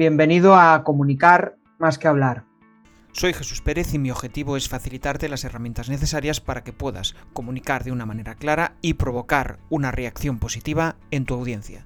Bienvenido 0.00 0.54
a 0.56 0.82
Comunicar 0.82 1.56
más 1.78 1.98
que 1.98 2.08
hablar. 2.08 2.44
Soy 3.12 3.34
Jesús 3.34 3.60
Pérez 3.60 3.92
y 3.92 3.98
mi 3.98 4.10
objetivo 4.10 4.56
es 4.56 4.66
facilitarte 4.66 5.28
las 5.28 5.44
herramientas 5.44 5.90
necesarias 5.90 6.40
para 6.40 6.64
que 6.64 6.72
puedas 6.72 7.14
comunicar 7.34 7.84
de 7.84 7.92
una 7.92 8.06
manera 8.06 8.34
clara 8.34 8.76
y 8.80 8.94
provocar 8.94 9.58
una 9.68 9.90
reacción 9.90 10.38
positiva 10.38 10.96
en 11.10 11.26
tu 11.26 11.34
audiencia. 11.34 11.84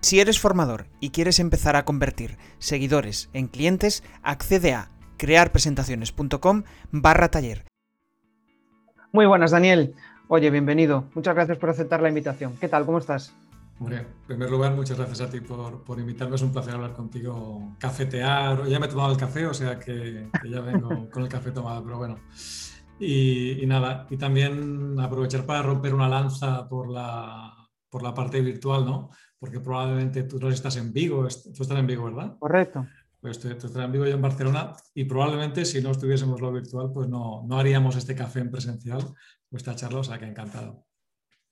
Si 0.00 0.18
eres 0.18 0.40
formador 0.40 0.86
y 0.98 1.10
quieres 1.10 1.40
empezar 1.40 1.76
a 1.76 1.84
convertir 1.84 2.38
seguidores 2.56 3.28
en 3.34 3.48
clientes, 3.48 4.02
accede 4.22 4.72
a 4.72 4.88
crearpresentaciones.com 5.18 6.62
barra 6.90 7.30
taller. 7.30 7.66
Muy 9.12 9.26
buenas, 9.26 9.50
Daniel. 9.50 9.94
Oye, 10.26 10.48
bienvenido. 10.48 11.04
Muchas 11.14 11.34
gracias 11.34 11.58
por 11.58 11.68
aceptar 11.68 12.00
la 12.00 12.08
invitación. 12.08 12.56
¿Qué 12.58 12.68
tal? 12.68 12.86
¿Cómo 12.86 12.96
estás? 12.96 13.34
Hombre, 13.78 13.98
en 13.98 14.06
primer 14.26 14.50
lugar, 14.50 14.74
muchas 14.74 14.96
gracias 14.96 15.20
a 15.22 15.30
ti 15.30 15.40
por, 15.40 15.98
invitarme. 15.98 16.36
Es 16.36 16.42
un 16.42 16.52
placer 16.52 16.74
hablar 16.74 16.92
contigo, 16.92 17.74
cafetear. 17.78 18.66
Ya 18.66 18.78
me 18.78 18.86
he 18.86 18.88
tomado 18.88 19.12
el 19.12 19.18
café, 19.18 19.46
o 19.46 19.54
sea 19.54 19.78
que, 19.78 20.28
ya 20.48 20.60
vengo 20.60 20.88
con 21.10 21.22
el 21.22 21.28
café 21.28 21.50
tomado, 21.50 21.82
pero 21.84 21.98
bueno. 21.98 22.18
Y, 22.98 23.64
nada, 23.66 24.06
y 24.10 24.16
también 24.16 24.98
aprovechar 25.00 25.44
para 25.44 25.62
romper 25.62 25.94
una 25.94 26.08
lanza 26.08 26.68
por 26.68 26.88
la, 26.88 27.52
por 27.88 28.02
la 28.02 28.14
parte 28.14 28.40
virtual, 28.40 28.84
¿no? 28.84 29.10
Porque 29.38 29.58
probablemente 29.58 30.22
tú 30.22 30.38
no 30.38 30.48
estás 30.48 30.76
en 30.76 30.92
Vigo, 30.92 31.26
tú 31.26 31.62
estás 31.62 31.78
en 31.78 31.86
Vigo, 31.86 32.04
¿verdad? 32.04 32.36
Correcto. 32.38 32.86
Pues 33.20 33.40
tú, 33.40 33.48
estás 33.48 33.74
en 33.74 33.90
Vigo 33.90 34.06
y 34.06 34.10
en 34.10 34.22
Barcelona 34.22 34.72
y 34.94 35.04
probablemente 35.04 35.64
si 35.64 35.82
no 35.82 35.90
estuviésemos 35.90 36.40
lo 36.40 36.52
virtual, 36.52 36.92
pues 36.92 37.08
no, 37.08 37.42
no 37.46 37.58
haríamos 37.58 37.96
este 37.96 38.14
café 38.14 38.40
en 38.40 38.50
presencial, 38.52 39.02
esta 39.50 39.74
charla, 39.74 40.00
o 40.00 40.04
sea 40.04 40.18
que 40.18 40.26
encantado. 40.26 40.84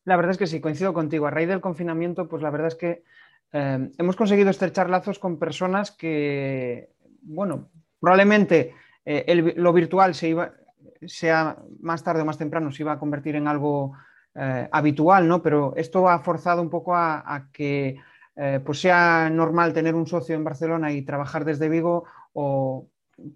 La 0.04 0.16
verdad 0.16 0.32
es 0.32 0.38
que 0.38 0.46
sí, 0.46 0.60
coincido 0.60 0.94
contigo. 0.94 1.26
A 1.26 1.30
raíz 1.30 1.48
del 1.48 1.60
confinamiento, 1.60 2.28
pues 2.28 2.42
la 2.42 2.50
verdad 2.50 2.68
es 2.68 2.74
que 2.74 3.02
eh, 3.52 3.90
hemos 3.98 4.16
conseguido 4.16 4.50
estrechar 4.50 4.88
lazos 4.88 5.18
con 5.18 5.38
personas 5.38 5.90
que, 5.90 6.90
bueno, 7.22 7.70
probablemente 7.98 8.74
eh, 9.04 9.54
lo 9.56 9.72
virtual 9.72 10.14
se 10.14 10.28
iba, 10.28 10.52
sea 11.06 11.56
más 11.80 12.02
tarde 12.02 12.22
o 12.22 12.24
más 12.24 12.38
temprano, 12.38 12.70
se 12.70 12.82
iba 12.82 12.92
a 12.92 12.98
convertir 12.98 13.36
en 13.36 13.48
algo 13.48 13.92
eh, 14.34 14.68
habitual, 14.70 15.26
¿no? 15.26 15.42
Pero 15.42 15.74
esto 15.76 16.08
ha 16.08 16.20
forzado 16.20 16.62
un 16.62 16.70
poco 16.70 16.94
a, 16.94 17.48
que 17.52 17.98
pues 18.64 18.80
sea 18.80 19.28
normal 19.28 19.74
tener 19.74 19.94
un 19.94 20.06
socio 20.06 20.34
en 20.34 20.44
Barcelona 20.44 20.92
y 20.92 21.02
trabajar 21.02 21.44
desde 21.44 21.68
Vigo 21.68 22.04
o 22.32 22.88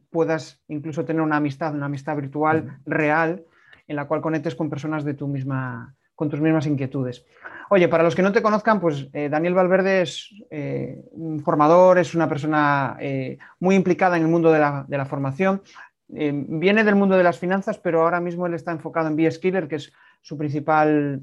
puedas 0.09 0.63
incluso 0.69 1.05
tener 1.05 1.21
una 1.21 1.37
amistad, 1.37 1.75
una 1.75 1.87
amistad 1.87 2.17
virtual 2.17 2.79
real 2.87 3.45
en 3.87 3.97
la 3.97 4.07
cual 4.07 4.23
conectes 4.23 4.55
con 4.55 4.71
personas 4.71 5.05
de 5.05 5.13
tu 5.13 5.29
misma 5.29 5.95
con 6.15 6.29
tus 6.29 6.41
mismas 6.41 6.67
inquietudes. 6.67 7.25
Oye, 7.71 7.89
para 7.89 8.03
los 8.03 8.15
que 8.15 8.23
no 8.23 8.33
te 8.33 8.43
conozcan, 8.43 8.81
pues 8.81 9.09
eh, 9.13 9.29
Daniel 9.29 9.55
Valverde 9.55 10.03
es 10.03 10.31
eh, 10.51 11.03
un 11.13 11.41
formador, 11.41 11.99
es 11.99 12.15
una 12.15 12.29
persona 12.29 12.97
eh, 13.01 13.39
muy 13.59 13.75
implicada 13.75 14.17
en 14.17 14.23
el 14.23 14.29
mundo 14.29 14.53
de 14.53 14.59
la, 14.59 15.07
formación. 15.07 15.63
viene 16.09 16.85
del 16.85 16.95
mundo 16.95 17.17
de 17.17 17.25
las 17.25 17.39
finanzas, 17.39 17.79
pero 17.79 18.03
ahora 18.03 18.21
mismo 18.21 18.47
él 18.47 18.55
está 18.55 18.71
enfocado 18.73 19.09
en 19.09 19.17
B-Skiller, 19.17 19.69
que 19.69 19.77
es 19.77 19.93
su 20.21 20.37
principal 20.37 21.23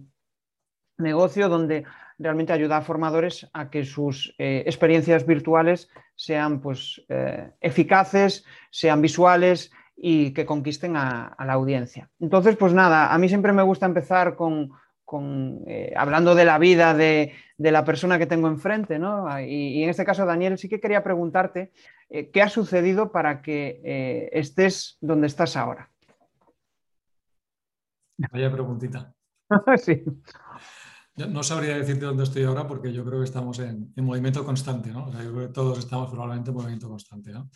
negocio, 0.97 1.47
donde 1.47 1.85
realmente 2.17 2.53
ayuda 2.53 2.77
a 2.77 2.81
formadores 2.81 3.49
a 3.53 3.69
que 3.69 3.83
sus 3.83 4.35
experiencias 4.37 5.25
virtuales 5.25 5.89
sean 6.15 6.61
pues, 6.61 7.03
eficaces, 7.59 8.45
sean 8.69 9.01
visuales 9.01 9.71
y 9.95 10.33
que 10.33 10.45
conquisten 10.45 10.95
a, 10.95 11.35
la 11.39 11.53
audiencia. 11.53 12.09
Entonces, 12.19 12.55
pues 12.57 12.73
nada, 12.73 13.13
a 13.13 13.17
mí 13.17 13.29
siempre 13.29 13.53
me 13.53 13.63
gusta 13.63 13.85
empezar 13.85 14.35
con, 14.35 14.71
eh, 15.67 15.93
hablando 15.95 16.35
de 16.35 16.45
la 16.45 16.57
vida 16.57 16.93
de, 16.93 17.33
la 17.57 17.85
persona 17.85 18.17
que 18.17 18.25
tengo 18.25 18.47
enfrente, 18.47 18.97
¿no? 18.97 19.27
Y, 19.39 19.83
en 19.83 19.89
este 19.89 20.05
caso, 20.05 20.25
Daniel, 20.25 20.57
sí 20.57 20.67
que 20.67 20.79
quería 20.79 21.03
preguntarte 21.03 21.71
eh, 22.09 22.31
qué 22.31 22.41
ha 22.41 22.49
sucedido 22.49 23.11
para 23.11 23.41
que 23.41 23.81
eh, 23.83 24.29
estés 24.33 24.97
donde 25.01 25.27
estás 25.27 25.55
ahora. 25.55 25.89
Vaya 28.31 28.51
preguntita. 28.51 29.13
sí. 29.77 30.03
no 31.15 31.43
sabría 31.43 31.77
decirte 31.77 32.05
dónde 32.05 32.23
estoy 32.23 32.43
ahora 32.43 32.67
porque 32.67 32.93
yo 32.93 33.05
creo 33.05 33.19
que 33.19 33.25
estamos 33.25 33.59
en, 33.59 33.93
movimiento 33.97 34.43
constante, 34.43 34.91
¿no? 34.91 35.05
O 35.05 35.11
sea, 35.11 35.23
yo 35.23 35.31
creo 35.33 35.47
que 35.47 35.53
todos 35.53 35.77
estamos 35.79 36.09
probablemente 36.09 36.49
en 36.49 36.55
movimiento 36.55 36.89
constante, 36.89 37.31
¿no? 37.31 37.49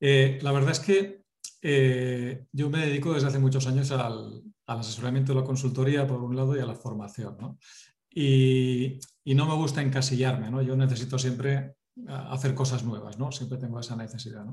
La 0.00 0.52
verdad 0.52 0.70
es 0.70 0.80
que 0.80 1.20
eh, 1.62 2.46
yo 2.52 2.70
me 2.70 2.86
dedico 2.86 3.12
desde 3.12 3.28
hace 3.28 3.38
muchos 3.38 3.66
años 3.66 3.90
al, 3.90 4.42
asesoramiento 4.66 5.32
de 5.34 5.40
la 5.40 5.46
consultoría, 5.46 6.06
por 6.06 6.22
un 6.22 6.36
lado, 6.36 6.56
y 6.56 6.60
a 6.60 6.66
la 6.66 6.74
formación. 6.74 7.36
¿no? 7.40 7.58
Y, 8.10 8.98
no 9.26 9.46
me 9.46 9.54
gusta 9.54 9.82
encasillarme, 9.82 10.50
¿no? 10.50 10.62
yo 10.62 10.76
necesito 10.76 11.18
siempre 11.18 11.76
hacer 12.06 12.54
cosas 12.54 12.82
nuevas, 12.84 13.18
¿no? 13.18 13.30
siempre 13.30 13.58
tengo 13.58 13.78
esa 13.78 13.96
necesidad. 13.96 14.44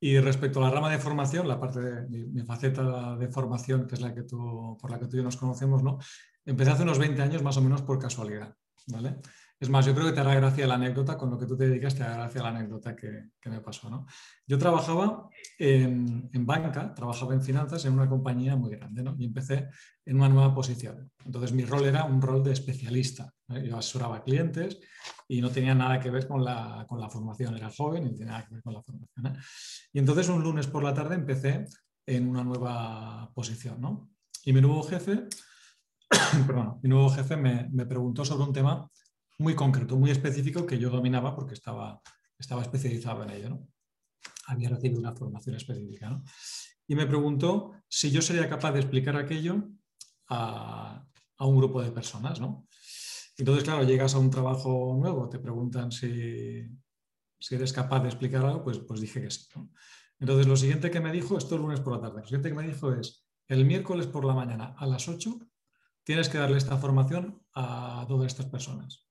Y 0.00 0.18
respecto 0.18 0.60
a 0.60 0.68
la 0.68 0.70
rama 0.70 0.90
de 0.90 0.98
formación, 0.98 1.48
la 1.48 1.58
parte 1.58 1.80
de 1.80 2.06
mi, 2.08 2.42
faceta 2.42 3.16
de 3.16 3.28
formación, 3.28 3.86
que 3.86 3.94
es 3.94 4.00
la 4.00 4.14
que 4.14 4.22
tú, 4.22 4.76
por 4.80 4.90
la 4.90 4.98
que 4.98 5.06
tú 5.06 5.16
y 5.16 5.18
yo 5.18 5.24
nos 5.24 5.36
conocemos, 5.36 5.82
¿no? 5.82 5.98
empecé 6.44 6.70
hace 6.70 6.82
unos 6.82 6.98
20 6.98 7.20
años 7.20 7.42
más 7.42 7.56
o 7.56 7.62
menos 7.62 7.82
por 7.82 7.98
casualidad. 7.98 8.54
¿vale? 8.86 9.16
Es 9.60 9.68
más, 9.68 9.84
yo 9.84 9.92
creo 9.92 10.06
que 10.06 10.12
te 10.12 10.20
hará 10.20 10.34
gracia 10.36 10.68
la 10.68 10.74
anécdota, 10.74 11.18
con 11.18 11.30
lo 11.30 11.38
que 11.38 11.46
tú 11.46 11.56
te 11.56 11.68
dedicas, 11.68 11.96
te 11.96 12.04
hará 12.04 12.16
gracia 12.16 12.42
la 12.42 12.50
anécdota 12.50 12.94
que, 12.94 13.30
me 13.46 13.60
pasó. 13.60 13.90
¿no? 13.90 14.06
Yo 14.46 14.56
trabajaba 14.56 15.28
en, 15.58 16.30
banca, 16.46 16.94
trabajaba 16.94 17.34
en 17.34 17.42
finanzas 17.42 17.84
en 17.84 17.94
una 17.94 18.08
compañía 18.08 18.54
muy 18.54 18.70
grande 18.70 19.02
¿no? 19.02 19.16
y 19.18 19.24
empecé 19.24 19.68
en 20.04 20.16
una 20.16 20.28
nueva 20.28 20.54
posición. 20.54 21.10
Entonces 21.24 21.52
mi 21.52 21.64
rol 21.64 21.86
era 21.86 22.04
un 22.04 22.22
rol 22.22 22.44
de 22.44 22.52
especialista. 22.52 23.32
Yo 23.48 23.76
asesoraba 23.76 24.22
clientes 24.22 24.78
y 25.26 25.40
no 25.40 25.50
tenía 25.50 25.74
nada 25.74 25.98
que 25.98 26.10
ver 26.10 26.28
con 26.28 26.44
la, 26.44 26.86
con 26.88 27.00
la 27.00 27.10
formación. 27.10 27.56
Era 27.56 27.70
joven 27.70 28.04
y 28.04 28.10
no 28.10 28.12
tenía 28.12 28.32
nada 28.32 28.46
que 28.46 28.54
ver 28.54 28.62
con 28.62 28.74
la 28.74 28.82
formación. 28.82 29.26
¿eh? 29.26 29.40
Y 29.92 29.98
entonces 29.98 30.28
un 30.28 30.40
lunes 30.40 30.68
por 30.68 30.84
la 30.84 30.94
tarde 30.94 31.16
empecé 31.16 31.64
en 32.06 32.28
una 32.28 32.44
nueva 32.44 33.28
posición. 33.34 33.80
¿no? 33.80 34.10
Y 34.44 34.52
mi 34.52 34.60
nuevo 34.60 34.84
jefe, 34.84 35.26
perdón, 36.46 36.78
mi 36.80 36.88
nuevo 36.88 37.10
jefe 37.10 37.36
me, 37.36 37.68
me 37.72 37.86
preguntó 37.86 38.24
sobre 38.24 38.44
un 38.44 38.52
tema 38.52 38.88
muy 39.38 39.54
concreto, 39.54 39.96
muy 39.96 40.10
específico 40.10 40.66
que 40.66 40.78
yo 40.78 40.90
dominaba 40.90 41.34
porque 41.34 41.54
estaba, 41.54 42.02
estaba 42.38 42.62
especializado 42.62 43.22
en 43.22 43.30
ello. 43.30 43.50
¿no? 43.50 43.68
Había 44.46 44.68
recibido 44.68 45.00
una 45.00 45.14
formación 45.14 45.56
específica. 45.56 46.10
¿no? 46.10 46.24
Y 46.86 46.94
me 46.94 47.06
preguntó 47.06 47.72
si 47.88 48.10
yo 48.10 48.20
sería 48.20 48.48
capaz 48.48 48.72
de 48.72 48.80
explicar 48.80 49.16
aquello 49.16 49.68
a, 50.28 51.06
a 51.36 51.46
un 51.46 51.56
grupo 51.56 51.82
de 51.82 51.92
personas. 51.92 52.40
¿no? 52.40 52.66
Entonces, 53.38 53.62
claro, 53.62 53.84
llegas 53.84 54.14
a 54.14 54.18
un 54.18 54.30
trabajo 54.30 54.96
nuevo, 54.98 55.28
te 55.28 55.38
preguntan 55.38 55.92
si, 55.92 56.66
si 57.38 57.54
eres 57.54 57.72
capaz 57.72 58.00
de 58.00 58.08
explicar 58.08 58.44
algo, 58.44 58.64
pues, 58.64 58.80
pues 58.80 59.00
dije 59.00 59.22
que 59.22 59.30
sí. 59.30 59.46
Entonces, 60.18 60.46
lo 60.48 60.56
siguiente 60.56 60.90
que 60.90 61.00
me 61.00 61.12
dijo, 61.12 61.38
esto 61.38 61.54
es 61.54 61.60
lunes 61.60 61.80
por 61.80 61.92
la 61.94 62.00
tarde, 62.00 62.20
lo 62.20 62.26
siguiente 62.26 62.48
que 62.48 62.56
me 62.56 62.66
dijo 62.66 62.92
es, 62.92 63.28
el 63.46 63.64
miércoles 63.64 64.08
por 64.08 64.24
la 64.24 64.34
mañana 64.34 64.74
a 64.76 64.86
las 64.86 65.08
8 65.08 65.38
tienes 66.02 66.28
que 66.28 66.38
darle 66.38 66.58
esta 66.58 66.76
formación 66.76 67.42
a 67.54 68.04
todas 68.08 68.26
estas 68.26 68.46
personas. 68.46 69.08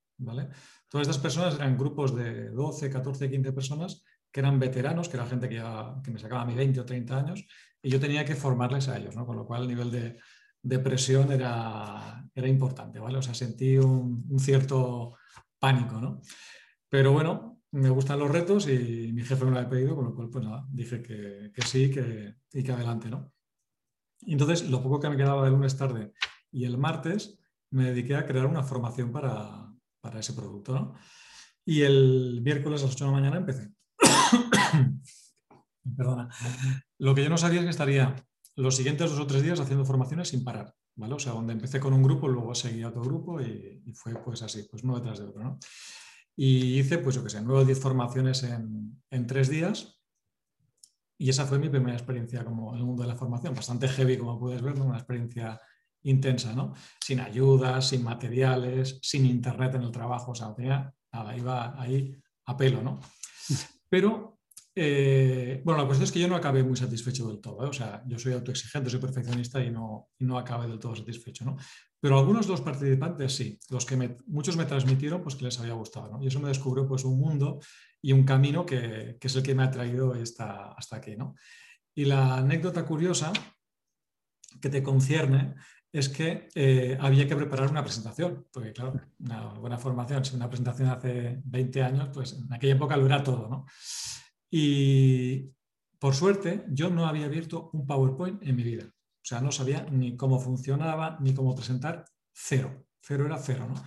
Todas 0.88 1.06
estas 1.06 1.18
personas 1.18 1.54
eran 1.54 1.76
grupos 1.76 2.14
de 2.14 2.50
12, 2.50 2.90
14, 2.90 3.30
15 3.30 3.52
personas 3.52 4.04
que 4.30 4.40
eran 4.40 4.58
veteranos, 4.58 5.08
que 5.08 5.16
era 5.16 5.26
gente 5.26 5.48
que, 5.48 5.56
ya, 5.56 5.94
que 6.02 6.10
me 6.10 6.18
sacaba 6.18 6.42
a 6.42 6.44
mí 6.44 6.54
20 6.54 6.80
o 6.80 6.84
30 6.84 7.18
años, 7.18 7.46
y 7.80 7.90
yo 7.90 8.00
tenía 8.00 8.24
que 8.24 8.34
formarles 8.34 8.88
a 8.88 8.98
ellos, 8.98 9.14
con 9.14 9.36
lo 9.36 9.46
cual 9.46 9.62
el 9.62 9.68
nivel 9.68 9.90
de, 9.90 10.78
presión 10.80 11.32
era, 11.32 12.24
era, 12.34 12.48
importante, 12.48 12.98
¿vale? 12.98 13.18
O 13.18 13.22
sea, 13.22 13.34
sentí 13.34 13.78
un, 13.78 14.38
cierto 14.38 15.16
pánico, 15.58 16.00
¿no? 16.00 16.20
Pero 16.88 17.12
bueno, 17.12 17.62
me 17.70 17.90
gustan 17.90 18.18
los 18.18 18.30
retos 18.30 18.68
y 18.68 19.12
mi 19.12 19.22
jefe 19.22 19.44
me 19.44 19.52
lo 19.52 19.58
había 19.58 19.70
pedido, 19.70 19.94
con 19.94 20.04
lo 20.06 20.14
cual, 20.14 20.28
pues 20.30 20.44
dije 20.70 21.02
que, 21.02 21.52
sí 21.64 21.90
que, 21.90 22.34
y 22.52 22.62
que 22.62 22.72
adelante, 22.72 23.08
¿no? 23.08 23.32
Entonces, 24.26 24.68
lo 24.68 24.82
poco 24.82 25.00
que 25.00 25.08
me 25.08 25.16
quedaba 25.16 25.44
de 25.44 25.50
lunes 25.50 25.76
tarde 25.76 26.12
y 26.50 26.64
el 26.64 26.76
martes, 26.76 27.38
me 27.70 27.84
dediqué 27.84 28.16
a 28.16 28.26
crear 28.26 28.46
una 28.46 28.62
formación 28.62 29.12
para, 29.12 29.67
para 30.00 30.20
ese 30.20 30.32
producto. 30.32 30.74
¿no? 30.74 30.94
Y 31.64 31.82
el 31.82 32.40
miércoles 32.42 32.82
a 32.82 32.86
las 32.86 32.94
8 32.94 33.04
de 33.04 33.10
la 33.10 33.16
mañana 33.16 33.36
empecé. 33.38 33.70
Perdona. 35.96 36.28
Lo 36.98 37.14
que 37.14 37.24
yo 37.24 37.30
no 37.30 37.38
sabía 37.38 37.60
es 37.60 37.64
que 37.64 37.70
estaría 37.70 38.14
los 38.56 38.76
siguientes 38.76 39.10
dos 39.10 39.20
o 39.20 39.26
tres 39.26 39.42
días 39.42 39.60
haciendo 39.60 39.84
formaciones 39.84 40.28
sin 40.28 40.44
parar. 40.44 40.74
¿vale? 40.96 41.14
O 41.14 41.18
sea, 41.18 41.32
donde 41.32 41.52
empecé 41.52 41.78
con 41.80 41.92
un 41.92 42.02
grupo, 42.02 42.28
luego 42.28 42.54
seguí 42.54 42.82
a 42.82 42.88
otro 42.88 43.02
grupo 43.02 43.40
y, 43.40 43.92
fue 43.94 44.14
pues 44.16 44.42
así, 44.42 44.66
pues 44.70 44.82
uno 44.82 44.96
detrás 44.96 45.18
de 45.18 45.26
otro. 45.26 45.42
¿no? 45.42 45.58
Y 46.36 46.78
hice, 46.78 46.98
pues 46.98 47.16
yo 47.16 47.22
qué 47.22 47.30
sé, 47.30 47.40
nueve 47.40 47.62
o 47.62 47.64
diez 47.64 47.80
formaciones 47.80 48.42
en, 48.42 49.02
en 49.10 49.26
tres 49.26 49.48
días. 49.48 50.00
Y 51.16 51.30
esa 51.30 51.46
fue 51.46 51.58
mi 51.58 51.68
primera 51.68 51.96
experiencia 51.96 52.44
como 52.44 52.72
en 52.74 52.80
el 52.80 52.84
mundo 52.86 53.02
de 53.02 53.08
la 53.08 53.16
formación, 53.16 53.54
bastante 53.54 53.88
heavy, 53.88 54.18
como 54.18 54.38
puedes 54.38 54.62
ver, 54.62 54.80
una 54.80 54.98
experiencia 54.98 55.60
intensa, 56.02 56.54
¿no? 56.54 56.74
Sin 57.00 57.20
ayudas, 57.20 57.88
sin 57.88 58.02
materiales, 58.02 58.98
sin 59.02 59.26
internet 59.26 59.74
en 59.74 59.82
el 59.82 59.90
trabajo, 59.90 60.32
o 60.32 60.34
sea, 60.34 60.54
nada, 60.58 61.36
iba 61.36 61.80
ahí 61.80 62.14
a 62.46 62.56
pelo, 62.56 62.82
¿no? 62.82 63.00
Pero, 63.88 64.40
eh, 64.74 65.60
bueno, 65.64 65.80
la 65.80 65.86
cuestión 65.86 66.04
es 66.04 66.12
que 66.12 66.20
yo 66.20 66.28
no 66.28 66.36
acabé 66.36 66.62
muy 66.62 66.76
satisfecho 66.76 67.26
del 67.28 67.40
todo, 67.40 67.64
¿eh? 67.64 67.68
o 67.68 67.72
sea, 67.72 68.02
yo 68.06 68.18
soy 68.18 68.32
autoexigente, 68.32 68.90
soy 68.90 69.00
perfeccionista 69.00 69.62
y 69.62 69.70
no, 69.70 70.10
no 70.20 70.38
acabé 70.38 70.68
del 70.68 70.78
todo 70.78 70.94
satisfecho, 70.94 71.44
¿no? 71.44 71.56
Pero 72.00 72.16
algunos 72.16 72.46
de 72.46 72.52
los 72.52 72.60
participantes 72.60 73.34
sí, 73.34 73.58
los 73.70 73.84
que 73.84 74.18
muchos 74.26 74.56
me 74.56 74.66
transmitieron 74.66 75.20
pues 75.20 75.34
que 75.34 75.44
les 75.44 75.58
había 75.58 75.72
gustado, 75.72 76.08
¿no? 76.08 76.22
Y 76.22 76.28
eso 76.28 76.38
me 76.38 76.48
descubrió 76.48 76.86
pues 76.86 77.04
un 77.04 77.18
mundo 77.18 77.58
y 78.00 78.12
un 78.12 78.24
camino 78.24 78.64
que, 78.64 79.18
es 79.20 79.36
el 79.36 79.42
que 79.42 79.54
me 79.54 79.64
ha 79.64 79.70
traído 79.70 80.12
hasta, 80.12 80.72
hasta 80.72 80.96
aquí. 80.96 81.16
¿no? 81.16 81.34
Y 81.94 82.04
la 82.04 82.36
anécdota 82.36 82.84
curiosa 82.84 83.32
que 84.60 84.68
te 84.68 84.82
concierne 84.82 85.54
es 85.92 86.08
que 86.08 86.48
eh, 86.54 86.96
había 87.00 87.26
que 87.26 87.36
preparar 87.36 87.70
una 87.70 87.82
presentación, 87.82 88.46
porque 88.52 88.72
claro, 88.72 89.00
una 89.20 89.54
buena 89.54 89.78
formación, 89.78 90.24
si 90.24 90.36
una 90.36 90.48
presentación 90.48 90.88
hace 90.88 91.40
20 91.44 91.82
años, 91.82 92.10
pues 92.12 92.34
en 92.34 92.52
aquella 92.52 92.74
época 92.74 92.96
lo 92.96 93.06
era 93.06 93.22
todo, 93.22 93.48
¿no? 93.48 93.66
Y 94.50 95.50
por 95.98 96.14
suerte 96.14 96.64
yo 96.68 96.90
no 96.90 97.06
había 97.06 97.26
abierto 97.26 97.70
un 97.72 97.86
PowerPoint 97.86 98.42
en 98.42 98.56
mi 98.56 98.62
vida, 98.62 98.84
o 98.86 99.24
sea, 99.24 99.40
no 99.40 99.50
sabía 99.50 99.86
ni 99.90 100.16
cómo 100.16 100.38
funcionaba, 100.38 101.18
ni 101.20 101.34
cómo 101.34 101.54
presentar, 101.54 102.04
cero, 102.32 102.86
cero 103.00 103.26
era 103.26 103.38
cero, 103.38 103.66
¿no? 103.68 103.82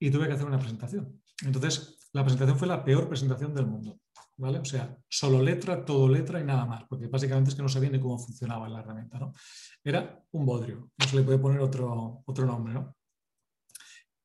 Y 0.00 0.10
tuve 0.10 0.26
que 0.26 0.34
hacer 0.34 0.46
una 0.46 0.58
presentación. 0.58 1.22
Entonces, 1.44 1.98
la 2.12 2.24
presentación 2.24 2.58
fue 2.58 2.68
la 2.68 2.84
peor 2.84 3.08
presentación 3.08 3.54
del 3.54 3.66
mundo. 3.66 4.00
¿Vale? 4.38 4.60
O 4.60 4.64
sea, 4.64 4.96
solo 5.08 5.42
letra, 5.42 5.84
todo 5.84 6.08
letra 6.08 6.40
y 6.40 6.44
nada 6.44 6.64
más, 6.64 6.84
porque 6.88 7.08
básicamente 7.08 7.50
es 7.50 7.56
que 7.56 7.62
no 7.62 7.68
sabía 7.68 7.90
ni 7.90 8.00
cómo 8.00 8.18
funcionaba 8.18 8.68
la 8.68 8.80
herramienta, 8.80 9.18
¿no? 9.18 9.34
Era 9.84 10.24
un 10.32 10.46
bodrio, 10.46 10.90
no 10.96 11.06
se 11.06 11.16
le 11.16 11.22
puede 11.22 11.38
poner 11.38 11.60
otro, 11.60 12.22
otro 12.24 12.46
nombre, 12.46 12.74
¿no? 12.74 12.96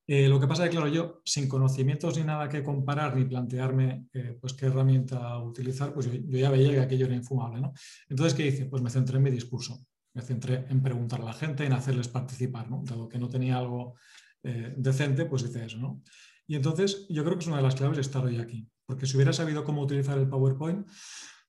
Eh, 0.05 0.27
lo 0.27 0.39
que 0.39 0.47
pasa 0.47 0.65
es 0.65 0.69
que, 0.69 0.75
claro, 0.75 0.91
yo 0.91 1.21
sin 1.23 1.47
conocimientos 1.47 2.17
ni 2.17 2.23
nada 2.23 2.49
que 2.49 2.61
comparar 2.61 3.15
ni 3.15 3.23
plantearme 3.23 4.07
eh, 4.13 4.37
pues, 4.39 4.53
qué 4.53 4.65
herramienta 4.65 5.37
utilizar, 5.39 5.93
pues 5.93 6.11
yo, 6.11 6.37
ya 6.37 6.51
veía 6.51 6.71
que 6.71 6.81
aquello 6.81 7.05
era 7.05 7.15
infumable, 7.15 7.61
¿no? 7.61 7.73
Entonces, 8.09 8.33
¿qué 8.33 8.47
hice? 8.47 8.65
Pues 8.65 8.81
me 8.83 8.89
centré 8.89 9.17
en 9.17 9.23
mi 9.23 9.31
discurso, 9.31 9.85
me 10.13 10.21
centré 10.21 10.65
en 10.69 10.81
preguntar 10.83 11.21
a 11.21 11.25
la 11.25 11.33
gente, 11.33 11.65
en 11.65 11.73
hacerles 11.73 12.09
participar. 12.09 12.67
Dado 12.69 13.07
que 13.07 13.17
no 13.17 13.29
tenía 13.29 13.57
algo 13.57 13.95
eh, 14.43 14.73
decente, 14.77 15.25
pues 15.25 15.43
hice 15.43 15.65
eso, 15.65 15.77
¿no? 15.77 16.01
Y 16.47 16.55
entonces 16.55 17.07
yo 17.09 17.23
creo 17.23 17.37
que 17.37 17.43
es 17.43 17.47
una 17.47 17.57
de 17.57 17.63
las 17.63 17.75
claves 17.75 17.97
estar 17.97 18.25
hoy 18.25 18.39
aquí. 18.39 18.67
Porque 18.85 19.05
si 19.05 19.15
hubiera 19.15 19.33
sabido 19.33 19.63
cómo 19.63 19.81
utilizar 19.81 20.17
el 20.17 20.27
PowerPoint, 20.27 20.87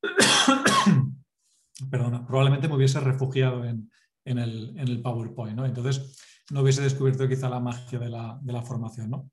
perdona, 1.91 2.27
probablemente 2.27 2.69
me 2.69 2.77
hubiese 2.77 3.01
refugiado 3.01 3.65
en, 3.65 3.91
el, 4.25 5.01
PowerPoint. 5.03 5.57
¿no? 5.57 5.67
Entonces 5.67 6.45
no 6.51 6.61
hubiese 6.61 6.83
descubierto 6.83 7.29
quizá 7.29 7.49
la 7.49 7.61
magia 7.61 7.99
de 7.99 8.09
la, 8.11 8.63
formación. 8.65 9.11
¿no? 9.11 9.31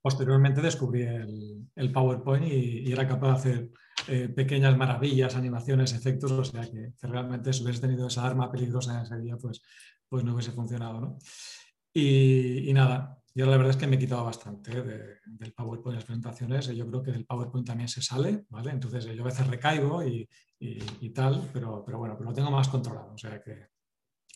Posteriormente 0.00 0.60
descubrí 0.60 1.02
el, 1.02 1.92
PowerPoint 1.92 2.46
y, 2.46 2.90
era 2.92 3.06
capaz 3.06 3.28
de 3.28 3.34
hacer 3.34 3.70
eh, 4.08 4.28
pequeñas 4.28 4.76
maravillas, 4.76 5.36
animaciones, 5.36 5.92
efectos, 5.92 6.32
o 6.32 6.44
sea 6.44 6.62
que, 6.62 6.92
realmente 7.02 7.52
si 7.52 7.62
hubiese 7.62 7.82
tenido 7.82 8.08
esa 8.08 8.26
arma 8.26 8.50
peligrosa 8.50 8.98
en 8.98 9.04
ese 9.04 9.18
día, 9.18 9.36
pues, 9.36 9.62
pues 10.08 10.24
no 10.24 10.34
hubiese 10.34 10.52
funcionado. 10.52 11.00
¿no? 11.00 11.18
y, 11.94 12.72
nada, 12.72 13.21
yo 13.34 13.46
la 13.46 13.56
verdad 13.56 13.70
es 13.70 13.76
que 13.76 13.86
me 13.86 13.96
he 13.96 13.98
quitado 13.98 14.24
bastante 14.24 14.82
del 14.82 15.52
PowerPoint 15.54 15.96
las 15.96 16.04
presentaciones. 16.04 16.66
Yo 16.68 16.86
creo 16.86 17.02
que 17.02 17.12
del 17.12 17.24
PowerPoint 17.24 17.66
también 17.66 17.88
se 17.88 18.02
sale, 18.02 18.44
¿vale? 18.50 18.70
Entonces 18.70 19.04
yo 19.06 19.22
a 19.22 19.26
veces 19.26 19.46
recaigo 19.46 20.02
y, 20.04 20.28
tal, 21.14 21.48
pero, 21.52 21.82
pero 21.84 21.98
bueno, 21.98 22.14
pero 22.16 22.30
lo 22.30 22.34
tengo 22.34 22.50
más 22.50 22.68
controlado. 22.68 23.14
O 23.14 23.18
sea 23.18 23.40
que, 23.40 23.68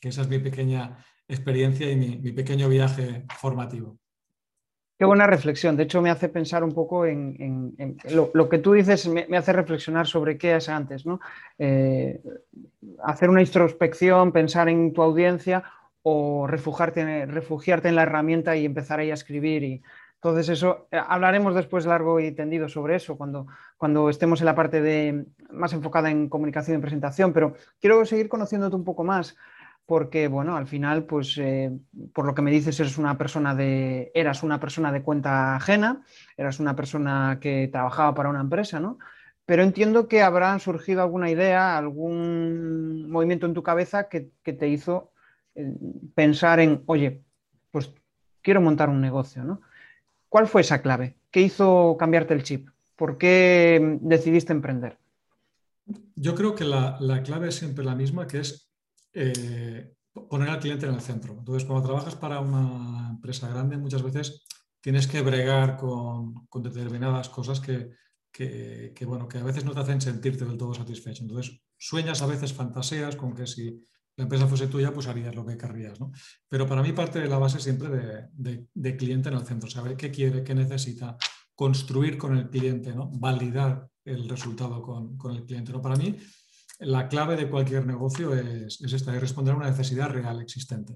esa 0.00 0.22
es 0.22 0.28
mi 0.28 0.38
pequeña 0.38 0.96
experiencia 1.28 1.90
y 1.90 1.96
mi, 1.96 2.32
pequeño 2.32 2.68
viaje 2.68 3.26
formativo. 3.38 3.98
Qué 4.98 5.04
buena 5.04 5.26
reflexión. 5.26 5.76
De 5.76 5.82
hecho, 5.82 6.00
me 6.00 6.08
hace 6.08 6.30
pensar 6.30 6.64
un 6.64 6.72
poco 6.72 7.04
en, 7.04 7.76
lo, 8.10 8.48
que 8.48 8.58
tú 8.58 8.72
dices, 8.72 9.06
me, 9.08 9.26
hace 9.36 9.52
reflexionar 9.52 10.06
sobre 10.06 10.38
qué 10.38 10.56
es 10.56 10.70
antes, 10.70 11.04
¿no? 11.04 11.20
Eh, 11.58 12.22
hacer 13.04 13.28
una 13.28 13.42
introspección, 13.42 14.32
pensar 14.32 14.70
en 14.70 14.94
tu 14.94 15.02
audiencia 15.02 15.64
o 16.08 16.46
refugiarte, 16.46 17.26
refugiarte 17.26 17.88
en 17.88 17.96
la 17.96 18.04
herramienta 18.04 18.54
y 18.54 18.64
empezar 18.64 19.00
ahí 19.00 19.10
a 19.10 19.14
escribir. 19.14 19.64
Y, 19.64 19.82
entonces 20.14 20.48
eso, 20.48 20.86
eh, 20.92 21.00
hablaremos 21.04 21.52
después 21.56 21.84
largo 21.84 22.20
y 22.20 22.30
tendido 22.30 22.68
sobre 22.68 22.94
eso 22.94 23.16
cuando, 23.16 23.48
cuando 23.76 24.08
estemos 24.08 24.40
en 24.40 24.46
la 24.46 24.54
parte 24.54 24.80
de, 24.80 25.26
más 25.50 25.72
enfocada 25.72 26.08
en 26.08 26.28
comunicación 26.28 26.78
y 26.78 26.80
presentación, 26.80 27.32
pero 27.32 27.54
quiero 27.80 28.04
seguir 28.04 28.28
conociéndote 28.28 28.76
un 28.76 28.84
poco 28.84 29.02
más 29.02 29.36
porque, 29.84 30.28
bueno, 30.28 30.56
al 30.56 30.68
final, 30.68 31.06
pues, 31.06 31.36
eh, 31.38 31.72
por 32.12 32.24
lo 32.24 32.36
que 32.36 32.42
me 32.42 32.52
dices, 32.52 32.78
eres 32.78 32.98
una 32.98 33.18
persona 33.18 33.56
de, 33.56 34.12
eras 34.14 34.44
una 34.44 34.60
persona 34.60 34.92
de 34.92 35.02
cuenta 35.02 35.56
ajena, 35.56 36.02
eras 36.36 36.60
una 36.60 36.76
persona 36.76 37.38
que 37.40 37.68
trabajaba 37.72 38.14
para 38.14 38.28
una 38.28 38.40
empresa, 38.42 38.78
¿no? 38.78 38.98
Pero 39.44 39.64
entiendo 39.64 40.06
que 40.06 40.22
habrán 40.22 40.60
surgido 40.60 41.02
alguna 41.02 41.30
idea, 41.30 41.76
algún 41.76 43.10
movimiento 43.10 43.46
en 43.46 43.54
tu 43.54 43.64
cabeza 43.64 44.08
que, 44.08 44.30
que 44.44 44.52
te 44.52 44.68
hizo 44.68 45.12
pensar 46.14 46.60
en, 46.60 46.82
oye, 46.86 47.22
pues 47.70 47.92
quiero 48.42 48.60
montar 48.60 48.88
un 48.88 49.00
negocio, 49.00 49.44
¿no? 49.44 49.60
¿Cuál 50.28 50.46
fue 50.46 50.60
esa 50.60 50.82
clave? 50.82 51.16
¿Qué 51.30 51.40
hizo 51.40 51.96
cambiarte 51.98 52.34
el 52.34 52.42
chip? 52.42 52.68
¿Por 52.96 53.18
qué 53.18 53.98
decidiste 54.00 54.52
emprender? 54.52 54.98
Yo 56.14 56.34
creo 56.34 56.54
que 56.54 56.64
la, 56.64 57.22
clave 57.24 57.48
es 57.48 57.54
siempre 57.54 57.84
la 57.84 57.94
misma, 57.94 58.26
que 58.26 58.40
es 58.40 58.70
eh, 59.12 59.92
poner 60.28 60.48
al 60.48 60.58
cliente 60.58 60.86
en 60.86 60.94
el 60.94 61.00
centro. 61.00 61.34
Entonces, 61.38 61.64
cuando 61.64 61.86
trabajas 61.86 62.16
para 62.16 62.40
una 62.40 63.10
empresa 63.10 63.48
grande, 63.48 63.76
muchas 63.76 64.02
veces 64.02 64.46
tienes 64.80 65.06
que 65.06 65.20
bregar 65.20 65.76
con, 65.76 66.46
determinadas 66.62 67.28
cosas 67.28 67.60
que, 67.60 67.92
bueno, 69.06 69.28
que 69.28 69.38
a 69.38 69.44
veces 69.44 69.64
no 69.64 69.72
te 69.72 69.80
hacen 69.80 70.00
sentirte 70.00 70.44
del 70.44 70.56
todo 70.56 70.74
satisfecho. 70.74 71.22
Entonces, 71.22 71.60
sueñas 71.76 72.22
a 72.22 72.26
veces, 72.26 72.52
fantaseas 72.52 73.16
con 73.16 73.34
que 73.34 73.46
si 73.46 73.84
la 74.16 74.22
empresa 74.24 74.46
fuese 74.46 74.66
tuya, 74.66 74.92
pues 74.92 75.06
harías 75.06 75.34
lo 75.34 75.44
que 75.44 75.56
querrías. 75.56 76.00
¿no? 76.00 76.10
Pero 76.48 76.66
para 76.66 76.82
mí 76.82 76.92
parte 76.92 77.20
de 77.20 77.28
la 77.28 77.38
base 77.38 77.60
siempre 77.60 77.88
de, 78.32 78.96
cliente 78.96 79.28
en 79.28 79.34
el 79.34 79.46
centro, 79.46 79.68
saber 79.68 79.96
qué 79.96 80.10
quiere, 80.10 80.42
qué 80.42 80.54
necesita, 80.54 81.16
construir 81.54 82.16
con 82.16 82.36
el 82.36 82.48
cliente, 82.48 82.94
¿no? 82.94 83.10
validar 83.12 83.88
el 84.04 84.28
resultado 84.28 84.82
con, 84.82 85.36
el 85.36 85.44
cliente. 85.44 85.72
¿no? 85.72 85.82
Para 85.82 85.96
mí, 85.96 86.16
la 86.78 87.08
clave 87.08 87.36
de 87.36 87.48
cualquier 87.48 87.86
negocio 87.86 88.34
es, 88.34 88.80
esta, 88.80 89.14
es 89.14 89.20
responder 89.20 89.54
a 89.54 89.58
una 89.58 89.70
necesidad 89.70 90.08
real 90.08 90.40
existente. 90.40 90.94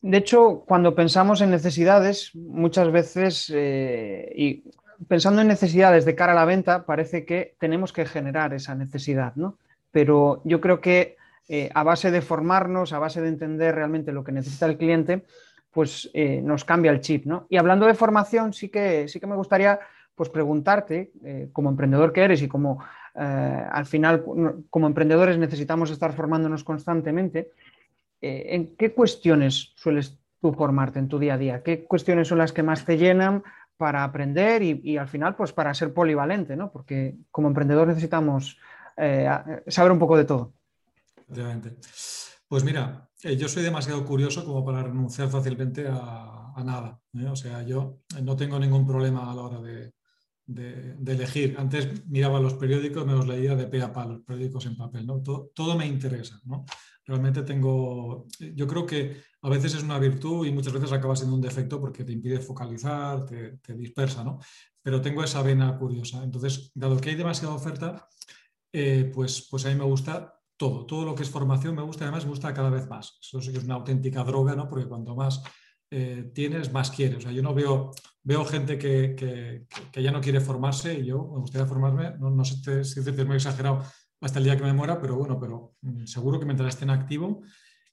De 0.00 0.18
hecho, 0.18 0.64
cuando 0.66 0.96
pensamos 0.96 1.40
en 1.42 1.50
necesidades, 1.50 2.34
muchas 2.34 2.90
veces, 2.90 3.52
eh, 3.54 4.32
y 4.34 4.64
pensando 5.06 5.42
en 5.42 5.46
necesidades 5.46 6.04
de 6.04 6.16
cara 6.16 6.32
a 6.32 6.34
la 6.34 6.44
venta, 6.44 6.84
parece 6.84 7.24
que 7.24 7.54
tenemos 7.60 7.92
que 7.92 8.04
generar 8.04 8.52
esa 8.52 8.74
necesidad, 8.74 9.36
¿no? 9.36 9.58
Pero 9.92 10.40
yo 10.44 10.60
creo 10.60 10.80
que 10.80 11.16
eh, 11.48 11.70
a 11.74 11.82
base 11.82 12.10
de 12.10 12.22
formarnos, 12.22 12.92
a 12.92 12.98
base 12.98 13.20
de 13.20 13.28
entender 13.28 13.74
realmente 13.74 14.12
lo 14.12 14.24
que 14.24 14.32
necesita 14.32 14.66
el 14.66 14.78
cliente, 14.78 15.24
pues 15.70 16.10
eh, 16.14 16.40
nos 16.42 16.64
cambia 16.64 16.90
el 16.90 17.00
chip, 17.00 17.26
¿no? 17.26 17.46
Y 17.50 17.56
hablando 17.56 17.86
de 17.86 17.94
formación, 17.94 18.52
sí 18.52 18.68
que, 18.68 19.06
sí 19.08 19.20
que 19.20 19.26
me 19.26 19.36
gustaría 19.36 19.78
pues 20.14 20.28
preguntarte, 20.28 21.12
eh, 21.24 21.48
como 21.52 21.70
emprendedor 21.70 22.12
que 22.12 22.22
eres 22.22 22.42
y 22.42 22.48
como 22.48 22.82
al 23.14 23.84
final 23.84 24.24
como 24.70 24.86
emprendedores 24.86 25.36
necesitamos 25.36 25.90
estar 25.90 26.14
formándonos 26.14 26.64
constantemente, 26.64 27.50
¿en 28.22 28.74
qué 28.74 28.94
cuestiones 28.94 29.74
sueles 29.76 30.18
tú 30.40 30.54
formarte 30.54 30.98
en 30.98 31.08
tu 31.08 31.18
día 31.18 31.34
a 31.34 31.38
día? 31.38 31.62
¿Qué 31.62 31.84
cuestiones 31.84 32.28
son 32.28 32.38
las 32.38 32.54
que 32.54 32.62
más 32.62 32.86
te 32.86 32.96
llenan 32.96 33.42
para 33.76 34.02
aprender 34.02 34.62
y, 34.62 34.80
y 34.82 34.96
al 34.96 35.08
final 35.08 35.36
pues 35.36 35.52
para 35.52 35.74
ser 35.74 35.92
polivalente, 35.92 36.56
¿no? 36.56 36.72
Porque 36.72 37.16
como 37.30 37.48
emprendedor 37.48 37.86
necesitamos 37.86 38.58
eh, 38.96 39.28
saber 39.68 39.92
un 39.92 39.98
poco 39.98 40.16
de 40.16 40.24
todo. 40.24 40.54
Pues 42.52 42.64
mira, 42.64 43.08
eh, 43.22 43.36
yo 43.36 43.48
soy 43.48 43.62
demasiado 43.62 44.04
curioso 44.04 44.44
como 44.44 44.62
para 44.64 44.82
renunciar 44.82 45.30
fácilmente 45.30 45.86
a, 45.88 46.54
nada. 46.64 47.00
¿eh? 47.14 47.26
O 47.26 47.34
sea, 47.34 47.62
yo 47.62 48.00
no 48.22 48.36
tengo 48.36 48.58
ningún 48.58 48.86
problema 48.86 49.30
a 49.30 49.34
la 49.34 49.42
hora 49.42 49.60
de, 49.60 49.94
elegir. 51.06 51.56
Antes 51.58 52.06
miraba 52.06 52.40
los 52.40 52.54
periódicos, 52.54 53.06
me 53.06 53.14
los 53.14 53.26
leía 53.26 53.56
de 53.56 53.68
pe 53.68 53.80
a 53.80 53.90
pa, 53.90 54.04
los 54.04 54.20
periódicos 54.20 54.66
en 54.66 54.76
papel. 54.76 55.06
¿no? 55.06 55.22
Todo, 55.22 55.78
me 55.78 55.86
interesa. 55.86 56.38
¿no? 56.44 56.66
Realmente 57.06 57.42
tengo, 57.42 58.26
yo 58.38 58.66
creo 58.66 58.84
que 58.84 59.22
a 59.40 59.48
veces 59.48 59.74
es 59.74 59.82
una 59.82 59.98
virtud 59.98 60.46
y 60.46 60.52
muchas 60.52 60.74
veces 60.74 60.92
acaba 60.92 61.16
siendo 61.16 61.36
un 61.36 61.40
defecto 61.40 61.80
porque 61.80 62.04
te 62.04 62.12
impide 62.12 62.38
focalizar, 62.38 63.24
te, 63.24 63.56
te 63.58 63.74
dispersa, 63.74 64.22
¿no? 64.24 64.38
Pero 64.82 65.00
tengo 65.00 65.24
esa 65.24 65.42
vena 65.42 65.78
curiosa. 65.78 66.22
Entonces, 66.22 66.70
dado 66.74 67.00
que 67.00 67.10
hay 67.10 67.16
demasiada 67.16 67.54
oferta, 67.54 68.08
eh, 68.72 69.10
pues, 69.12 69.48
pues 69.50 69.66
a 69.66 69.68
mí 69.68 69.74
me 69.74 69.84
gusta 69.84 70.40
todo, 70.56 70.86
todo 70.86 71.04
lo 71.04 71.14
que 71.14 71.22
es 71.22 71.30
formación 71.30 71.74
me 71.74 71.82
gusta, 71.82 72.04
además 72.04 72.24
me 72.24 72.30
gusta 72.30 72.54
cada 72.54 72.70
vez 72.70 72.88
más. 72.88 73.18
Eso 73.20 73.40
sí 73.40 73.52
que 73.52 73.58
es 73.58 73.64
una 73.64 73.74
auténtica 73.74 74.24
droga, 74.24 74.54
¿no? 74.54 74.68
Porque 74.68 74.88
cuanto 74.88 75.14
más 75.14 75.42
eh, 75.90 76.30
tienes, 76.34 76.72
más 76.72 76.90
quieres. 76.90 77.18
O 77.18 77.20
sea, 77.20 77.32
yo 77.32 77.42
no 77.42 77.52
veo, 77.52 77.90
veo 78.22 78.44
gente 78.44 78.78
que, 78.78 79.66
ya 79.94 80.10
no 80.10 80.20
quiere 80.20 80.40
formarse 80.40 80.94
y 80.98 81.04
yo 81.06 81.18
me 81.34 81.40
gustaría 81.40 81.66
formarme, 81.66 82.14
no, 82.18 82.44
sé 82.44 82.84
si 82.84 83.00
es 83.00 83.26
muy 83.26 83.36
exagerado 83.36 83.82
hasta 84.20 84.38
el 84.38 84.44
día 84.44 84.56
que 84.56 84.62
me 84.62 84.72
muera, 84.72 85.00
pero 85.00 85.16
bueno, 85.16 85.38
pero 85.38 85.74
mm, 85.82 86.06
seguro 86.06 86.38
que 86.38 86.46
mientras 86.46 86.70
esté 86.70 86.84
en 86.84 86.90
activo 86.90 87.42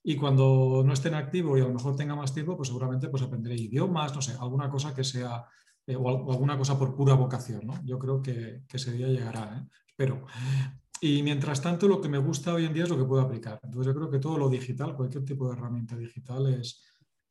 y 0.01 0.15
cuando 0.15 0.81
no 0.85 0.93
esté 0.93 1.09
en 1.09 1.15
activo 1.15 1.57
y 1.57 1.61
a 1.61 1.65
lo 1.65 1.73
mejor 1.73 1.95
tenga 1.95 2.15
más 2.15 2.33
tiempo, 2.33 2.55
pues 2.55 2.69
seguramente 2.69 3.09
pues 3.09 3.23
aprenderé 3.23 3.55
idiomas, 3.55 4.15
no 4.15 4.21
sé, 4.21 4.33
alguna 4.39 4.69
cosa 4.69 4.95
que 4.95 5.03
sea, 5.03 5.43
eh, 5.85 5.95
o, 5.97 6.31
alguna 6.31 6.57
cosa 6.57 6.79
por 6.79 6.95
pura 6.95 7.15
vocación, 7.15 7.65
¿no? 7.65 7.83
Yo 7.83 7.99
creo 7.99 8.21
que, 8.21 8.61
que 8.67 8.77
ese 8.77 8.93
día 8.93 9.07
llegará, 9.07 9.57
¿eh? 9.57 9.67
Pero 9.99 10.25
y 11.01 11.23
mientras 11.23 11.61
tanto, 11.61 11.87
lo 11.87 11.99
que 11.99 12.07
me 12.07 12.17
gusta 12.17 12.53
hoy 12.53 12.65
en 12.65 12.73
día 12.73 12.83
es 12.83 12.89
lo 12.89 12.97
que 12.97 13.03
puedo 13.03 13.21
aplicar. 13.21 13.59
Entonces, 13.63 13.93
yo 13.93 13.97
creo 13.97 14.09
que 14.09 14.19
todo 14.19 14.37
lo 14.37 14.49
digital, 14.49 14.95
cualquier 14.95 15.25
tipo 15.25 15.47
de 15.47 15.57
herramienta 15.57 15.97
digital 15.97 16.47
es, 16.53 16.83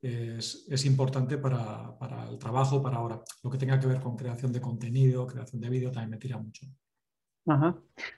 es, 0.02 0.84
importante 0.84 1.38
para, 1.38 1.96
el 2.30 2.38
trabajo, 2.38 2.82
para 2.82 2.98
ahora. 2.98 3.22
Lo 3.42 3.50
que 3.50 3.58
tenga 3.58 3.80
que 3.80 3.86
ver 3.86 4.00
con 4.00 4.16
creación 4.16 4.52
de 4.52 4.60
contenido, 4.60 5.26
creación 5.26 5.60
de 5.60 5.70
vídeo, 5.70 5.90
también 5.90 6.10
me 6.10 6.16
tira 6.18 6.38
mucho. 6.38 6.66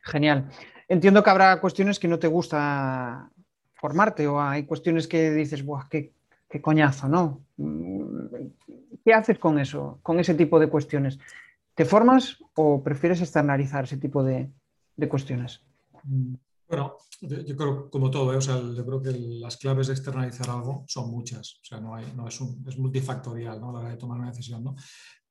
Genial. 0.03 0.51
Entiendo 0.89 1.23
que 1.23 1.31
habrá 1.31 1.61
cuestiones 1.61 1.99
que 2.01 2.09
no 2.09 2.19
te 2.19 2.27
gusta 2.27 3.31
formarte 3.75 4.27
o 4.27 4.41
hay 4.41 4.65
cuestiones 4.65 5.07
que 5.07 5.31
dices, 5.31 5.65
Buah, 5.65 5.89
qué, 5.89 6.13
coñazo, 6.61 7.09
¿no? 7.09 7.45
¿Qué 9.05 9.15
haces 9.15 9.39
con 9.39 9.59
eso, 9.59 10.01
con 10.03 10.19
ese 10.21 10.35
tipo 10.35 10.59
de 10.61 10.69
cuestiones? 10.69 11.19
¿Te 11.75 11.85
formas 11.85 12.39
o 12.55 12.83
prefieres 12.83 13.21
externalizar 13.21 13.85
ese 13.85 13.97
tipo 13.97 14.23
de, 14.23 14.51
cuestiones? 15.09 15.61
Bueno, 16.69 16.97
yo 17.21 17.57
creo 17.57 17.91
como 17.91 18.11
todo, 18.11 18.33
¿eh? 18.33 18.37
o 18.37 18.41
sea, 18.41 18.61
yo 18.61 18.85
creo 18.85 19.03
que 19.03 19.13
las 19.13 19.57
claves 19.57 19.89
de 19.89 19.95
externalizar 19.95 20.51
algo 20.51 20.85
son 20.87 21.11
muchas, 21.11 21.55
o 21.55 21.65
sea, 21.65 21.81
no, 21.81 21.95
hay, 21.95 22.13
no 22.15 22.29
es, 22.29 22.41
un, 22.41 22.65
es 22.69 22.79
multifactorial 22.79 23.61
¿no? 23.61 23.73
la 23.73 23.81
hora 23.81 23.89
de 23.89 23.97
tomar 23.97 24.19
una 24.19 24.31
decisión, 24.31 24.63
¿no? 24.63 24.77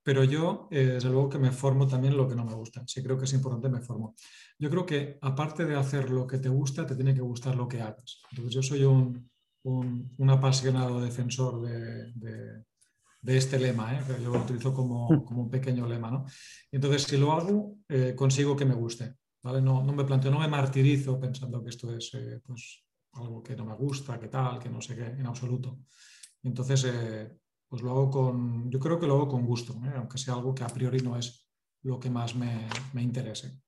Pero 0.02 0.24
yo, 0.24 0.68
eh, 0.72 0.86
desde 0.86 1.10
luego 1.10 1.30
que 1.30 1.38
me 1.38 1.52
formo 1.52 1.86
también 1.86 2.18
lo 2.18 2.28
que 2.28 2.36
no 2.36 2.44
me 2.44 2.56
gusta, 2.56 2.84
si 2.88 3.04
creo 3.04 3.18
que 3.18 3.26
es 3.26 3.34
importante, 3.34 3.70
me 3.70 3.82
formo. 3.82 4.16
Yo 4.58 4.70
creo 4.70 4.86
que 4.86 5.20
aparte 5.22 5.66
de 5.66 5.76
hacer 5.76 6.10
lo 6.10 6.26
que 6.26 6.40
te 6.40 6.50
gusta, 6.50 6.86
te 6.86 6.96
tiene 6.96 7.14
que 7.14 7.22
gustar 7.22 7.56
lo 7.56 7.68
que 7.68 7.82
hagas. 7.82 8.22
Entonces 8.32 8.54
yo 8.56 8.64
soy 8.64 8.84
un, 8.86 9.30
un, 9.64 10.30
apasionado 10.30 11.02
defensor 11.02 11.62
de, 11.62 12.12
de, 12.14 12.64
este 13.26 13.60
lema, 13.60 13.94
¿eh? 13.94 14.04
yo 14.22 14.32
lo 14.32 14.40
utilizo 14.40 14.74
como, 14.74 15.10
mm. 15.10 15.26
como, 15.26 15.42
un 15.44 15.50
pequeño 15.50 15.88
lema, 15.88 16.10
¿no? 16.10 16.26
Entonces, 16.72 17.04
si 17.04 17.18
lo 17.18 17.32
hago, 17.34 17.76
eh, 17.88 18.14
consigo 18.16 18.56
que 18.56 18.66
me 18.66 18.76
guste. 18.76 19.16
No, 19.44 19.84
me 19.84 20.04
planteo, 20.04 20.32
no 20.32 20.40
me 20.40 20.48
martirizo 20.48 21.20
pensando 21.20 21.64
que 21.64 21.70
esto 21.70 21.96
es 21.96 22.14
eh, 22.14 22.42
pues, 22.46 22.84
algo 23.14 23.42
que 23.42 23.56
no 23.56 23.66
me 23.66 23.74
gusta, 23.74 24.20
que 24.20 24.28
tal, 24.28 24.60
que 24.60 24.70
no 24.70 24.82
sé 24.82 24.96
qué, 24.96 25.06
en 25.06 25.26
absoluto. 25.26 25.80
Entonces, 26.44 26.84
eh, 26.86 27.32
pues 27.68 27.82
lo 27.82 27.92
hago 27.92 28.10
con, 28.10 28.70
yo 28.70 28.80
creo 28.80 29.00
que 29.00 29.08
lo 29.08 29.16
hago 29.16 29.30
con 29.30 29.46
gusto, 29.46 29.74
¿eh? 29.86 29.94
aunque 29.96 30.18
sea 30.18 30.34
algo 30.34 30.54
que 30.54 30.64
a 30.64 30.68
priori 30.68 31.00
no 31.00 31.18
es 31.18 31.48
lo 31.84 32.00
que 32.00 32.10
más 32.10 32.36
me, 32.36 32.68
interese. 32.96 33.62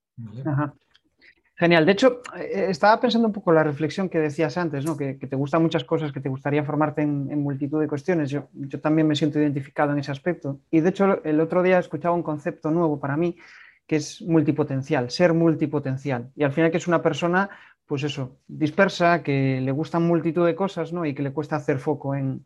Genial. 1.62 1.86
De 1.86 1.92
hecho, 1.92 2.22
estaba 2.40 3.00
pensando 3.00 3.28
un 3.28 3.34
poco 3.34 3.52
la 3.52 3.64
reflexión 3.64 4.10
que 4.10 4.18
decías 4.18 4.58
antes, 4.58 4.84
¿no? 4.84 4.98
que, 4.98 5.14
te 5.14 5.36
gustan 5.36 5.62
muchas 5.62 5.84
cosas, 5.84 6.12
que 6.12 6.20
te 6.20 6.28
gustaría 6.28 6.64
formarte 6.64 7.04
en, 7.04 7.28
en 7.30 7.40
multitud 7.44 7.80
de 7.80 7.88
cuestiones. 7.88 8.32
Yo, 8.32 8.48
también 8.82 9.08
me 9.08 9.16
siento 9.16 9.38
identificado 9.38 9.92
en 9.92 10.00
ese 10.00 10.12
aspecto. 10.12 10.60
Y 10.72 10.80
de 10.80 10.90
hecho, 10.90 11.24
el 11.24 11.40
otro 11.40 11.62
día 11.62 11.78
escuchaba 11.78 12.16
un 12.16 12.24
concepto 12.24 12.72
nuevo 12.72 13.00
para 13.00 13.16
mí, 13.16 13.38
que 13.86 13.98
es 13.98 14.24
multipotencial, 14.24 15.12
ser 15.12 15.36
multipotencial. 15.36 16.32
Y 16.36 16.42
al 16.42 16.52
final 16.52 16.72
que 16.72 16.78
es 16.78 16.88
una 16.88 17.04
persona, 17.04 17.52
pues 17.86 18.02
eso, 18.02 18.40
dispersa, 18.48 19.22
que 19.22 19.62
le 19.62 19.72
gustan 19.72 20.02
multitud 20.02 20.48
de 20.48 20.56
cosas, 20.56 20.92
¿no? 20.92 21.06
Y 21.06 21.14
que 21.14 21.22
le 21.22 21.32
cuesta 21.32 21.58
hacer 21.58 21.78
foco 21.78 22.16
en, 22.16 22.44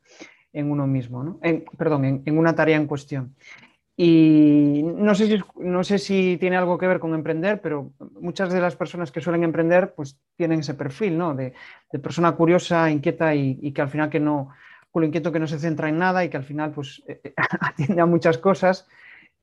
uno 0.52 0.88
mismo, 0.88 1.24
¿no? 1.24 1.40
perdón, 1.78 2.22
en, 2.26 2.38
una 2.38 2.54
tarea 2.54 2.76
en 2.76 2.86
cuestión. 2.86 3.34
Y 3.98 4.82
no 4.84 5.16
sé, 5.16 5.28
si, 5.28 5.44
no 5.56 5.84
sé 5.84 6.00
si 6.00 6.38
tiene 6.38 6.58
algo 6.58 6.78
que 6.78 6.88
ver 6.88 7.00
con 7.00 7.14
emprender, 7.14 7.62
pero 7.62 7.92
muchas 8.20 8.52
de 8.52 8.60
las 8.60 8.75
personas 8.75 9.12
que 9.12 9.22
suelen 9.22 9.44
emprender, 9.44 9.94
pues 9.94 10.20
tienen 10.36 10.60
ese 10.60 10.74
perfil, 10.74 11.18
¿no? 11.18 11.34
De, 11.34 11.54
persona 12.04 12.34
curiosa, 12.34 12.92
inquieta 12.92 13.34
y, 13.34 13.72
que 13.72 13.82
al 13.82 13.90
final 13.90 14.10
que 14.10 14.20
no, 14.20 14.50
culo 14.92 15.06
inquieto 15.06 15.32
que 15.32 15.40
no 15.40 15.48
se 15.48 15.60
centra 15.60 15.88
en 15.88 15.98
nada 15.98 16.25
y 16.25 16.30
que 16.30 16.38
al 16.38 16.44
final, 16.44 16.72
pues, 16.72 17.04
atiende 17.62 18.02
a 18.02 18.06
muchas 18.06 18.38
cosas. 18.38 18.88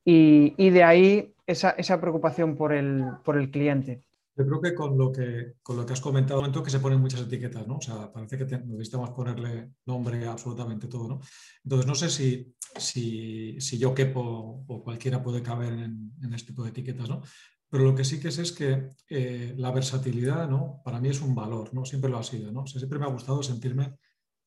Y, 0.04 0.54
y 0.58 0.70
de 0.70 0.84
ahí 0.84 1.32
esa, 1.46 2.00
preocupación 2.00 2.56
por 2.56 2.72
el, 2.72 3.04
por 3.24 3.36
el 3.36 3.50
cliente. 3.50 4.00
Yo 4.34 4.46
creo 4.46 4.60
que 4.62 4.74
con 4.74 4.96
lo 4.96 5.12
que, 5.12 5.54
con 5.62 5.76
lo 5.76 5.84
que 5.84 5.92
has 5.92 6.00
comentado, 6.00 6.40
momento 6.40 6.62
que 6.62 6.70
se 6.70 6.80
ponen 6.80 7.00
muchas 7.00 7.20
etiquetas, 7.20 7.66
¿no? 7.66 7.76
O 7.76 7.80
sea, 7.82 8.10
parece 8.10 8.38
que 8.38 8.44
necesitamos 8.44 9.10
ponerle 9.10 9.72
nombre 9.84 10.26
a 10.26 10.32
absolutamente 10.32 10.88
todo, 10.88 11.06
¿no? 11.06 11.20
Entonces, 11.62 11.86
no 11.86 11.94
sé 11.94 12.08
si, 12.08 12.54
si, 12.76 13.60
si 13.60 13.78
yo 13.78 13.94
quepo 13.94 14.64
o 14.66 14.82
cualquiera 14.82 15.22
puede 15.22 15.42
caber 15.42 15.74
en, 15.74 16.12
en, 16.22 16.34
este 16.34 16.48
tipo 16.48 16.62
de 16.62 16.70
etiquetas, 16.70 17.10
¿no? 17.10 17.20
Pero 17.68 17.84
lo 17.84 17.94
que 17.94 18.04
sí 18.04 18.20
que 18.20 18.28
es 18.28 18.38
es 18.38 18.52
que 18.52 18.92
eh, 19.08 19.54
la 19.56 19.70
versatilidad, 19.70 20.48
¿no? 20.48 20.80
Para 20.84 21.00
mí 21.00 21.08
es 21.08 21.20
un 21.20 21.34
valor, 21.34 21.72
¿no? 21.74 21.84
Siempre 21.84 22.10
lo 22.10 22.18
ha 22.18 22.22
sido, 22.22 22.52
¿no? 22.52 22.66
siempre 22.66 22.98
me 22.98 23.06
ha 23.06 23.08
gustado 23.08 23.42
sentirme 23.42 23.96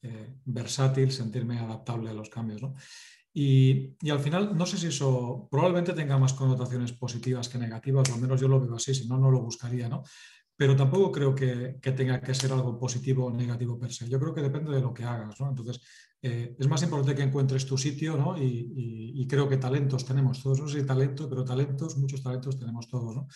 eh, 0.04 0.36
versátil, 0.46 1.12
sentirme 1.12 1.58
adaptable 1.58 2.12
a 2.12 2.14
los 2.14 2.30
cambios, 2.30 2.62
¿no? 2.62 2.76
Y, 3.38 3.98
al 4.10 4.22
final, 4.22 4.58
no 4.58 4.66
sé 4.66 4.78
si 4.78 4.88
eso 4.88 5.50
probablemente 5.52 5.92
tenga 5.92 6.18
más 6.18 6.32
connotaciones 6.34 6.94
positivas 6.94 7.50
que 7.50 7.58
negativas, 7.58 8.10
o 8.10 8.14
al 8.14 8.22
menos 8.22 8.40
yo 8.40 8.48
lo 8.48 8.62
veo 8.62 8.76
así, 8.76 8.96
si 8.96 9.10
no, 9.10 9.18
no 9.18 9.30
lo 9.30 9.42
buscaría, 9.42 9.90
¿no? 9.90 10.04
Pero 10.56 10.74
tampoco 10.74 11.12
creo 11.12 11.36
que, 11.36 11.78
tenga 11.82 12.22
que 12.22 12.34
ser 12.34 12.54
algo 12.54 12.80
positivo 12.80 13.26
o 13.26 13.32
negativo 13.32 13.78
per 13.78 13.92
se. 13.92 14.08
Yo 14.08 14.22
creo 14.22 14.34
que 14.34 14.42
depende 14.42 14.72
de 14.72 14.80
lo 14.80 14.94
que 14.94 15.04
hagas, 15.04 15.38
¿no? 15.42 15.50
Entonces, 15.50 15.82
eh, 16.22 16.56
es 16.58 16.68
más 16.70 16.82
importante 16.84 17.14
que 17.14 17.24
encuentres 17.24 17.66
tu 17.66 17.78
sitio, 17.78 18.16
¿no? 18.16 18.42
Y, 18.42 19.28
creo 19.28 19.50
que 19.50 19.58
talentos 19.58 20.06
tenemos 20.06 20.42
todos, 20.42 20.62
no 20.62 20.68
sé 20.70 20.80
si 20.80 20.86
talento, 20.86 21.28
pero 21.28 21.44
talentos, 21.44 21.98
muchos 21.98 22.24
talentos 22.24 22.58
tenemos 22.58 22.88
todos, 22.88 23.18
¿no? 23.18 23.28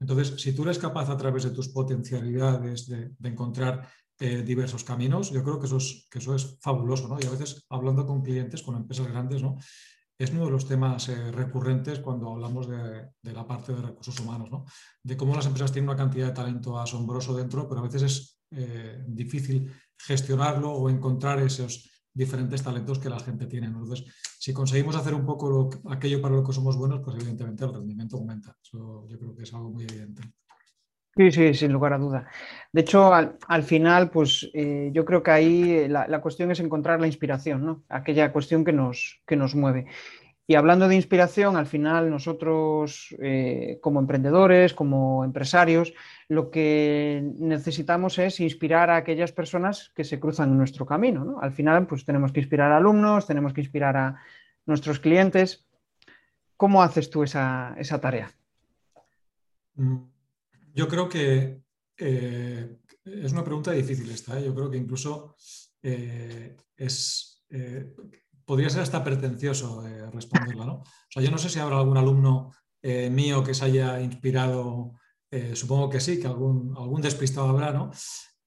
Entonces, 0.00 0.40
si 0.40 0.54
tú 0.54 0.62
eres 0.62 0.78
capaz 0.78 1.10
a 1.10 1.16
través 1.18 1.44
de 1.44 1.50
tus 1.50 1.68
potencialidades 1.68 2.88
de, 2.88 3.10
de 3.18 3.28
encontrar 3.28 3.86
eh, 4.24 4.44
diversos 4.44 4.84
caminos. 4.84 5.32
Yo 5.32 5.42
creo 5.42 5.58
que 5.58 5.66
eso 5.66 5.78
es, 5.78 6.06
que 6.08 6.20
eso 6.20 6.32
es 6.36 6.56
fabuloso, 6.60 7.08
¿no? 7.08 7.18
Y 7.20 7.26
a 7.26 7.30
veces 7.30 7.66
hablando 7.68 8.06
con 8.06 8.22
clientes, 8.22 8.62
con 8.62 8.76
empresas 8.76 9.08
grandes, 9.08 9.42
¿no? 9.42 9.56
Es 10.16 10.30
uno 10.30 10.44
de 10.44 10.52
los 10.52 10.68
temas 10.68 11.08
eh, 11.08 11.32
recurrentes 11.32 11.98
cuando 11.98 12.30
hablamos 12.30 12.68
de, 12.68 13.32
la 13.32 13.44
parte 13.44 13.72
de 13.72 13.82
recursos 13.82 14.20
humanos, 14.20 14.48
¿no? 14.48 14.64
De 15.02 15.16
cómo 15.16 15.34
las 15.34 15.46
empresas 15.46 15.72
tienen 15.72 15.88
una 15.88 15.98
cantidad 15.98 16.28
de 16.28 16.34
talento 16.34 16.78
asombroso 16.78 17.34
dentro, 17.34 17.68
pero 17.68 17.80
a 17.80 17.88
veces 17.88 18.02
es 18.02 18.38
eh, 18.52 19.02
difícil 19.08 19.68
gestionarlo 19.98 20.70
o 20.70 20.88
encontrar 20.88 21.40
esos 21.40 21.90
diferentes 22.14 22.62
talentos 22.62 23.00
que 23.00 23.10
la 23.10 23.18
gente 23.18 23.46
tiene. 23.46 23.66
Entonces, 23.66 24.04
si 24.38 24.52
conseguimos 24.52 24.94
hacer 24.94 25.14
un 25.14 25.26
poco 25.26 25.68
aquello 25.90 26.22
para 26.22 26.36
lo 26.36 26.44
que 26.44 26.52
somos 26.52 26.76
buenos, 26.76 27.00
pues 27.02 27.16
evidentemente 27.16 27.64
el 27.64 27.74
rendimiento 27.74 28.18
aumenta. 28.18 28.56
Yo 28.70 29.04
creo 29.18 29.34
que 29.34 29.42
es 29.42 29.52
algo 29.52 29.72
muy 29.72 29.82
evidente. 29.82 30.22
Sí, 31.14 31.30
sí, 31.30 31.54
sin 31.54 31.72
lugar 31.72 31.92
a 31.92 31.98
duda. 31.98 32.26
De 32.72 32.80
hecho, 32.80 33.12
al, 33.12 33.62
final, 33.64 34.08
pues 34.10 34.50
eh, 34.54 34.90
yo 34.94 35.04
creo 35.04 35.22
que 35.22 35.30
ahí 35.30 35.88
la, 35.88 36.20
cuestión 36.22 36.50
es 36.50 36.60
encontrar 36.60 37.00
la 37.00 37.06
inspiración, 37.06 37.66
¿no? 37.66 37.84
Aquella 37.90 38.32
cuestión 38.32 38.64
que 38.64 38.72
nos, 38.72 39.20
que 39.26 39.36
nos 39.36 39.54
mueve. 39.54 39.86
Y 40.46 40.54
hablando 40.54 40.88
de 40.88 40.96
inspiración, 40.96 41.56
al 41.56 41.66
final 41.66 42.10
nosotros 42.10 43.14
eh, 43.20 43.78
como 43.80 44.00
emprendedores, 44.00 44.74
como 44.74 45.24
empresarios, 45.24 45.92
lo 46.28 46.50
que 46.50 47.22
necesitamos 47.38 48.18
es 48.18 48.40
inspirar 48.40 48.90
a 48.90 48.96
aquellas 48.96 49.32
personas 49.32 49.92
que 49.94 50.04
se 50.04 50.18
cruzan 50.18 50.50
en 50.50 50.58
nuestro 50.58 50.84
camino. 50.84 51.24
¿no? 51.24 51.40
Al 51.40 51.52
final, 51.52 51.86
pues 51.86 52.04
tenemos 52.04 52.32
que 52.32 52.40
inspirar 52.40 52.72
a 52.72 52.78
alumnos, 52.78 53.26
tenemos 53.26 53.52
que 53.52 53.60
inspirar 53.60 53.96
a 53.96 54.16
nuestros 54.66 54.98
clientes. 54.98 55.66
¿Cómo 56.56 56.82
haces 56.82 57.10
tú 57.10 57.22
esa, 57.22 57.74
esa 57.78 58.00
tarea? 58.00 58.30
Mm, 59.76 60.11
yo 60.74 60.88
creo 60.88 61.08
que 61.08 61.62
eh, 61.96 62.78
es 63.04 63.32
una 63.32 63.44
pregunta 63.44 63.72
difícil 63.72 64.10
esta. 64.10 64.38
¿eh? 64.38 64.44
Yo 64.44 64.54
creo 64.54 64.70
que 64.70 64.76
incluso 64.76 65.36
eh, 65.82 66.56
es, 66.76 67.44
podría 68.44 68.70
ser 68.70 68.82
hasta 68.82 69.04
pretencioso 69.04 69.84
responderla. 70.12 70.64
¿no? 70.64 70.74
O 70.74 71.10
sea, 71.10 71.22
yo 71.22 71.30
no 71.30 71.38
sé 71.38 71.48
si 71.48 71.58
habrá 71.58 71.78
algún 71.78 71.96
alumno 71.96 72.52
mío 72.82 73.44
que 73.44 73.54
se 73.54 73.64
haya 73.64 74.00
inspirado, 74.00 74.94
supongo 75.54 75.88
que 75.88 76.00
sí, 76.00 76.18
que 76.18 76.26
algún, 76.26 76.74
algún 76.76 77.00
despistado 77.00 77.48
habrá, 77.48 77.72
¿no? 77.72 77.92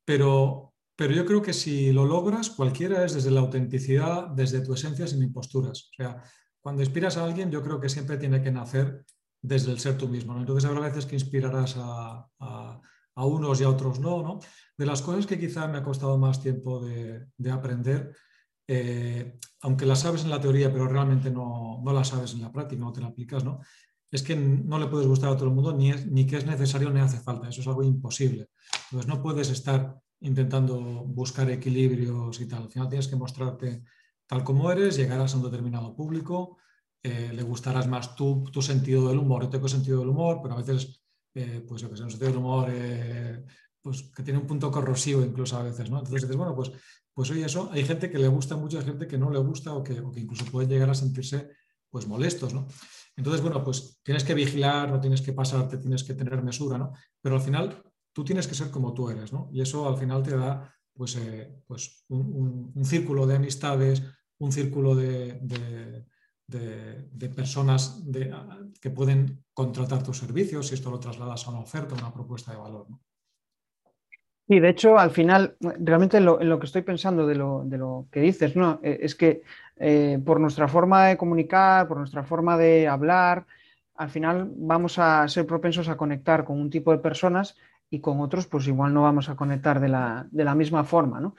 Pero, 0.03 0.73
pero 0.95 1.13
yo 1.13 1.25
creo 1.25 1.41
que 1.41 1.53
si 1.53 1.93
lo 1.93 2.05
logras, 2.05 2.49
cualquiera 2.49 3.05
es 3.05 3.13
desde 3.13 3.31
la 3.31 3.39
autenticidad, 3.39 4.27
desde 4.27 4.59
tu 4.59 4.73
esencia, 4.73 5.07
sin 5.07 5.23
imposturas. 5.23 5.89
O 5.91 5.93
sea, 5.95 6.21
cuando 6.59 6.81
inspiras 6.81 7.15
a 7.15 7.23
alguien, 7.23 7.49
yo 7.49 7.63
creo 7.63 7.79
que 7.79 7.87
siempre 7.87 8.17
tiene 8.17 8.41
que 8.41 8.51
nacer 8.51 9.05
desde 9.45 9.71
el 9.71 9.79
ser 9.79 9.97
tú 9.97 10.07
mismo. 10.07 10.37
Entonces 10.37 10.69
habrá 10.69 10.81
veces 10.81 11.05
que 11.05 11.15
inspirarás 11.15 11.75
a, 11.77 12.27
unos 13.15 13.61
y 13.61 13.63
a 13.63 13.69
otros 13.69 13.99
no, 13.99 14.21
no, 14.21 14.39
De 14.77 14.85
las 14.85 15.01
cosas 15.01 15.25
que 15.25 15.39
quizá 15.39 15.67
me 15.67 15.77
ha 15.77 15.83
costado 15.83 16.17
más 16.17 16.41
tiempo 16.41 16.83
de, 16.83 17.51
aprender, 17.51 18.15
eh, 18.67 19.37
aunque 19.61 19.85
las 19.85 20.01
sabes 20.01 20.23
en 20.23 20.31
la 20.31 20.41
teoría, 20.41 20.71
pero 20.71 20.87
realmente 20.87 21.29
no, 21.29 21.81
no 21.83 21.93
las 21.93 22.09
sabes 22.09 22.33
en 22.33 22.41
la 22.41 22.51
práctica, 22.51 22.81
no 22.81 22.91
te 22.91 23.01
la 23.01 23.07
aplicas, 23.07 23.43
¿no? 23.43 23.61
Es 24.11 24.23
que 24.23 24.35
no 24.35 24.79
le 24.79 24.87
puedes 24.87 25.07
gustar 25.07 25.31
a 25.31 25.35
todo 25.35 25.49
el 25.49 25.55
mundo, 25.55 25.73
ni, 25.73 25.91
ni 25.91 26.25
que 26.25 26.37
es 26.37 26.45
necesario 26.45 26.89
ni 26.89 26.99
hace 26.99 27.19
falta. 27.19 27.49
Eso 27.49 27.61
es 27.61 27.67
algo 27.67 27.83
imposible. 27.83 28.49
Entonces 28.85 29.07
no 29.07 29.21
puedes 29.21 29.49
estar 29.49 29.99
intentando 30.21 30.79
buscar 30.79 31.49
equilibrios 31.49 32.39
y 32.39 32.47
tal. 32.47 32.63
Al 32.63 32.71
final 32.71 32.89
tienes 32.89 33.07
que 33.07 33.15
mostrarte 33.15 33.83
tal 34.27 34.43
como 34.43 34.71
eres, 34.71 34.95
llegarás 34.95 35.33
a 35.33 35.37
un 35.37 35.43
determinado 35.43 35.95
público, 35.95 36.57
eh, 37.07 37.31
le 37.31 37.43
gustarás 37.43 37.87
más 37.87 38.15
tu, 38.15 38.43
tu, 38.51 38.63
sentido 38.63 39.07
del 39.07 39.19
humor. 39.19 39.43
Yo 39.43 39.49
tengo 39.49 39.67
sentido 39.67 39.99
del 39.99 40.09
humor, 40.09 40.39
pero 40.41 40.55
a 40.55 40.57
veces, 40.57 41.03
eh, 41.35 41.63
pues 41.67 41.83
yo 41.83 41.87
que 41.91 41.97
sé, 41.97 42.03
un 42.03 42.09
sentido 42.09 42.31
del 42.31 42.39
humor 42.39 42.67
eh, 42.71 43.45
pues, 43.79 44.09
que 44.15 44.23
tiene 44.23 44.39
un 44.39 44.47
punto 44.47 44.71
corrosivo 44.71 45.21
incluso 45.21 45.55
a 45.55 45.61
veces, 45.61 45.87
¿no? 45.91 45.99
Entonces 45.99 46.23
dices, 46.23 46.35
bueno, 46.35 46.55
pues, 46.55 46.71
pues 47.13 47.29
oye, 47.29 47.45
eso, 47.45 47.69
hay 47.71 47.85
gente 47.85 48.09
que 48.09 48.17
le 48.17 48.27
gusta 48.27 48.55
mucho, 48.55 48.79
hay 48.79 48.85
gente 48.85 49.07
que 49.07 49.19
no 49.19 49.29
le 49.29 49.37
gusta 49.37 49.75
o 49.75 49.83
que, 49.83 49.93
incluso 50.15 50.45
puede 50.45 50.67
llegar 50.67 50.89
a 50.89 50.95
sentirse 50.95 51.51
pues 51.91 52.07
molestos, 52.07 52.55
¿no? 52.55 52.65
Entonces, 53.15 53.43
bueno, 53.43 53.63
pues 53.63 53.99
tienes 54.01 54.23
que 54.23 54.33
vigilar, 54.33 54.89
no 54.89 54.99
tienes 54.99 55.21
que 55.21 55.33
pasarte, 55.33 55.77
tienes 55.77 56.03
que 56.03 56.15
tener 56.15 56.41
mesura, 56.41 56.79
¿no? 56.79 56.91
Pero 57.21 57.35
al 57.35 57.41
final 57.41 57.83
tú 58.13 58.23
tienes 58.23 58.47
que 58.47 58.55
ser 58.55 58.71
como 58.71 58.95
tú 58.95 59.11
eres, 59.11 59.31
¿no? 59.31 59.47
Y 59.53 59.61
eso 59.61 59.87
al 59.87 59.97
final 59.97 60.23
te 60.23 60.35
da 60.35 60.73
pues, 60.91 61.19
pues 61.67 62.03
un, 62.07 62.83
círculo 62.83 63.27
de 63.27 63.35
amistades, 63.35 64.01
un 64.39 64.51
círculo 64.51 64.95
de, 64.95 65.39
de, 65.43 66.05
personas 67.35 68.03
que 68.81 68.89
pueden 68.89 69.43
contratar 69.53 70.03
tus 70.03 70.19
servicios 70.19 70.67
si 70.67 70.75
esto 70.75 70.91
lo 70.91 70.99
trasladas 70.99 71.47
a 71.47 71.51
una 71.51 71.59
oferta, 71.59 71.95
una 71.95 72.13
propuesta 72.13 72.51
de 72.51 72.57
valor. 72.57 72.89
¿no? 72.89 72.99
Sí, 74.47 74.59
de 74.59 74.69
hecho, 74.69 74.99
al 74.99 75.09
final, 75.09 75.55
realmente 75.59 76.19
lo, 76.19 76.39
lo 76.43 76.59
que 76.59 76.67
estoy 76.67 76.83
pensando 76.83 77.25
de 77.25 77.33
lo, 77.33 78.07
que 78.11 78.19
dices, 78.19 78.55
¿no? 78.55 78.79
Eh, 78.83 78.99
es 79.01 79.15
que 79.15 79.41
eh, 79.77 80.19
por 80.23 80.39
nuestra 80.39 80.67
forma 80.67 81.07
de 81.07 81.17
comunicar, 81.17 81.87
por 81.87 81.97
nuestra 81.97 82.23
forma 82.23 82.55
de 82.55 82.87
hablar, 82.87 83.47
al 83.95 84.09
final 84.09 84.51
vamos 84.55 84.99
a 84.99 85.27
ser 85.27 85.47
propensos 85.47 85.89
a 85.89 85.97
conectar 85.97 86.45
con 86.45 86.61
un 86.61 86.69
tipo 86.69 86.91
de 86.91 86.99
personas 86.99 87.57
y 87.89 88.01
con 88.01 88.19
otros, 88.21 88.45
pues 88.45 88.67
igual 88.67 88.93
no 88.93 89.01
vamos 89.01 89.29
a 89.29 89.35
conectar 89.35 89.79
de 89.79 89.89
la, 89.89 90.55
misma 90.55 90.83
forma, 90.83 91.19
¿no? 91.19 91.35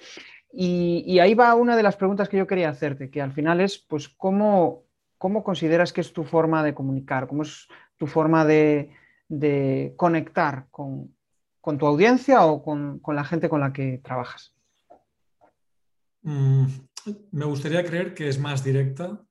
Y, 0.52 1.18
ahí 1.20 1.34
va 1.34 1.54
una 1.54 1.76
de 1.76 1.82
las 1.82 1.96
preguntas 1.96 2.28
que 2.28 2.38
yo 2.38 2.46
quería 2.46 2.70
hacerte, 2.70 3.10
que 3.10 3.22
al 3.22 3.32
final 3.32 3.60
es, 3.60 3.78
pues, 3.78 4.08
¿cómo, 4.08 4.85
cómo 5.18 5.42
consideras 5.42 5.92
que 5.92 6.00
es 6.00 6.12
tu 6.12 6.24
forma 6.24 6.62
de 6.62 6.74
comunicar? 6.74 7.26
¿Cómo 7.26 7.42
es 7.42 7.68
tu 7.96 8.06
forma 8.06 8.44
de, 8.44 8.92
conectar 9.96 10.68
con, 10.70 11.14
tu 11.78 11.86
audiencia 11.86 12.44
o 12.46 12.62
con, 12.62 13.00
la 13.14 13.24
gente 13.24 13.48
con 13.48 13.60
la 13.60 13.72
que 13.72 14.00
trabajas? 14.02 14.54
Mm, 16.22 16.66
me 17.32 17.44
gustaría 17.44 17.84
creer 17.84 18.14
que 18.14 18.28
es 18.28 18.38
más 18.38 18.62
directa 18.62 19.22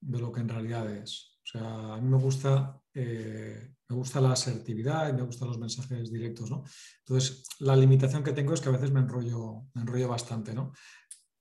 de 0.00 0.18
lo 0.18 0.32
que 0.32 0.40
en 0.40 0.48
realidad 0.48 0.90
es. 0.90 1.38
O 1.42 1.46
sea, 1.46 1.94
a 1.94 2.00
mí 2.00 2.08
me 2.08 2.18
gusta 2.18 2.80
eh, 2.94 3.74
me 3.88 3.96
gusta 3.96 4.20
la 4.20 4.32
asertividad 4.32 5.08
y 5.08 5.12
me 5.12 5.22
gustan 5.22 5.48
los 5.48 5.58
mensajes 5.58 6.10
directos, 6.10 6.50
¿no? 6.50 6.64
Entonces, 7.00 7.44
la 7.60 7.76
limitación 7.76 8.22
que 8.22 8.32
tengo 8.32 8.54
es 8.54 8.60
que 8.60 8.68
a 8.68 8.72
veces 8.72 8.90
me 8.90 9.00
enrollo, 9.00 9.66
me 9.74 9.82
enrollo 9.82 10.08
bastante, 10.08 10.54
¿no? 10.54 10.72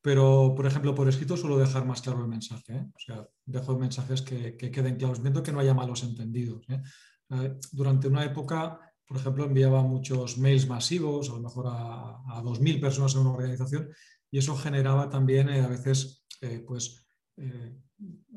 Pero, 0.03 0.53
por 0.53 0.65
ejemplo, 0.65 0.93
por 0.93 1.07
escrito 1.07 1.37
suelo 1.37 1.57
dejar 1.57 1.85
más 1.85 2.01
claro 2.01 2.21
el 2.21 2.27
mensaje, 2.27 2.73
¿eh? 2.73 2.85
O 2.93 2.99
sea, 2.99 3.25
dejo 3.45 3.79
mensajes 3.79 4.21
que, 4.21 4.57
queden 4.57 4.97
claros, 4.97 5.21
viendo 5.21 5.41
que 5.41 5.53
no 5.53 5.61
haya 5.61 5.73
malos 5.73 6.03
entendidos. 6.03 6.65
¿eh? 6.67 6.81
Eh, 7.29 7.55
durante 7.71 8.09
una 8.09 8.25
época, 8.25 8.77
por 9.07 9.15
ejemplo, 9.15 9.45
enviaba 9.45 9.81
muchos 9.81 10.37
mails 10.37 10.67
masivos, 10.67 11.29
a 11.29 11.35
lo 11.35 11.39
mejor 11.39 11.67
a, 11.67 12.17
a 12.37 12.43
2.000 12.43 12.81
personas 12.81 13.15
en 13.15 13.21
una 13.21 13.31
organización, 13.31 13.89
y 14.29 14.39
eso 14.39 14.57
generaba 14.57 15.09
también 15.09 15.49
a 15.49 15.67
veces, 15.69 16.25
pues, 16.67 17.07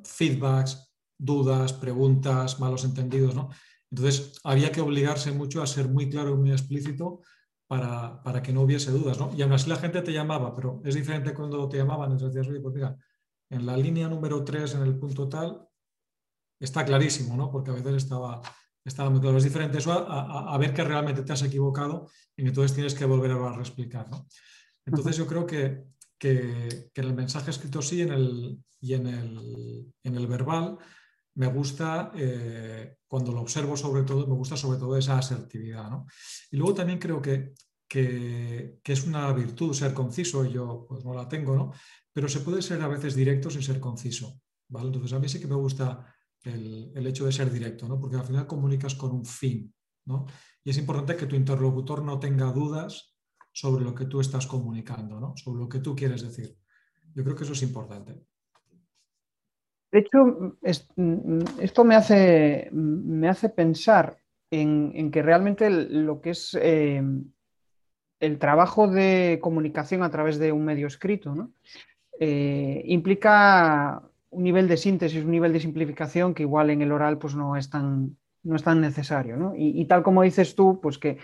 feedbacks, 0.04 0.94
dudas, 1.18 1.72
preguntas, 1.72 2.60
malos 2.60 2.84
entendidos. 2.84 3.34
Entonces, 3.90 4.38
había 4.44 4.70
que 4.70 4.82
obligarse 4.82 5.32
mucho 5.32 5.62
a 5.62 5.66
ser 5.66 5.88
muy 5.88 6.08
claro 6.08 6.34
y 6.34 6.36
muy 6.36 6.52
explícito 6.52 7.22
para, 7.66 8.42
que 8.42 8.52
no 8.52 8.62
hubiese 8.62 8.90
dudas, 8.90 9.18
¿no? 9.18 9.32
Y 9.36 9.42
aún 9.42 9.52
así 9.52 9.68
la 9.68 9.76
gente 9.76 10.02
te 10.02 10.12
llamaba, 10.12 10.54
pero 10.54 10.80
es 10.84 10.94
diferente 10.94 11.34
cuando 11.34 11.68
te 11.68 11.76
llamaban, 11.76 12.12
entonces 12.12 12.34
decías, 12.34 12.50
oye, 12.50 12.60
pues 12.60 12.74
mira, 12.74 12.96
en 13.50 13.66
la 13.66 13.76
línea 13.76 14.08
número 14.08 14.44
3, 14.44 14.74
en 14.76 14.82
el 14.82 14.98
punto 14.98 15.28
tal, 15.28 15.66
está 16.60 16.84
clarísimo, 16.84 17.36
¿no? 17.36 17.50
Porque 17.50 17.70
a 17.70 17.74
veces 17.74 17.94
estaba, 17.94 18.40
estaba 18.84 19.10
muy 19.10 19.20
claro. 19.20 19.36
Es 19.38 19.44
diferente 19.44 19.78
eso 19.78 19.92
a, 19.92 20.56
ver 20.58 20.72
que 20.72 20.84
realmente 20.84 21.22
te 21.22 21.32
has 21.32 21.42
equivocado 21.42 22.08
y 22.36 22.46
entonces 22.46 22.74
tienes 22.74 22.94
que 22.94 23.04
volver 23.04 23.32
a 23.32 23.52
reexplicar, 23.52 24.08
¿no? 24.10 24.26
Entonces 24.84 25.16
yo 25.16 25.26
creo 25.26 25.44
que, 25.44 25.84
que, 26.18 26.90
en 26.94 27.04
el 27.04 27.14
mensaje 27.14 27.50
escrito 27.50 27.82
sí 27.82 28.02
en 28.02 28.12
el, 28.12 28.58
y 28.80 28.94
en 28.94 29.06
el, 29.08 29.92
en 30.04 30.14
el 30.14 30.26
verbal 30.26 30.78
me 31.36 31.46
gusta, 31.48 32.12
eh, 32.14 32.96
cuando 33.06 33.30
lo 33.32 33.42
observo 33.42 33.76
sobre 33.76 34.02
todo, 34.02 34.26
me 34.26 34.34
gusta 34.34 34.56
sobre 34.56 34.78
todo 34.78 34.96
esa 34.96 35.18
asertividad. 35.18 35.90
¿no? 35.90 36.06
Y 36.50 36.56
luego 36.56 36.74
también 36.74 36.98
creo 36.98 37.20
que, 37.20 37.52
que, 37.86 38.80
es 38.84 39.06
una 39.06 39.32
virtud 39.32 39.74
ser 39.74 39.92
conciso, 39.92 40.44
y 40.44 40.52
yo 40.52 40.86
pues 40.88 41.04
no 41.04 41.14
la 41.14 41.28
tengo, 41.28 41.54
¿no? 41.54 41.72
pero 42.12 42.28
se 42.28 42.40
puede 42.40 42.62
ser 42.62 42.80
a 42.80 42.88
veces 42.88 43.14
directo 43.14 43.50
sin 43.50 43.62
ser 43.62 43.78
conciso. 43.80 44.40
¿vale? 44.68 44.86
Entonces 44.86 45.12
a 45.12 45.18
mí 45.18 45.28
sí 45.28 45.38
que 45.38 45.46
me 45.46 45.54
gusta 45.54 46.06
el, 46.42 46.92
el, 46.94 47.06
hecho 47.06 47.26
de 47.26 47.32
ser 47.32 47.52
directo, 47.52 47.86
¿no? 47.86 48.00
porque 48.00 48.16
al 48.16 48.24
final 48.24 48.46
comunicas 48.46 48.94
con 48.94 49.12
un 49.12 49.26
fin. 49.26 49.72
¿no? 50.06 50.24
Y 50.64 50.70
es 50.70 50.78
importante 50.78 51.16
que 51.16 51.26
tu 51.26 51.36
interlocutor 51.36 52.02
no 52.02 52.18
tenga 52.18 52.50
dudas 52.50 53.14
sobre 53.52 53.84
lo 53.84 53.94
que 53.94 54.06
tú 54.06 54.20
estás 54.20 54.46
comunicando, 54.46 55.20
¿no? 55.20 55.34
sobre 55.36 55.60
lo 55.60 55.68
que 55.68 55.80
tú 55.80 55.94
quieres 55.94 56.22
decir. 56.22 56.56
Yo 57.14 57.22
creo 57.24 57.36
que 57.36 57.44
eso 57.44 57.52
es 57.52 57.62
importante. 57.62 58.22
De 59.96 60.00
hecho, 60.00 60.58
esto 61.58 61.84
me 61.84 61.94
hace, 61.94 62.68
me 62.70 63.30
hace 63.30 63.48
pensar 63.48 64.18
en, 64.50 65.10
que 65.10 65.22
realmente 65.22 65.70
lo 65.70 66.20
que 66.20 66.30
es 66.30 66.54
eh, 66.60 67.02
el 68.20 68.38
trabajo 68.38 68.88
de 68.88 69.38
comunicación 69.40 70.02
a 70.02 70.10
través 70.10 70.38
de 70.38 70.52
un 70.52 70.66
medio 70.66 70.86
escrito 70.86 71.48
eh, 72.20 72.82
implica 72.84 74.02
un 74.28 74.42
nivel 74.42 74.68
de 74.68 74.76
síntesis, 74.76 75.24
un 75.24 75.30
nivel 75.30 75.54
de 75.54 75.60
simplificación 75.60 76.34
que 76.34 76.42
igual 76.42 76.68
en 76.68 76.82
el 76.82 76.92
oral 76.92 77.16
pues, 77.16 77.34
no, 77.34 77.56
es 77.56 77.70
tan, 77.70 78.18
no 78.42 78.54
es 78.54 78.62
tan 78.62 78.82
necesario. 78.82 79.54
Y, 79.56 79.82
tal 79.86 80.02
como 80.02 80.24
dices 80.24 80.54
tú, 80.54 80.78
pues 80.78 80.98
que, 80.98 81.16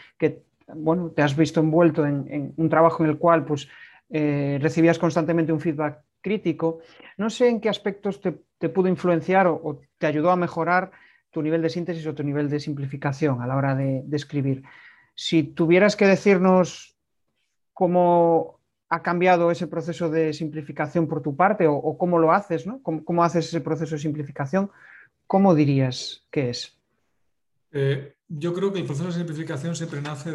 bueno, 0.75 1.11
te 1.11 1.21
has 1.21 1.37
visto 1.37 1.61
envuelto 1.61 2.07
en, 2.07 2.55
un 2.57 2.71
trabajo 2.71 3.05
en 3.05 3.11
el 3.11 3.19
cual 3.19 3.45
pues, 3.45 3.69
eh, 4.09 4.59
recibías 4.63 4.99
constantemente 4.99 5.53
un 5.53 5.61
feedback 5.61 6.03
crítico. 6.23 6.79
No 7.19 7.29
sé 7.29 7.49
en 7.49 7.61
qué 7.61 7.69
aspectos 7.69 8.23
te, 8.23 8.35
pudo 8.69 8.89
influenciar 8.89 9.47
o, 9.47 9.81
te 9.99 10.07
ayudó 10.07 10.31
a 10.31 10.37
mejorar 10.37 10.91
tu 11.31 11.43
nivel 11.43 11.63
de 11.63 11.71
síntesis 11.71 12.07
o 12.07 12.15
tu 12.15 12.23
nivel 12.23 12.49
de 12.49 12.61
simplificación 12.61 13.41
a 13.41 13.47
la 13.47 13.57
hora 13.57 13.75
de, 13.75 14.05
escribir. 14.13 14.63
Si 15.15 15.43
tuvieras 15.43 15.97
que 15.97 16.07
decirnos 16.07 16.97
cómo 17.73 18.61
ha 18.89 19.03
cambiado 19.03 19.51
ese 19.51 19.67
proceso 19.67 20.11
de 20.11 20.33
simplificación 20.35 21.09
por 21.09 21.23
tu 21.23 21.35
parte 21.35 21.67
o, 21.67 21.97
cómo 21.97 22.19
lo 22.19 22.33
haces, 22.33 22.67
¿no? 22.67 22.83
¿Cómo, 22.83 23.25
haces 23.25 23.47
ese 23.47 23.63
proceso 23.63 23.95
de 23.95 24.03
simplificación? 24.03 24.71
¿Cómo 25.27 25.55
dirías 25.55 26.27
que 26.31 26.51
es? 26.51 26.79
Eh, 27.71 28.15
yo 28.29 28.53
creo 28.53 28.73
que 28.73 28.81
el 28.81 28.85
proceso 28.85 29.09
de 29.09 29.15
simplificación 29.15 29.75
siempre 29.75 30.03
nace 30.03 30.31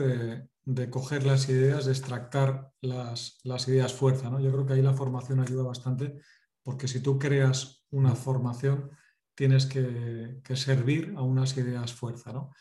de, 0.65 0.89
coger 0.89 1.23
las 1.25 1.47
ideas, 1.49 1.85
de 1.85 1.91
extractar 1.91 2.71
las, 2.81 3.39
ideas 3.67 3.93
fuerza. 3.93 4.29
¿no? 4.29 4.39
Yo 4.39 4.51
creo 4.51 4.65
que 4.65 4.73
ahí 4.73 4.81
la 4.81 4.93
formación 4.93 5.39
ayuda 5.39 5.63
bastante, 5.63 6.19
porque 6.67 6.89
si 6.89 6.99
tú 6.99 7.17
creas 7.17 7.85
una 7.91 8.13
formación, 8.13 8.91
tienes 9.33 9.65
que, 9.67 10.41
servir 10.53 11.13
a 11.15 11.21
unas 11.21 11.55
ideas 11.55 11.93
fuerza. 11.93 12.33
¿no? 12.33 12.51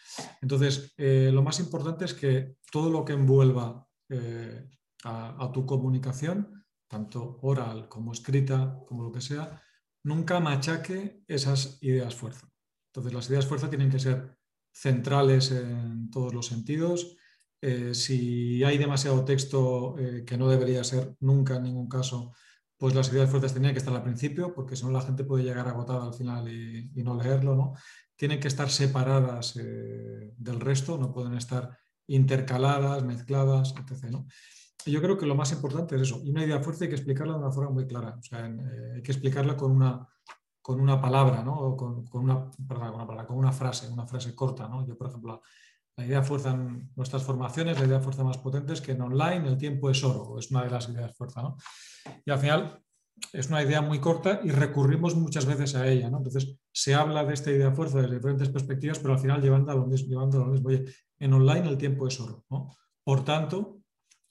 Entonces, 0.40 0.94
eh, 0.96 1.30
lo 1.32 1.42
más 1.42 1.58
importante 1.58 2.04
es 2.04 2.14
que 2.14 2.54
todo 2.70 2.88
lo 2.88 3.04
que 3.04 3.14
envuelva 3.14 3.84
eh, 4.08 4.64
a, 5.02 5.50
tu 5.52 5.66
comunicación, 5.66 6.64
tanto 6.86 7.40
oral 7.42 7.88
como 7.88 8.12
escrita, 8.12 8.78
como 8.86 9.02
lo 9.02 9.10
que 9.10 9.20
sea, 9.20 9.60
nunca 10.04 10.38
machaque 10.38 11.24
esas 11.26 11.82
ideas 11.82 12.14
fuerza. 12.14 12.48
Entonces, 12.90 13.12
las 13.12 13.28
ideas 13.28 13.46
fuerza 13.46 13.68
tienen 13.68 13.90
que 13.90 13.98
ser 13.98 14.38
centrales 14.72 15.50
en 15.50 16.10
todos 16.12 16.32
los 16.32 16.46
sentidos, 16.46 17.16
eh, 17.60 17.92
si 17.92 18.62
hay 18.62 18.78
demasiado 18.78 19.24
texto 19.24 19.96
que 20.24 20.38
no 20.38 20.48
debería 20.48 20.84
ser 20.84 21.16
nunca 21.18 21.56
en 21.56 21.64
ningún 21.64 21.88
caso, 21.88 22.34
pues 22.78 22.94
las 22.94 23.10
ideas 23.12 23.30
fuertes 23.30 23.54
tenían 23.54 23.72
que 23.72 23.78
estar 23.78 23.94
al 23.94 24.02
principio, 24.02 24.54
porque 24.54 24.76
si 24.76 24.84
no 24.84 24.90
la 24.90 25.00
gente 25.00 25.24
puede 25.24 25.44
llegar 25.44 25.66
agotada 25.66 26.04
al 26.04 26.14
final 26.14 26.48
y, 26.48 26.90
no 27.02 27.14
leerlo. 27.14 27.54
¿no? 27.54 27.72
Tienen 28.16 28.40
que 28.40 28.48
estar 28.48 28.70
separadas 28.70 29.56
eh, 29.56 30.32
del 30.36 30.60
resto, 30.60 30.98
no 30.98 31.12
pueden 31.12 31.34
estar 31.34 31.76
intercaladas, 32.08 33.02
mezcladas, 33.04 33.74
etc. 33.78 34.16
yo 34.86 35.02
creo 35.02 35.18
que 35.18 35.26
lo 35.26 35.34
más 35.34 35.52
importante 35.52 35.96
es 35.96 36.02
eso. 36.02 36.20
Y 36.22 36.30
una 36.30 36.44
idea 36.44 36.60
fuerte 36.60 36.84
hay 36.84 36.90
que 36.90 36.96
explicarla 36.96 37.34
de 37.34 37.40
una 37.40 37.52
forma 37.52 37.70
muy 37.70 37.86
clara. 37.86 38.16
O 38.18 38.22
sea, 38.22 38.44
hay 38.44 39.02
que 39.02 39.12
explicarla 39.12 39.56
con 39.56 39.72
una, 39.72 40.06
con 40.60 40.80
una 40.80 41.00
palabra, 41.00 41.42
¿no? 41.42 41.76
con, 41.76 42.04
una, 42.12 42.50
con 43.26 43.36
una 43.38 43.52
frase, 43.52 43.88
una 43.88 44.06
frase 44.06 44.34
corta. 44.34 44.68
¿no? 44.68 44.86
Yo, 44.86 44.96
por 44.96 45.08
ejemplo, 45.08 45.42
la 45.96 46.04
idea 46.04 46.22
fuerza 46.22 46.50
en 46.50 46.90
nuestras 46.94 47.22
formaciones, 47.22 47.78
la 47.78 47.86
idea 47.86 48.00
fuerza 48.00 48.22
más 48.22 48.38
potente 48.38 48.74
es 48.74 48.80
que 48.80 48.92
en 48.92 49.00
online 49.00 49.48
el 49.48 49.56
tiempo 49.56 49.90
es 49.90 50.04
oro, 50.04 50.38
es 50.38 50.50
una 50.50 50.64
de 50.64 50.70
las 50.70 50.88
ideas 50.88 51.16
fuerza. 51.16 51.42
¿no? 51.42 51.56
Y 52.24 52.30
al 52.30 52.38
final 52.38 52.82
es 53.32 53.48
una 53.48 53.62
idea 53.62 53.80
muy 53.80 53.98
corta 53.98 54.40
y 54.44 54.50
recurrimos 54.50 55.16
muchas 55.16 55.46
veces 55.46 55.74
a 55.74 55.88
ella. 55.88 56.10
¿no? 56.10 56.18
Entonces 56.18 56.58
se 56.70 56.94
habla 56.94 57.24
de 57.24 57.32
esta 57.32 57.50
idea 57.50 57.72
fuerza 57.72 58.02
desde 58.02 58.16
diferentes 58.16 58.50
perspectivas, 58.50 58.98
pero 58.98 59.14
al 59.14 59.20
final 59.20 59.40
llevando 59.40 59.72
a 59.72 59.74
lo 59.74 59.86
mismo. 59.86 60.08
Llevando 60.08 60.42
a 60.42 60.46
lo 60.46 60.52
mismo. 60.52 60.68
Oye, 60.68 60.84
en 61.18 61.32
online 61.32 61.68
el 61.68 61.78
tiempo 61.78 62.06
es 62.06 62.20
oro. 62.20 62.44
¿no? 62.50 62.76
Por 63.02 63.24
tanto, 63.24 63.80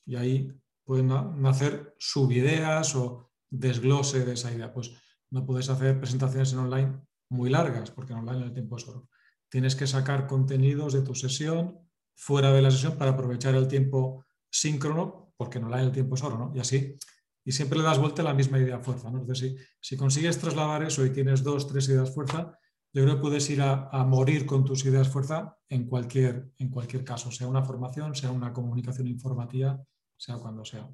y 0.05 0.17
ahí 0.17 0.51
pueden 0.83 1.07
nacer 1.41 1.95
subideas 1.97 2.95
o 2.95 3.31
desglose 3.49 4.23
de 4.23 4.33
esa 4.33 4.53
idea. 4.53 4.71
Pues 4.71 4.91
no 5.31 5.43
puedes 5.47 5.67
hacer 5.69 5.99
presentaciones 5.99 6.53
en 6.53 6.59
online 6.59 7.01
muy 7.29 7.49
largas, 7.49 7.89
porque 7.89 8.13
en 8.13 8.19
online 8.19 8.45
el 8.45 8.53
tiempo 8.53 8.77
es 8.77 8.87
oro 8.87 9.09
tienes 9.49 9.75
que 9.75 9.87
sacar 9.87 10.27
contenidos 10.27 10.93
de 10.93 11.01
tu 11.01 11.15
sesión 11.15 11.79
fuera 12.15 12.51
de 12.51 12.61
la 12.61 12.71
sesión 12.71 12.97
para 12.97 13.11
aprovechar 13.11 13.55
el 13.55 13.67
tiempo 13.67 14.25
síncrono, 14.49 15.33
porque 15.37 15.59
no 15.59 15.69
la 15.69 15.77
hay 15.77 15.85
el 15.85 15.91
tiempo 15.91 16.15
es 16.15 16.23
oro, 16.23 16.37
¿no? 16.37 16.51
Y 16.55 16.59
así, 16.59 16.95
y 17.43 17.51
siempre 17.51 17.77
le 17.77 17.85
das 17.85 17.99
vuelta 17.99 18.23
a 18.23 18.25
la 18.25 18.33
misma 18.33 18.57
idea 18.57 18.79
fuerza. 18.79 19.09
Entonces, 19.09 19.55
si, 19.79 19.95
consigues 19.95 20.39
trasladar 20.39 20.83
eso 20.83 21.05
y 21.05 21.11
tienes 21.11 21.43
dos, 21.43 21.67
tres 21.67 21.87
ideas 21.89 22.13
fuerza, 22.13 22.57
yo 22.91 23.03
creo 23.03 23.15
que 23.15 23.21
puedes 23.21 23.49
ir 23.49 23.61
a, 23.61 24.03
morir 24.05 24.45
con 24.45 24.65
tus 24.65 24.83
ideas 24.85 25.09
fuerza 25.09 25.57
en 25.69 25.85
cualquier, 25.85 26.51
en 26.57 26.69
cualquier 26.69 27.03
caso, 27.03 27.29
sea 27.29 27.47
una 27.47 27.61
formación, 27.61 28.15
sea 28.15 28.31
una 28.31 28.51
comunicación 28.51 29.07
informativa, 29.07 29.79
sea 30.17 30.37
cuando 30.37 30.65
sea. 30.65 30.89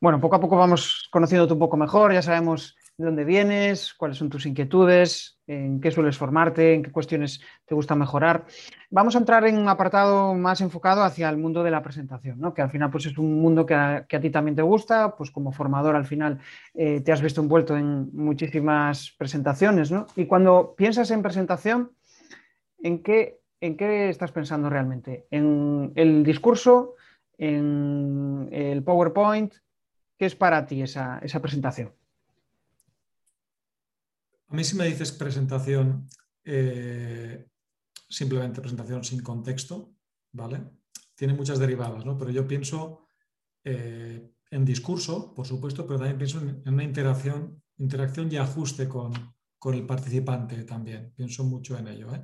Bueno, 0.00 0.20
poco 0.20 0.36
a 0.36 0.40
poco 0.40 0.56
vamos 0.56 1.08
conociéndote 1.10 1.52
un 1.52 1.58
poco 1.58 1.76
mejor, 1.76 2.12
ya 2.12 2.22
sabemos 2.22 2.74
de 2.98 3.04
dónde 3.04 3.24
vienes, 3.24 3.92
cuáles 3.92 4.16
son 4.16 4.30
tus 4.30 4.46
inquietudes, 4.46 5.38
en 5.46 5.80
qué 5.82 5.90
sueles 5.90 6.16
formarte, 6.16 6.72
en 6.72 6.82
qué 6.82 6.90
cuestiones 6.90 7.42
te 7.66 7.74
gusta 7.74 7.94
mejorar. 7.94 8.46
Vamos 8.90 9.14
a 9.14 9.18
entrar 9.18 9.46
en 9.46 9.58
un 9.58 9.68
apartado 9.68 10.32
más 10.32 10.62
enfocado 10.62 11.02
hacia 11.02 11.28
el 11.28 11.36
mundo 11.36 11.62
de 11.62 11.70
la 11.70 11.82
presentación, 11.82 12.40
¿no? 12.40 12.54
que 12.54 12.62
al 12.62 12.70
final 12.70 12.90
pues, 12.90 13.04
es 13.04 13.18
un 13.18 13.38
mundo 13.38 13.66
que 13.66 13.74
a, 13.74 14.06
ti 14.06 14.30
también 14.30 14.56
te 14.56 14.62
gusta, 14.62 15.14
pues 15.14 15.30
como 15.30 15.52
formador 15.52 15.94
al 15.94 16.06
final 16.06 16.38
eh, 16.72 17.02
te 17.02 17.12
has 17.12 17.20
visto 17.20 17.42
envuelto 17.42 17.76
en 17.76 18.08
muchísimas 18.16 19.14
presentaciones. 19.18 19.90
¿no? 19.90 20.06
Y 20.16 20.24
cuando 20.24 20.74
piensas 20.74 21.10
en 21.10 21.22
presentación, 21.22 21.92
¿en 22.82 23.02
qué, 23.02 23.40
¿en 23.60 23.76
qué 23.76 24.08
estás 24.08 24.32
pensando 24.32 24.70
realmente? 24.70 25.26
¿En 25.30 25.92
el 25.96 26.24
discurso? 26.24 26.94
¿En 27.36 28.48
el 28.52 28.82
PowerPoint? 28.82 29.52
¿Qué 30.16 30.24
es 30.24 30.34
para 30.34 30.64
ti 30.64 30.80
esa 30.80 31.20
presentación? 31.42 31.92
A 34.48 34.54
mí 34.54 34.64
si 34.64 34.76
me 34.76 34.86
dices 34.86 35.12
presentación, 35.12 36.08
eh, 36.44 37.46
simplemente 38.08 38.60
presentación 38.60 39.02
sin 39.04 39.22
contexto, 39.22 39.94
¿vale? 40.32 40.62
Tiene 41.14 41.34
muchas 41.34 41.58
derivadas, 41.58 42.04
¿no? 42.04 42.16
Pero 42.16 42.30
yo 42.30 42.46
pienso 42.46 43.08
eh, 43.64 44.30
en 44.50 44.64
discurso, 44.64 45.34
por 45.34 45.46
supuesto, 45.46 45.86
pero 45.86 45.98
también 45.98 46.18
pienso 46.18 46.40
en, 46.40 46.62
una 46.66 46.84
interacción, 46.84 47.62
interacción 47.78 48.30
y 48.30 48.36
ajuste 48.36 48.88
con, 48.88 49.12
el 49.66 49.84
participante 49.84 50.62
también. 50.62 51.12
Pienso 51.16 51.42
mucho 51.42 51.76
en 51.76 51.88
ello. 51.88 52.14
¿eh? 52.14 52.22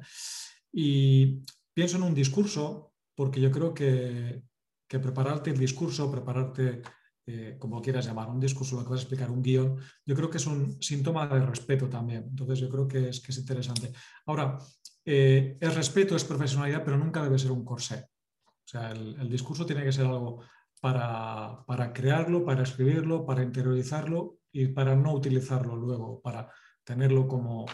Y 0.70 1.44
pienso 1.74 1.96
en 1.96 2.04
un 2.04 2.14
discurso 2.14 2.94
porque 3.16 3.40
yo 3.40 3.50
creo 3.50 3.74
que, 3.74 4.44
que 4.86 5.00
prepararte 5.00 5.50
el 5.50 5.58
discurso, 5.58 6.08
prepararte 6.08 6.82
eh, 7.24 7.56
como 7.56 7.80
quieras 7.80 8.06
llamar, 8.06 8.28
un 8.28 8.40
discurso, 8.40 8.74
lo 8.74 8.82
que 8.82 8.90
vas 8.90 9.00
a 9.00 9.02
explicar, 9.02 9.30
un 9.30 9.42
guion, 9.42 9.78
yo 10.04 10.14
creo 10.16 10.28
que 10.28 10.38
es 10.38 10.46
un 10.46 10.82
síntoma 10.82 11.28
de 11.28 11.46
respeto 11.46 11.88
también. 11.88 12.24
Entonces, 12.28 12.58
yo 12.58 12.68
creo 12.68 12.88
que 12.88 13.10
es, 13.10 13.20
que 13.20 13.30
es 13.30 13.38
interesante. 13.38 13.92
Ahora, 14.26 14.58
eh, 15.04 15.56
es 15.60 15.74
respeto, 15.74 16.16
es 16.16 16.24
profesionalidad, 16.24 16.82
pero 16.84 16.98
nunca 16.98 17.22
debe 17.22 17.38
ser 17.38 17.52
un 17.52 17.64
corsé. 17.64 18.08
O 18.44 18.68
sea, 18.68 18.90
el, 18.90 19.28
discurso 19.28 19.64
tiene 19.64 19.84
que 19.84 19.92
ser 19.92 20.06
algo 20.06 20.42
para, 20.80 21.92
crearlo, 21.92 22.44
para 22.44 22.64
escribirlo, 22.64 23.24
para 23.24 23.44
interiorizarlo 23.44 24.38
y 24.50 24.66
para 24.68 24.96
no 24.96 25.12
utilizarlo 25.12 25.76
luego, 25.76 26.20
para 26.20 26.50
tenerlo 26.82 27.28
como, 27.28 27.66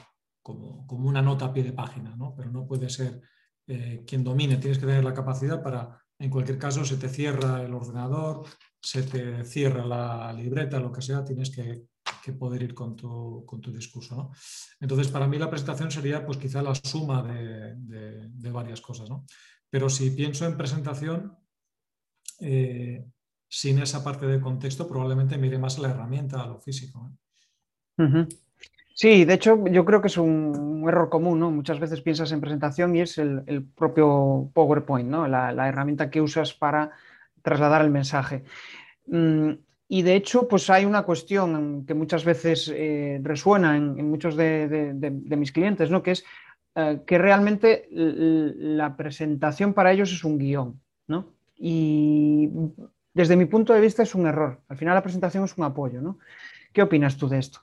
como, 0.43 1.09
una 1.09 1.23
nota 1.23 1.47
a 1.47 1.53
pie 1.55 1.63
de 1.63 1.73
página, 1.73 2.15
¿no? 2.17 2.35
Pero 2.37 2.51
no 2.51 2.67
puede 2.67 2.91
ser 2.91 3.23
eh, 3.67 4.05
quien 4.07 4.25
domine, 4.25 4.59
tienes 4.59 4.79
que 4.79 4.87
tener 4.87 5.05
la 5.05 5.15
capacidad 5.15 5.63
para, 5.63 6.03
en 6.19 6.31
cualquier 6.31 6.59
caso, 6.59 6.85
se 6.85 6.97
te 6.97 7.09
cierra 7.09 7.63
el 7.63 7.73
ordenador, 7.73 8.45
se 8.81 9.03
te 9.03 9.45
cierra 9.45 9.85
la 9.85 10.33
libreta, 10.33 10.81
lo 10.81 10.93
que 10.93 11.03
sea, 11.03 11.25
tienes 11.25 11.51
que, 11.51 11.87
poder 12.39 12.63
ir 12.63 12.75
con 12.75 12.95
tu, 12.95 13.73
discurso. 13.73 14.15
¿no? 14.15 14.33
Entonces, 14.81 15.09
para 15.09 15.27
mí 15.27 15.39
la 15.39 15.49
presentación 15.49 15.91
sería 15.91 16.27
pues 16.27 16.37
quizá 16.37 16.61
la 16.61 16.75
suma 16.75 17.23
de, 17.23 18.51
varias 18.51 18.83
cosas. 18.83 19.09
¿no? 19.09 19.25
Pero 19.71 19.89
si 19.89 20.11
pienso 20.11 20.45
en 20.45 20.59
presentación, 20.59 21.39
eh, 22.41 23.03
sin 23.49 23.79
esa 23.79 24.05
parte 24.05 24.27
de 24.27 24.41
contexto, 24.41 24.87
probablemente 24.87 25.39
mire 25.39 25.59
más 25.59 25.79
la 25.79 25.89
herramienta, 25.89 26.43
a 26.43 26.47
lo 26.47 26.59
físico. 26.59 27.11
Sí, 29.01 29.25
de 29.25 29.35
hecho, 29.35 29.65
yo 29.69 29.85
creo 29.85 30.01
que 30.01 30.09
es 30.09 30.17
un, 30.19 30.85
error 30.89 31.09
común, 31.09 31.39
¿no? 31.39 31.53
Muchas 31.53 31.79
veces 31.79 32.01
piensas 32.01 32.33
en 32.33 32.41
presentación 32.41 32.97
y 32.97 33.03
es 33.03 33.17
el, 33.19 33.65
propio 33.77 34.51
PowerPoint, 34.53 35.09
¿no? 35.09 35.29
la, 35.29 35.69
herramienta 35.69 36.11
que 36.11 36.21
usas 36.21 36.53
para 36.53 36.91
trasladar 37.43 37.83
el 37.83 37.91
mensaje. 37.91 38.43
Mm, 39.07 39.53
y 39.87 40.03
de 40.03 40.17
hecho, 40.17 40.49
pues 40.49 40.69
hay 40.69 40.85
una 40.85 41.03
cuestión 41.05 41.87
que 41.87 41.95
muchas 41.95 42.25
veces 42.25 42.73
eh, 42.75 43.21
resuena 43.23 43.77
en, 43.77 44.11
muchos 44.11 44.35
de, 44.35 44.93
mis 45.37 45.53
clientes, 45.53 45.93
¿no? 45.93 46.03
que 46.03 46.11
es 46.13 46.25
eh, 46.75 47.03
que 47.07 47.19
realmente 47.19 47.87
la 47.93 48.97
presentación 48.97 49.75
para 49.75 49.93
ellos 49.93 50.13
es 50.13 50.25
un 50.25 50.39
guion. 50.39 50.81
¿no? 51.07 51.35
Y 51.55 52.51
desde 53.15 53.37
mi 53.37 53.45
punto 53.45 53.75
de 53.75 53.81
vista 53.81 54.03
es 54.03 54.17
un 54.17 54.27
error. 54.27 54.61
Al 54.67 54.77
final 54.77 54.97
la 54.97 55.03
presentación 55.05 55.45
es 55.45 55.57
un 55.57 55.63
apoyo. 55.63 56.01
¿no? 56.01 56.19
¿Qué 56.73 56.83
opinas 56.83 57.17
tú 57.17 57.29
de 57.29 57.39
esto? 57.39 57.61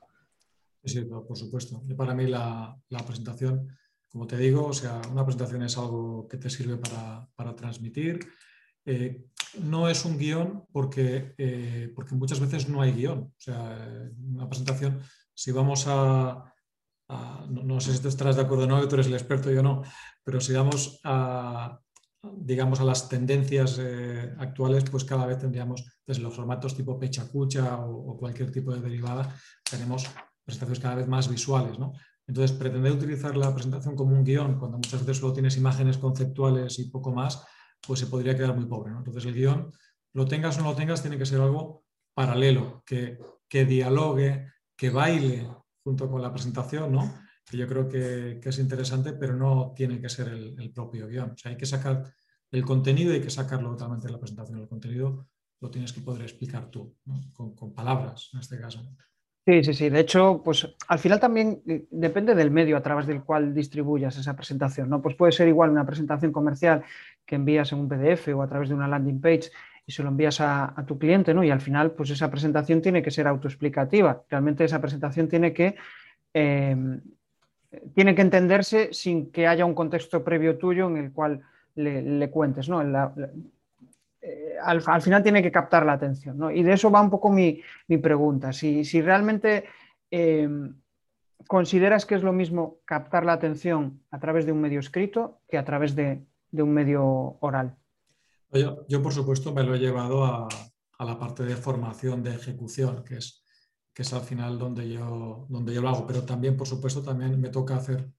Sí, 0.86 1.02
por 1.02 1.38
supuesto. 1.38 1.82
Para 1.98 2.14
mí 2.14 2.28
la, 2.28 2.78
presentación, 3.06 3.68
como 4.10 4.28
te 4.28 4.38
digo, 4.38 4.68
o 4.68 4.74
sea, 4.74 5.02
una 5.12 5.26
presentación 5.26 5.64
es 5.64 5.78
algo 5.78 6.28
que 6.28 6.38
te 6.38 6.50
sirve 6.50 6.78
para, 6.78 7.28
para 7.36 7.56
transmitir, 7.56 8.20
eh, 8.86 9.26
no 9.64 9.90
es 9.90 10.06
un 10.06 10.18
guion 10.18 10.66
porque, 10.72 11.34
eh, 11.38 11.92
porque 11.96 12.16
muchas 12.16 12.40
veces 12.40 12.70
no 12.70 12.82
hay 12.82 12.92
guion. 12.92 13.20
O 13.20 13.40
sea, 13.40 14.12
una 14.20 14.48
presentación, 14.48 15.02
si 15.34 15.52
vamos 15.52 15.86
a, 15.88 16.54
no, 17.50 17.80
sé 17.80 17.96
si 17.96 18.08
estarás 18.08 18.36
de 18.36 18.44
acuerdo 18.44 18.66
o 18.66 18.68
no, 18.68 18.88
tú 18.88 18.96
eres 18.96 19.08
el 19.08 19.14
experto, 19.14 19.52
yo 19.52 19.62
no, 19.62 19.84
pero 20.24 20.40
si 20.42 20.54
vamos 20.54 21.00
a, 21.04 21.80
digamos, 22.22 22.80
a 22.80 22.84
las 22.84 23.08
tendencias 23.10 23.78
eh, 23.80 24.34
actuales, 24.40 24.84
pues 24.90 25.04
cada 25.04 25.26
vez 25.26 25.40
tendríamos, 25.40 25.84
desde 26.06 26.22
los 26.22 26.36
formatos 26.36 26.76
tipo 26.76 27.00
pecha 27.00 27.28
cucha 27.28 27.80
o, 27.86 28.18
cualquier 28.18 28.52
tipo 28.52 28.74
de 28.74 28.82
derivada, 28.82 29.36
tenemos 29.70 30.08
presentaciones 30.46 30.80
cada 30.80 30.96
vez 30.96 31.08
más 31.08 31.30
visuales, 31.30 31.78
¿no? 31.80 31.94
Entonces, 32.28 32.58
pretender 32.58 32.92
utilizar 32.92 33.36
la 33.36 33.54
presentación 33.54 33.96
como 33.96 34.16
un 34.16 34.24
guion, 34.24 34.58
cuando 34.58 34.78
muchas 34.78 35.02
veces 35.02 35.18
solo 35.18 35.34
tienes 35.34 35.58
imágenes 35.58 35.98
conceptuales 35.98 36.80
y 36.80 36.90
poco 36.90 37.12
más, 37.12 37.44
pues 37.86 38.00
se 38.00 38.08
podría 38.08 38.36
quedar 38.36 38.56
muy 38.56 38.66
pobre. 38.66 38.94
Entonces 38.94 39.26
el 39.26 39.34
guion, 39.34 39.72
lo 40.14 40.26
tengas 40.26 40.58
o 40.58 40.62
no 40.62 40.72
lo 40.72 40.76
tengas, 40.76 41.02
tiene 41.02 41.18
que 41.18 41.26
ser 41.26 41.42
algo 41.42 41.84
paralelo, 42.14 42.84
que, 42.86 43.20
que 43.48 43.66
dialogue, 43.66 44.48
que 44.76 44.90
baile 44.90 45.48
junto 45.84 46.10
con 46.10 46.22
la 46.22 46.32
presentación, 46.32 46.92
¿no? 46.92 47.26
que 47.46 47.58
yo 47.58 47.68
creo 47.68 47.88
que, 47.88 48.40
es 48.44 48.60
interesante, 48.60 49.14
pero 49.14 49.36
no 49.36 49.74
tiene 49.76 50.02
que 50.02 50.10
ser 50.10 50.30
el, 50.30 50.72
propio 50.72 51.08
guion. 51.08 51.36
Hay 51.44 51.58
que 51.58 51.66
sacar 51.66 52.04
el 52.52 52.66
contenido 52.66 53.12
y 53.12 53.16
hay 53.16 53.22
que 53.22 53.30
sacarlo 53.30 53.70
totalmente 53.72 54.08
de 54.08 54.14
la 54.14 54.20
presentación. 54.20 54.60
El 54.60 54.68
contenido 54.68 55.28
lo 55.62 55.70
tienes 55.70 55.94
que 55.94 56.02
poder 56.02 56.24
explicar 56.24 56.72
tú, 56.72 56.98
con, 57.34 57.56
con 57.56 57.74
palabras 57.74 58.30
en 58.34 58.40
este 58.40 58.60
caso. 58.60 58.82
Sí, 59.48 59.64
sí, 59.64 59.74
sí. 59.76 59.90
De 59.90 60.00
hecho, 60.00 60.42
pues 60.44 60.68
al 60.88 60.98
final 60.98 61.20
también 61.20 61.62
eh, 61.68 61.86
depende 61.92 62.34
del 62.34 62.50
medio 62.50 62.78
a 62.78 62.82
través 62.82 63.06
del 63.06 63.24
cual 63.24 63.54
distribuyas 63.54 64.18
esa 64.18 64.36
presentación, 64.36 64.90
¿no? 64.90 65.04
Pues 65.04 65.16
puede 65.16 65.32
ser 65.32 65.48
igual 65.48 65.70
una 65.70 65.86
presentación 65.86 66.32
comercial 66.32 66.84
que 67.28 67.36
envías 67.36 67.72
en 67.72 67.80
un 67.80 67.88
PDF 67.88 68.30
o 68.30 68.42
a 68.42 68.48
través 68.48 68.70
de 68.70 68.76
una 68.76 68.88
landing 68.88 69.22
page 69.22 69.52
y 69.86 69.92
se 69.92 70.02
lo 70.02 70.10
envías 70.10 70.42
a, 70.42 70.74
tu 70.88 70.98
cliente, 70.98 71.36
¿no? 71.36 71.44
Y 71.44 71.52
al 71.52 71.62
final, 71.62 71.92
pues 71.92 72.10
esa 72.10 72.32
presentación 72.32 72.82
tiene 72.82 73.04
que 73.04 73.12
ser 73.12 73.28
autoexplicativa. 73.28 74.24
Realmente 74.30 74.64
esa 74.64 74.82
presentación 74.82 75.28
tiene 75.28 75.54
que, 75.54 75.76
em, 76.34 77.02
tiene 77.94 78.16
que 78.16 78.24
entenderse 78.24 78.94
sin 78.94 79.32
que 79.32 79.46
haya 79.46 79.66
un 79.66 79.76
contexto 79.76 80.24
previo 80.24 80.58
tuyo 80.58 80.88
en 80.88 80.98
el 80.98 81.12
cual 81.12 81.42
le, 81.76 82.30
cuentes, 82.32 82.68
¿no? 82.68 82.82
Al, 84.62 84.82
final 85.02 85.24
tiene 85.24 85.42
que 85.42 85.52
captar 85.52 85.86
la 85.86 85.94
atención. 85.94 86.38
¿no? 86.38 86.52
Y 86.52 86.64
de 86.64 86.74
eso 86.74 86.92
va 86.92 87.02
un 87.02 87.10
poco 87.10 87.30
mi, 87.30 87.62
pregunta. 88.02 88.54
Si, 88.54 89.02
realmente 89.02 89.66
em, 90.12 90.76
consideras 91.48 92.06
que 92.06 92.16
es 92.16 92.24
lo 92.24 92.34
mismo 92.34 92.80
captar 92.86 93.26
la 93.26 93.34
atención 93.34 94.02
a 94.12 94.20
través 94.20 94.46
de 94.46 94.52
un 94.52 94.62
medio 94.62 94.80
escrito 94.80 95.42
que 95.48 95.58
a 95.58 95.66
través 95.66 95.96
de, 95.96 96.26
un 96.52 96.74
medio 96.74 97.38
oral. 97.42 97.76
Yo, 98.88 99.04
por 99.04 99.14
supuesto, 99.14 99.54
me 99.54 99.64
lo 99.64 99.76
he 99.76 99.80
llevado 99.80 100.24
a, 100.24 100.48
la 101.00 101.20
parte 101.20 101.44
de 101.44 101.56
formación, 101.56 102.24
de 102.24 102.34
ejecución, 102.36 103.04
que 103.04 103.18
es, 103.18 103.44
que 103.94 104.04
es 104.04 104.14
al 104.14 104.22
final 104.22 104.58
donde 104.58 104.90
yo, 104.90 105.46
donde 105.50 105.74
yo 105.74 105.82
lo 105.82 105.90
hago. 105.90 106.08
Pero 106.08 106.24
también, 106.24 106.56
por 106.56 106.68
supuesto, 106.68 107.02
también 107.02 107.40
me 107.40 107.50
toca 107.50 107.76
hacer 107.76 108.10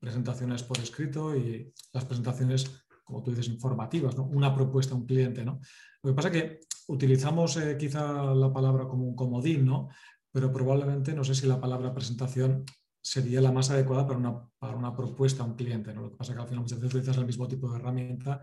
presentaciones 0.00 0.62
por 0.62 0.78
escrito 0.78 1.36
y 1.36 1.72
las 1.92 2.04
presentaciones 2.04 2.85
como 3.06 3.22
tú 3.22 3.30
dices, 3.30 3.48
informativas, 3.48 4.16
una 4.16 4.54
propuesta 4.54 4.92
a 4.92 4.96
un 4.96 5.06
cliente. 5.06 5.44
¿no? 5.44 5.60
Lo 6.02 6.10
que 6.10 6.14
pasa 6.14 6.28
es 6.28 6.34
que 6.34 6.60
utilizamos 6.88 7.56
eh, 7.56 7.76
quizá 7.78 8.34
la 8.34 8.52
palabra 8.52 8.88
como 8.88 9.04
un 9.04 9.14
comodín, 9.14 9.64
¿no? 9.64 9.88
pero 10.32 10.52
probablemente 10.52 11.14
no 11.14 11.22
sé 11.24 11.34
si 11.34 11.46
la 11.46 11.60
palabra 11.60 11.94
presentación 11.94 12.64
sería 13.00 13.40
la 13.40 13.52
más 13.52 13.70
adecuada 13.70 14.04
para 14.06 14.18
una, 14.18 14.42
para 14.58 14.76
una 14.76 14.94
propuesta 14.94 15.44
a 15.44 15.46
un 15.46 15.54
cliente. 15.54 15.94
¿no? 15.94 16.02
Lo 16.02 16.10
que 16.10 16.16
pasa 16.16 16.32
es 16.32 16.36
que 16.36 16.42
al 16.42 16.48
final 16.48 16.62
muchas 16.62 16.80
veces 16.80 16.94
utilizas 16.94 17.16
el 17.16 17.26
mismo 17.26 17.46
tipo 17.46 17.70
de 17.70 17.78
herramienta 17.78 18.42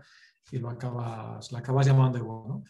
y 0.50 0.58
lo 0.58 0.70
acabas, 0.70 1.52
la 1.52 1.58
acabas 1.58 1.86
llamando 1.86 2.18
igual. 2.18 2.48
¿no? 2.48 2.64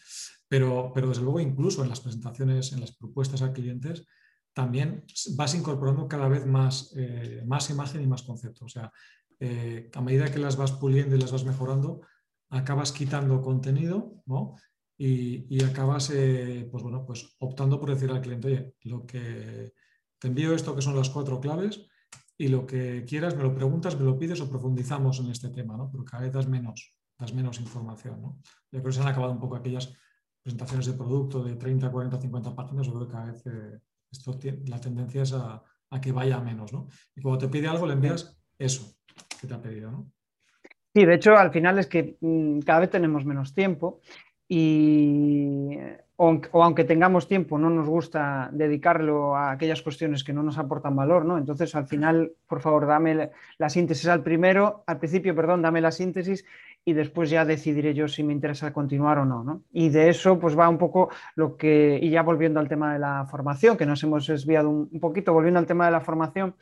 Pero, 0.49 0.91
pero 0.93 1.07
desde 1.07 1.23
luego 1.23 1.39
incluso 1.39 1.81
en 1.81 1.89
las 1.89 2.01
presentaciones, 2.01 2.73
en 2.73 2.81
las 2.81 2.93
propuestas 2.95 3.41
a 3.41 3.53
clientes, 3.53 4.05
también 4.53 5.05
vas 5.35 5.55
incorporando 5.55 6.07
cada 6.07 6.27
vez 6.27 6.45
más, 6.45 6.93
eh, 6.97 7.41
más 7.45 7.69
imagen 7.69 8.01
y 8.01 8.07
más 8.07 8.23
concepto. 8.23 8.65
O 8.65 8.69
sea, 8.69 8.91
eh, 9.39 9.89
a 9.93 10.01
medida 10.01 10.31
que 10.31 10.39
las 10.39 10.57
vas 10.57 10.71
puliendo 10.71 11.15
y 11.15 11.19
las 11.19 11.31
vas 11.31 11.45
mejorando, 11.45 12.01
acabas 12.49 12.91
quitando 12.91 13.41
contenido 13.41 14.23
y, 14.97 15.63
acabas 15.63 16.09
eh, 16.11 16.67
pues 16.71 16.83
bueno, 16.83 17.05
pues 17.05 17.35
optando 17.39 17.79
por 17.79 17.89
decir 17.89 18.09
al 18.11 18.21
cliente, 18.21 18.47
oye, 18.47 18.73
lo 18.83 19.05
que 19.05 19.73
te 20.19 20.27
envío 20.27 20.53
esto 20.53 20.75
que 20.75 20.81
son 20.81 20.95
las 20.95 21.09
cuatro 21.09 21.39
claves 21.39 21.85
y 22.37 22.47
lo 22.47 22.65
que 22.65 23.03
quieras 23.05 23.35
me 23.35 23.43
lo 23.43 23.53
preguntas, 23.53 23.97
me 23.99 24.05
lo 24.05 24.17
pides 24.17 24.41
o 24.41 24.49
profundizamos 24.49 25.19
en 25.19 25.31
este 25.31 25.49
tema, 25.49 25.75
¿no? 25.77 25.89
pero 25.91 26.05
cada 26.05 26.23
vez 26.23 26.33
das 26.33 26.47
menos, 26.47 26.95
das 27.17 27.33
menos 27.33 27.59
información. 27.59 28.21
¿no? 28.21 28.39
Yo 28.71 28.79
creo 28.79 28.83
que 28.85 28.91
se 28.91 29.01
han 29.01 29.07
acabado 29.07 29.33
un 29.33 29.39
poco 29.39 29.55
aquellas 29.55 29.93
presentaciones 30.41 30.85
de 30.85 30.93
producto 30.93 31.43
de 31.43 31.55
30, 31.55 31.91
40, 31.91 32.21
50 32.21 32.55
páginas, 32.55 32.87
yo 32.87 32.93
creo 32.93 33.07
que 33.07 33.13
cada 33.13 33.31
vez 33.31 33.45
eh, 33.47 33.79
esto 34.11 34.37
la 34.67 34.79
tendencia 34.79 35.23
es 35.23 35.33
a, 35.33 35.63
que 36.01 36.11
vaya 36.11 36.37
a 36.37 36.41
menos, 36.41 36.73
¿no? 36.73 36.89
Y 37.15 37.21
cuando 37.21 37.39
te 37.39 37.47
pide 37.47 37.69
algo 37.69 37.87
le 37.87 37.93
envías 37.93 38.37
eso 38.59 38.97
te 39.45 39.53
ha 39.53 39.61
pedido. 39.61 40.05
Sí, 40.93 41.05
de 41.05 41.15
hecho, 41.15 41.35
al 41.35 41.51
final 41.51 41.79
es 41.79 41.87
que 41.87 42.17
mm, 42.21 42.59
cada 42.59 42.79
vez 42.79 42.89
tenemos 42.89 43.25
menos 43.25 43.53
tiempo 43.53 43.99
y 44.47 45.77
o, 46.17 46.63
aunque 46.63 46.85
tengamos 46.85 47.27
tiempo, 47.27 47.57
no 47.57 47.69
nos 47.69 47.89
gusta 47.89 48.49
dedicarlo 48.53 49.35
a 49.35 49.51
aquellas 49.51 49.81
cuestiones 49.81 50.23
que 50.23 50.31
no 50.31 50.43
nos 50.43 50.57
aportan 50.57 50.95
valor, 50.95 51.25
¿no? 51.25 51.37
Entonces, 51.37 51.75
al 51.75 51.87
final, 51.87 52.31
por 52.47 52.61
favor, 52.61 52.87
dame 52.87 53.31
la 53.57 53.69
síntesis 53.69 54.07
al 54.07 54.23
primero, 54.23 54.83
al 54.87 54.97
principio, 54.97 55.35
perdón, 55.35 55.61
dame 55.61 55.81
la 55.81 55.91
síntesis 55.91 56.45
y 56.85 56.93
después 56.93 57.29
ya 57.29 57.43
decidiré 57.43 57.93
yo 57.93 58.07
si 58.07 58.23
me 58.23 58.31
interesa 58.31 58.71
continuar 58.71 59.17
o 59.17 59.25
no, 59.25 59.43
¿no? 59.43 59.63
Y 59.73 59.89
de 59.89 60.07
eso, 60.07 60.39
pues 60.39 60.57
va 60.57 60.69
un 60.69 60.77
poco 60.77 61.09
lo 61.35 61.57
que, 61.57 61.99
y 62.01 62.09
ya 62.09 62.21
volviendo 62.21 62.61
al 62.61 62.69
tema 62.69 62.93
de 62.93 62.99
la 62.99 63.25
formación, 63.25 63.75
que 63.75 63.85
nos 63.85 64.01
hemos 64.03 64.25
desviado 64.27 64.69
un 64.69 64.99
poquito, 65.01 65.33
volviendo 65.33 65.59
al 65.59 65.65
tema 65.65 65.85
de 65.85 65.91
la 65.91 66.01
formación, 66.01 66.55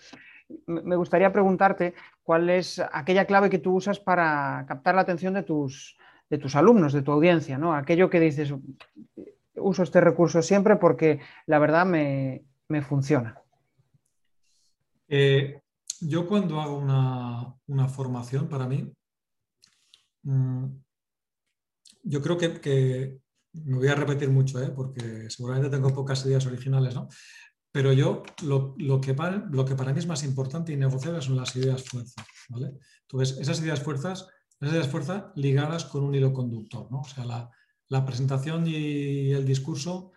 me 0.66 0.96
gustaría 0.96 1.32
preguntarte 1.32 1.94
cuál 2.24 2.50
es 2.50 2.80
aquella 2.92 3.26
clave 3.26 3.50
que 3.50 3.60
tú 3.60 3.76
usas 3.76 4.00
para 4.00 4.66
captar 4.68 4.96
la 4.96 5.02
atención 5.02 5.34
de 5.34 5.44
tus, 5.44 5.98
de 6.30 6.38
tus 6.38 6.56
alumnos, 6.56 6.94
de 6.94 7.02
tu 7.02 7.12
audiencia, 7.12 7.58
¿no? 7.58 7.76
Aquello 7.76 8.10
que 8.10 8.20
dices, 8.20 8.54
uso 9.56 9.84
este 9.84 10.02
recurso 10.02 10.42
siempre 10.42 10.76
porque 10.78 11.20
la 11.46 11.60
verdad 11.60 11.86
me, 11.86 12.46
funciona. 12.82 13.40
Eh, 15.08 15.62
yo 16.02 16.28
cuando 16.28 16.60
hago 16.60 16.78
una, 16.78 17.88
formación 17.88 18.48
para 18.50 18.68
mí, 18.68 18.92
mm, 20.24 20.66
yo 22.04 22.22
creo 22.22 22.38
que, 22.38 23.20
me 23.54 23.78
voy 23.78 23.88
a 23.88 23.96
repetir 23.96 24.30
mucho, 24.30 24.60
¿eh? 24.60 24.72
porque 24.76 25.30
seguramente 25.30 25.70
tengo 25.70 25.94
pocas 25.94 26.26
ideas 26.26 26.48
originales, 26.48 26.96
¿no? 26.96 27.08
Pero 27.74 27.92
yo, 27.92 28.22
lo, 28.44 29.02
que 29.02 29.16
para, 29.16 29.38
lo 29.50 29.66
que 29.66 29.76
para 29.76 29.92
mí 29.92 29.98
es 29.98 30.06
más 30.06 30.24
importante 30.24 30.72
y 30.72 30.78
negociable 30.78 31.24
son 31.24 31.36
las 31.36 31.56
ideas 31.56 31.84
fuerzas. 31.84 32.24
¿vale? 32.50 32.74
Entonces, 33.02 33.40
esas 33.40 33.60
ideas 33.62 33.82
fuerzas, 33.82 34.28
esas 34.62 34.76
ideas 34.76 34.88
fuerzas 34.88 35.24
ligadas 35.36 35.84
con 35.86 36.04
un 36.04 36.14
hilo 36.14 36.32
conductor. 36.34 36.88
¿no? 36.92 37.00
O 37.00 37.08
sea, 37.08 37.26
la, 37.26 38.06
presentación 38.06 38.68
y 38.68 39.32
el 39.32 39.44
discurso 39.44 40.12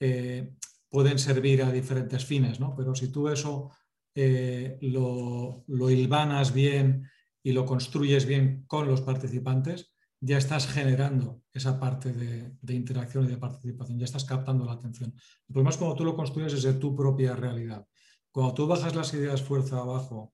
eh, 0.00 0.54
pueden 0.88 1.18
servir 1.18 1.62
a 1.62 1.70
diferentes 1.70 2.24
fines, 2.24 2.60
¿no? 2.60 2.74
pero 2.74 2.94
si 2.94 3.08
tú 3.08 3.28
eso 3.28 3.70
eh, 4.14 4.78
lo, 4.80 5.64
lo 5.66 5.90
hilvanas 5.90 6.54
bien 6.54 7.10
y 7.42 7.52
lo 7.52 7.66
construyes 7.66 8.24
bien 8.24 8.64
con 8.66 8.86
los 8.88 9.02
participantes, 9.02 9.91
ya 10.24 10.38
estás 10.38 10.68
generando 10.68 11.42
esa 11.52 11.80
parte 11.80 12.12
de, 12.12 12.74
interacción 12.74 13.24
y 13.24 13.28
de 13.28 13.38
participación, 13.38 13.98
ya 13.98 14.04
estás 14.04 14.24
captando 14.24 14.64
la 14.64 14.74
atención. 14.74 15.12
El 15.48 15.52
problema 15.52 15.70
es 15.70 15.76
cuando 15.76 15.96
tú 15.96 16.04
lo 16.04 16.14
construyes 16.14 16.52
desde 16.52 16.74
tu 16.74 16.94
propia 16.94 17.34
realidad. 17.34 17.84
Cuando 18.30 18.54
tú 18.54 18.66
bajas 18.68 18.94
las 18.94 19.12
ideas 19.14 19.42
fuerza 19.42 19.78
abajo, 19.78 20.32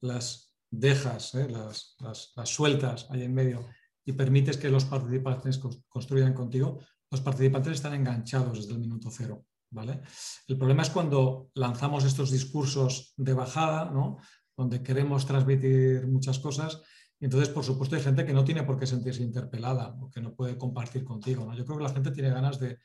las 0.00 0.54
dejas, 0.70 1.34
¿eh? 1.34 1.48
las, 1.48 1.96
sueltas 2.44 3.08
ahí 3.10 3.22
en 3.22 3.34
medio 3.34 3.66
y 4.04 4.12
permites 4.12 4.56
que 4.56 4.70
los 4.70 4.84
participantes 4.84 5.60
construyan 5.88 6.32
contigo, 6.32 6.78
los 7.10 7.20
participantes 7.20 7.72
están 7.72 7.94
enganchados 7.94 8.58
desde 8.58 8.72
el 8.72 8.78
minuto 8.78 9.10
cero. 9.10 9.46
¿vale? 9.70 10.00
El 10.46 10.56
problema 10.56 10.82
es 10.82 10.90
cuando 10.90 11.50
lanzamos 11.54 12.04
estos 12.04 12.30
discursos 12.30 13.14
de 13.16 13.34
bajada, 13.34 13.90
¿no? 13.90 14.18
donde 14.56 14.80
queremos 14.80 15.26
transmitir 15.26 16.06
muchas 16.06 16.38
cosas 16.38 16.82
entonces, 17.24 17.48
por 17.48 17.64
supuesto, 17.64 17.96
hay 17.96 18.02
gente 18.02 18.26
que 18.26 18.34
no 18.34 18.44
tiene 18.44 18.64
por 18.64 18.78
qué 18.78 18.86
sentirse 18.86 19.22
interpelada 19.22 19.96
o 19.98 20.10
que 20.10 20.20
no 20.20 20.34
puede 20.34 20.58
compartir 20.58 21.04
contigo. 21.04 21.46
¿no? 21.46 21.56
Yo 21.56 21.64
creo 21.64 21.78
que 21.78 21.84
la 21.84 21.94
gente 21.94 22.10
tiene 22.10 22.28
ganas 22.28 22.60
de, 22.60 22.76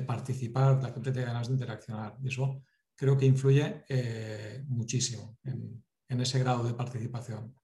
participar, 0.00 0.82
la 0.82 0.88
gente 0.88 1.12
tiene 1.12 1.26
ganas 1.26 1.48
de 1.48 1.52
interaccionar 1.52 2.16
y 2.22 2.28
eso 2.28 2.62
creo 2.96 3.18
que 3.18 3.26
influye 3.26 3.84
eh, 3.90 4.64
muchísimo 4.68 5.36
en, 5.44 5.84
ese 6.08 6.38
grado 6.38 6.64
de 6.64 6.72
participación. 6.72 7.54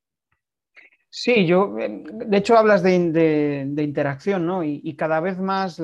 Sí, 1.09 1.47
yo, 1.47 1.79
eh, 1.79 2.05
de 2.12 2.37
hecho 2.37 2.59
hablas 2.59 2.83
de, 2.83 3.73
interacción, 3.79 4.45
¿no? 4.45 4.62
Y, 4.62 4.95
cada 4.97 5.21
vez 5.21 5.38
más 5.38 5.81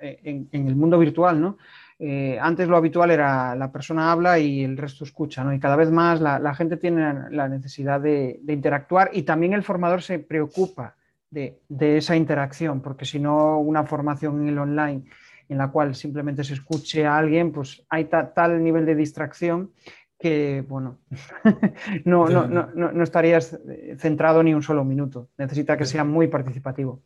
en, 0.00 0.48
en, 0.50 0.66
el 0.66 0.76
mundo 0.76 0.98
virtual, 0.98 1.38
¿no? 1.38 1.58
Eh, 1.98 2.38
antes 2.40 2.68
lo 2.68 2.76
habitual 2.76 3.10
era 3.10 3.54
la 3.54 3.70
persona 3.70 4.10
habla 4.10 4.38
y 4.38 4.64
el 4.64 4.76
resto 4.76 5.04
escucha, 5.04 5.44
¿no? 5.44 5.54
Y 5.54 5.60
cada 5.60 5.76
vez 5.76 5.90
más 5.90 6.20
la, 6.20 6.54
gente 6.54 6.76
tiene 6.76 7.30
la 7.30 7.48
necesidad 7.48 8.00
de, 8.00 8.40
interactuar 8.48 9.10
y 9.12 9.22
también 9.22 9.52
el 9.52 9.62
formador 9.62 10.02
se 10.02 10.18
preocupa 10.18 10.96
de, 11.30 11.60
esa 11.78 12.16
interacción, 12.16 12.80
porque 12.80 13.04
si 13.04 13.18
no, 13.18 13.58
una 13.58 13.84
formación 13.84 14.42
en 14.42 14.48
el 14.48 14.58
online 14.58 15.04
en 15.48 15.58
la 15.58 15.70
cual 15.70 15.94
simplemente 15.94 16.42
se 16.42 16.54
escuche 16.54 17.06
a 17.06 17.18
alguien, 17.18 17.52
pues 17.52 17.84
hay 17.88 18.06
tal 18.06 18.62
nivel 18.62 18.86
de 18.86 18.94
distracción 18.94 19.70
que, 20.18 20.64
bueno, 20.66 21.00
no, 22.04 22.28
no, 22.28 22.46
no, 22.46 22.70
no, 22.72 23.02
estarías 23.02 23.58
centrado 23.98 24.42
ni 24.42 24.54
un 24.54 24.62
solo 24.62 24.84
minuto. 24.84 25.28
Necesita 25.36 25.76
que 25.76 25.84
sea 25.84 26.02
muy 26.02 26.28
participativo. 26.28 27.02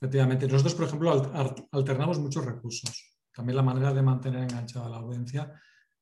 Efectivamente. 0.00 0.46
Nosotros, 0.46 0.74
por 0.74 0.86
ejemplo, 0.86 1.32
alternamos 1.72 2.20
muchos 2.20 2.44
recursos. 2.44 3.09
También 3.40 3.56
la 3.56 3.62
manera 3.62 3.94
de 3.94 4.02
mantener 4.02 4.42
enganchada 4.42 4.84
a 4.84 4.90
la 4.90 4.96
audiencia 4.98 5.50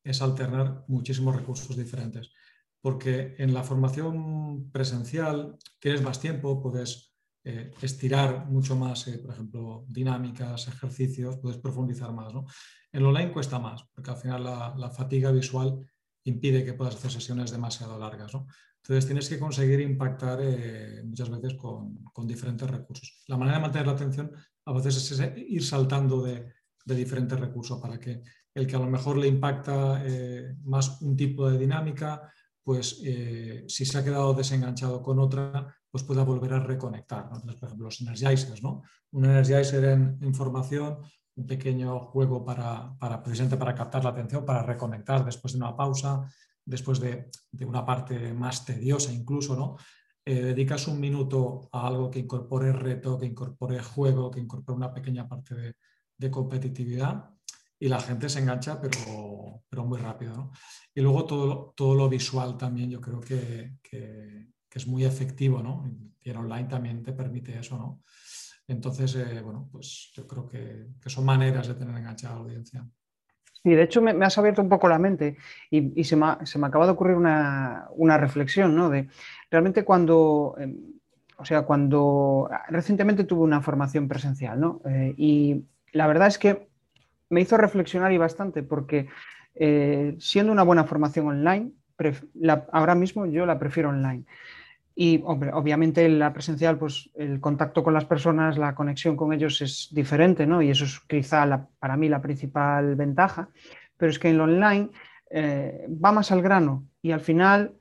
es 0.02 0.20
alternar 0.22 0.84
muchísimos 0.88 1.36
recursos 1.36 1.76
diferentes, 1.76 2.32
porque 2.80 3.36
en 3.38 3.54
la 3.54 3.62
formación 3.62 4.72
presencial 4.72 5.56
tienes 5.78 6.02
más 6.02 6.18
tiempo, 6.18 6.60
puedes 6.60 7.14
eh, 7.44 7.70
estirar 7.80 8.46
mucho 8.46 8.74
más, 8.74 9.06
eh, 9.06 9.20
por 9.20 9.34
ejemplo, 9.34 9.84
dinámicas, 9.86 10.66
ejercicios, 10.66 11.38
puedes 11.40 11.58
profundizar 11.58 12.12
más. 12.12 12.34
¿no? 12.34 12.44
En 12.90 13.04
online 13.04 13.30
cuesta 13.30 13.60
más, 13.60 13.84
porque 13.94 14.10
al 14.10 14.16
final 14.16 14.42
la, 14.42 14.90
fatiga 14.90 15.30
visual 15.30 15.78
impide 16.24 16.64
que 16.64 16.74
puedas 16.74 16.96
hacer 16.96 17.12
sesiones 17.12 17.52
demasiado 17.52 18.00
largas. 18.00 18.32
Entonces 18.82 19.06
tienes 19.06 19.28
que 19.28 19.38
conseguir 19.38 19.78
impactar 19.80 20.40
eh, 20.42 21.04
muchas 21.04 21.30
veces 21.30 21.54
con, 21.54 22.02
con, 22.12 22.26
diferentes 22.26 22.68
recursos. 22.68 23.22
La 23.28 23.36
manera 23.36 23.58
de 23.58 23.62
mantener 23.62 23.86
la 23.86 23.92
atención 23.92 24.32
a 24.64 24.72
veces 24.72 25.12
es 25.12 25.32
ir 25.36 25.64
saltando 25.64 26.20
de, 26.20 26.57
de 26.88 26.94
diferentes 26.94 27.38
recursos 27.38 27.78
para 27.78 28.00
que 28.00 28.22
el 28.54 28.66
que 28.66 28.76
a 28.76 28.78
lo 28.78 28.86
mejor 28.86 29.18
le 29.18 29.28
impacta 29.28 30.02
eh, 30.04 30.56
más 30.64 31.00
un 31.02 31.16
tipo 31.16 31.48
de 31.48 31.58
dinámica, 31.58 32.32
pues 32.64 33.00
eh, 33.04 33.64
si 33.68 33.84
se 33.84 33.98
ha 33.98 34.04
quedado 34.04 34.32
desenganchado 34.32 35.02
con 35.02 35.18
otra, 35.18 35.74
pues 35.90 36.02
pueda 36.02 36.24
volver 36.24 36.54
a 36.54 36.60
reconectar. 36.60 37.28
por 37.28 37.40
ejemplo, 37.54 37.84
los 37.84 38.00
energizers, 38.00 38.62
¿no? 38.62 38.82
Un 39.12 39.26
energizer 39.26 39.84
en 39.84 40.18
información, 40.22 40.98
un 41.36 41.46
pequeño 41.46 42.00
juego 42.00 42.44
para, 42.44 42.94
para, 42.98 43.22
precisamente 43.22 43.58
para 43.58 43.74
captar 43.74 44.02
la 44.02 44.10
atención, 44.10 44.44
para 44.44 44.62
reconectar 44.62 45.24
después 45.24 45.52
de 45.52 45.58
una 45.58 45.76
pausa, 45.76 46.26
después 46.64 47.00
de, 47.00 47.30
una 47.66 47.84
parte 47.84 48.32
más 48.32 48.64
tediosa 48.64 49.12
incluso, 49.12 49.54
¿no? 49.54 49.76
Eh, 50.24 50.42
dedicas 50.42 50.88
un 50.88 51.00
minuto 51.00 51.68
a 51.72 51.86
algo 51.86 52.10
que 52.10 52.18
incorpore 52.18 52.72
reto, 52.72 53.18
que 53.18 53.26
incorpore 53.26 53.82
juego, 53.82 54.30
que 54.30 54.40
incorpore 54.40 54.76
una 54.76 54.92
pequeña 54.92 55.26
parte 55.26 55.54
de, 55.54 55.74
de 56.18 56.30
competitividad 56.30 57.30
y 57.80 57.88
la 57.88 58.00
gente 58.00 58.28
se 58.28 58.40
engancha, 58.40 58.80
pero, 58.80 59.62
pero 59.68 59.84
muy 59.84 59.98
rápido. 59.98 60.50
Y 60.94 61.00
luego 61.00 61.24
todo, 61.24 61.72
todo 61.76 61.94
lo 61.94 62.08
visual 62.08 62.56
también 62.56 62.90
yo 62.90 63.00
creo 63.00 63.20
que, 63.20 63.72
es 64.74 64.86
muy 64.86 65.04
efectivo, 65.04 65.60
¿no? 65.60 65.84
Y 66.22 66.30
el 66.30 66.36
online 66.36 66.68
también 66.68 67.02
te 67.02 67.12
permite 67.12 67.58
eso, 67.58 67.76
¿no? 67.76 68.00
Entonces, 68.68 69.16
eh, 69.16 69.40
bueno, 69.42 69.68
pues 69.72 70.12
yo 70.14 70.24
creo 70.24 70.46
que, 70.46 70.86
son 71.06 71.24
maneras 71.24 71.66
de 71.66 71.74
tener 71.74 71.96
enganchada 71.96 72.36
la 72.36 72.40
audiencia. 72.42 72.86
Sí, 73.60 73.70
de 73.70 73.82
hecho 73.82 74.00
me, 74.00 74.12
has 74.24 74.38
abierto 74.38 74.62
un 74.62 74.68
poco 74.68 74.88
la 74.88 75.00
mente 75.00 75.36
y, 75.68 76.04
se, 76.04 76.14
me, 76.14 76.26
acaba 76.62 76.86
de 76.86 76.92
ocurrir 76.92 77.16
una, 77.16 77.88
reflexión, 78.18 78.76
¿no? 78.76 78.88
De 78.88 79.08
realmente 79.50 79.84
cuando, 79.84 80.54
em, 80.58 80.76
o 81.38 81.44
sea, 81.44 81.62
cuando 81.62 82.48
recientemente 82.68 83.24
tuve 83.24 83.42
una 83.42 83.60
formación 83.60 84.06
presencial, 84.06 84.60
¿no? 84.60 84.80
Eh, 84.84 85.14
y 85.16 85.64
la 85.92 86.06
verdad 86.06 86.28
es 86.28 86.38
que 86.38 86.68
me 87.30 87.40
hizo 87.40 87.56
reflexionar 87.56 88.12
y 88.12 88.18
bastante 88.18 88.62
porque 88.62 89.08
eh, 89.54 90.16
siendo 90.18 90.52
una 90.52 90.62
buena 90.62 90.84
formación 90.84 91.26
online, 91.26 91.72
ahora 92.72 92.94
mismo 92.94 93.26
yo 93.26 93.44
la 93.46 93.58
prefiero 93.58 93.90
online. 93.90 94.24
Y 94.94 95.22
obviamente 95.24 96.08
la 96.08 96.32
presencial, 96.32 96.76
pues 96.76 97.08
el 97.14 97.40
contacto 97.40 97.84
con 97.84 97.94
las 97.94 98.04
personas, 98.04 98.58
la 98.58 98.74
conexión 98.74 99.16
con 99.16 99.32
ellos 99.32 99.60
es 99.60 99.88
diferente, 99.92 100.44
¿no? 100.44 100.60
Y 100.60 100.70
eso 100.70 100.84
es 100.84 100.98
quizá 101.06 101.68
para 101.78 101.96
mí 101.96 102.08
la 102.08 102.20
principal 102.20 102.96
ventaja. 102.96 103.48
Pero 103.96 104.10
es 104.10 104.18
que 104.18 104.30
en 104.30 104.38
lo 104.38 104.44
online 104.44 104.90
eh, 105.30 105.86
va 106.04 106.10
más 106.10 106.32
al 106.32 106.42
grano 106.42 106.84
y 107.00 107.12
al 107.12 107.20
final 107.20 107.74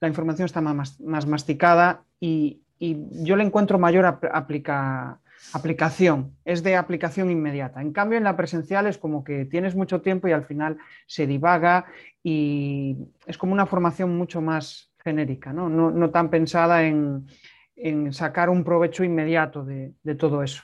la 0.00 0.08
información 0.08 0.46
está 0.46 0.60
más, 0.60 0.98
masticada 1.00 2.04
y, 2.20 2.58
yo 2.80 3.36
le 3.36 3.44
encuentro 3.44 3.78
mayor 3.78 4.04
aplica, 4.06 5.20
aplicación, 5.52 6.36
es 6.44 6.62
de 6.62 6.76
aplicación 6.76 7.30
inmediata. 7.30 7.80
En 7.80 7.92
cambio, 7.92 8.18
en 8.18 8.24
la 8.24 8.36
presencial 8.36 8.86
es 8.86 8.98
como 8.98 9.24
que 9.24 9.44
tienes 9.44 9.74
mucho 9.74 10.00
tiempo 10.00 10.28
y 10.28 10.32
al 10.32 10.44
final 10.44 10.78
se 11.06 11.26
divaga 11.26 11.86
y 12.22 12.96
es 13.26 13.36
como 13.36 13.52
una 13.52 13.66
formación 13.66 14.16
mucho 14.16 14.40
más 14.40 14.90
genérica, 15.02 15.52
no, 15.52 16.10
tan 16.10 16.30
pensada 16.30 16.84
en, 16.84 17.26
sacar 18.12 18.48
un 18.48 18.62
provecho 18.62 19.02
inmediato 19.02 19.64
de, 19.64 20.14
todo 20.16 20.42
eso. 20.42 20.62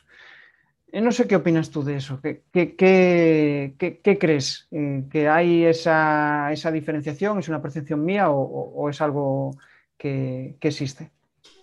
Eh, 0.91 1.01
no 1.01 1.13
sé 1.13 1.27
qué 1.27 1.37
opinas 1.37 1.71
tú 1.71 1.83
de 1.83 1.97
eso. 1.97 2.21
¿Qué, 2.23 2.43
qué, 2.53 4.19
crees? 4.19 4.69
Eh, 4.71 5.05
¿Que 5.11 5.29
hay 5.29 5.65
esa, 5.65 6.51
diferenciación? 6.73 7.41
¿Es 7.41 7.49
una 7.49 7.61
percepción 7.61 8.05
mía 8.05 8.31
o, 8.31 8.89
es 8.89 9.01
algo 9.01 9.59
que, 9.99 10.57
existe? 10.61 11.11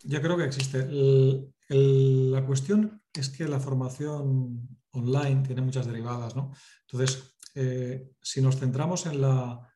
Yo 0.04 0.22
creo 0.22 0.38
que 0.38 0.44
existe. 0.44 0.86
La 1.70 2.46
cuestión 2.46 3.02
es 3.14 3.30
que 3.30 3.48
la 3.48 3.60
formación 3.60 4.68
online 4.92 5.44
tiene 5.44 5.62
muchas 5.62 5.86
derivadas. 5.86 6.36
¿no? 6.36 6.52
Entonces, 6.88 7.36
eh, 7.56 8.12
si 8.22 8.42
nos 8.42 8.58
centramos 8.58 9.06
en 9.06 9.22
la, 9.22 9.74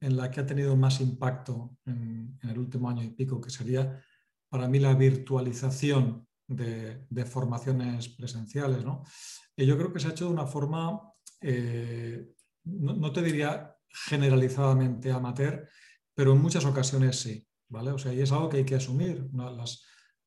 en 0.00 0.16
la 0.16 0.30
que 0.30 0.40
ha 0.40 0.46
tenido 0.46 0.76
más 0.76 1.00
impacto 1.00 1.76
en, 1.84 2.38
el 2.42 2.58
último 2.58 2.88
año 2.88 3.02
y 3.02 3.10
pico, 3.10 3.40
que 3.40 3.50
sería 3.50 4.00
para 4.48 4.68
mí 4.68 4.78
la 4.78 4.94
virtualización 4.94 6.26
de, 6.46 7.06
formaciones 7.26 8.08
presenciales. 8.08 8.84
¿no? 8.84 9.04
Y 9.56 9.66
yo 9.66 9.76
creo 9.76 9.92
que 9.92 10.00
se 10.00 10.08
ha 10.08 10.12
hecho 10.12 10.26
de 10.26 10.32
una 10.32 10.46
forma, 10.46 11.00
eh, 11.40 12.32
no, 12.64 13.12
te 13.12 13.22
diría 13.22 13.76
generalizadamente 13.90 15.10
amateur, 15.10 15.68
pero 16.14 16.32
en 16.32 16.40
muchas 16.40 16.64
ocasiones 16.64 17.20
sí. 17.20 17.46
¿vale? 17.68 17.90
O 17.90 17.98
sea, 17.98 18.14
y 18.14 18.20
es 18.20 18.32
algo 18.32 18.48
que 18.48 18.58
hay 18.58 18.64
que 18.64 18.76
asumir. 18.76 19.28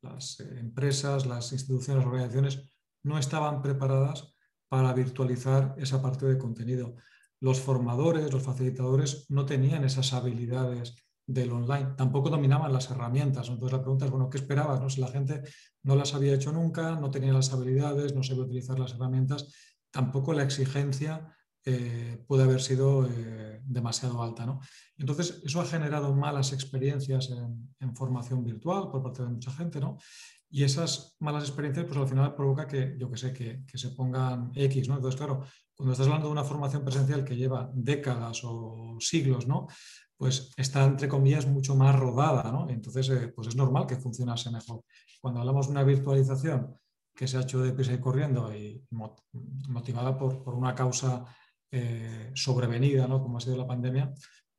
Las 0.01 0.39
empresas, 0.39 1.25
las 1.25 1.51
instituciones, 1.53 2.03
las 2.03 2.11
organizaciones 2.11 2.69
no 3.03 3.17
estaban 3.17 3.61
preparadas 3.61 4.35
para 4.69 4.93
virtualizar 4.93 5.75
esa 5.77 6.01
parte 6.01 6.25
de 6.25 6.37
contenido. 6.37 6.95
Los 7.39 7.59
formadores, 7.59 8.31
los 8.31 8.43
facilitadores 8.43 9.25
no 9.29 9.45
tenían 9.45 9.83
esas 9.83 10.13
habilidades 10.13 10.95
del 11.25 11.51
online. 11.51 11.93
Tampoco 11.97 12.29
dominaban 12.29 12.71
las 12.71 12.89
herramientas. 12.89 13.49
Entonces 13.49 13.73
la 13.73 13.81
pregunta 13.81 14.05
es, 14.05 14.11
bueno, 14.11 14.29
¿qué 14.29 14.37
esperabas? 14.37 14.79
No? 14.79 14.89
Si 14.89 15.01
la 15.01 15.07
gente 15.07 15.41
no 15.83 15.95
las 15.95 16.13
había 16.13 16.33
hecho 16.33 16.51
nunca, 16.51 16.95
no 16.95 17.09
tenía 17.09 17.33
las 17.33 17.51
habilidades, 17.53 18.13
no 18.13 18.23
sabía 18.23 18.43
utilizar 18.43 18.77
las 18.79 18.93
herramientas, 18.93 19.53
tampoco 19.91 20.33
la 20.33 20.43
exigencia 20.43 21.35
eh, 21.65 22.23
puede 22.27 22.43
haber 22.43 22.61
sido 22.61 23.07
eh, 23.07 23.61
demasiado 23.63 24.21
alta. 24.23 24.45
¿no? 24.45 24.59
Entonces, 24.97 25.41
eso 25.43 25.61
ha 25.61 25.65
generado 25.65 26.15
malas 26.15 26.53
experiencias 26.53 27.29
en, 27.29 27.95
formación 27.95 28.43
virtual 28.43 28.89
por 28.89 29.03
parte 29.03 29.23
de 29.23 29.29
mucha 29.29 29.51
gente, 29.51 29.79
¿no? 29.79 29.97
Y 30.49 30.63
esas 30.63 31.15
malas 31.19 31.43
experiencias, 31.43 31.85
pues 31.85 31.97
al 31.97 32.07
final 32.07 32.35
provoca 32.35 32.67
que, 32.67 32.95
yo 32.97 33.09
que 33.09 33.17
sé, 33.17 33.33
que, 33.33 33.63
que, 33.65 33.77
se 33.77 33.89
pongan 33.89 34.51
X, 34.55 34.87
¿no? 34.87 34.95
Entonces, 34.95 35.17
claro, 35.17 35.43
cuando 35.75 35.91
estás 35.91 36.07
hablando 36.07 36.27
de 36.27 36.33
una 36.33 36.43
formación 36.43 36.83
presencial 36.83 37.25
que 37.25 37.35
lleva 37.35 37.69
décadas 37.73 38.41
o 38.43 38.95
siglos, 38.99 39.45
¿no? 39.47 39.67
pues 40.21 40.51
está, 40.55 40.85
entre 40.85 41.07
comillas, 41.07 41.47
mucho 41.47 41.75
más 41.75 41.99
rodada, 41.99 42.51
¿no? 42.51 42.69
Entonces, 42.69 43.09
eh, 43.09 43.29
pues 43.29 43.47
es 43.47 43.55
normal 43.55 43.87
que 43.87 43.95
funcionase 43.95 44.51
mejor. 44.51 44.83
Cuando 45.19 45.39
hablamos 45.39 45.65
de 45.65 45.71
una 45.71 45.83
virtualización 45.83 46.75
que 47.15 47.27
se 47.27 47.37
ha 47.37 47.41
hecho 47.41 47.59
de 47.63 47.73
prisa 47.73 47.93
y 47.93 47.99
corriendo 47.99 48.55
y 48.55 48.85
motivada 48.91 50.15
por, 50.15 50.53
una 50.53 50.75
causa 50.75 51.25
eh, 51.71 52.31
sobrevenida, 52.33 53.07
¿no? 53.07 53.21
Como 53.21 53.37
ha 53.37 53.41
sido 53.41 53.57
la 53.57 53.67
pandemia, 53.67 54.13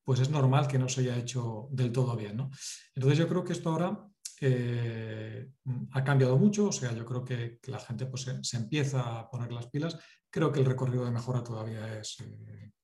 pues 0.04 0.20
es 0.20 0.30
normal 0.30 0.66
que 0.66 0.78
no 0.78 0.88
se 0.88 1.02
haya 1.02 1.16
hecho 1.16 1.68
del 1.70 1.92
todo 1.92 2.16
bien, 2.16 2.36
¿no? 2.36 2.50
Entonces, 2.94 3.18
yo 3.18 3.28
creo 3.28 3.44
que 3.44 3.52
esto 3.52 3.70
ahora 3.70 4.06
eh, 4.40 5.50
ha 5.92 6.02
cambiado 6.02 6.36
mucho, 6.36 6.68
o 6.68 6.72
sea, 6.72 6.92
yo 6.92 7.04
creo 7.04 7.24
que, 7.24 7.60
la 7.68 7.78
gente 7.78 8.06
pues, 8.06 8.28
se, 8.42 8.56
empieza 8.56 9.20
a 9.20 9.30
poner 9.30 9.52
las 9.52 9.68
pilas. 9.68 9.96
Creo 10.28 10.50
que 10.50 10.60
el 10.60 10.66
recorrido 10.66 11.04
de 11.04 11.12
mejora 11.12 11.44
todavía 11.44 11.98
es 11.98 12.16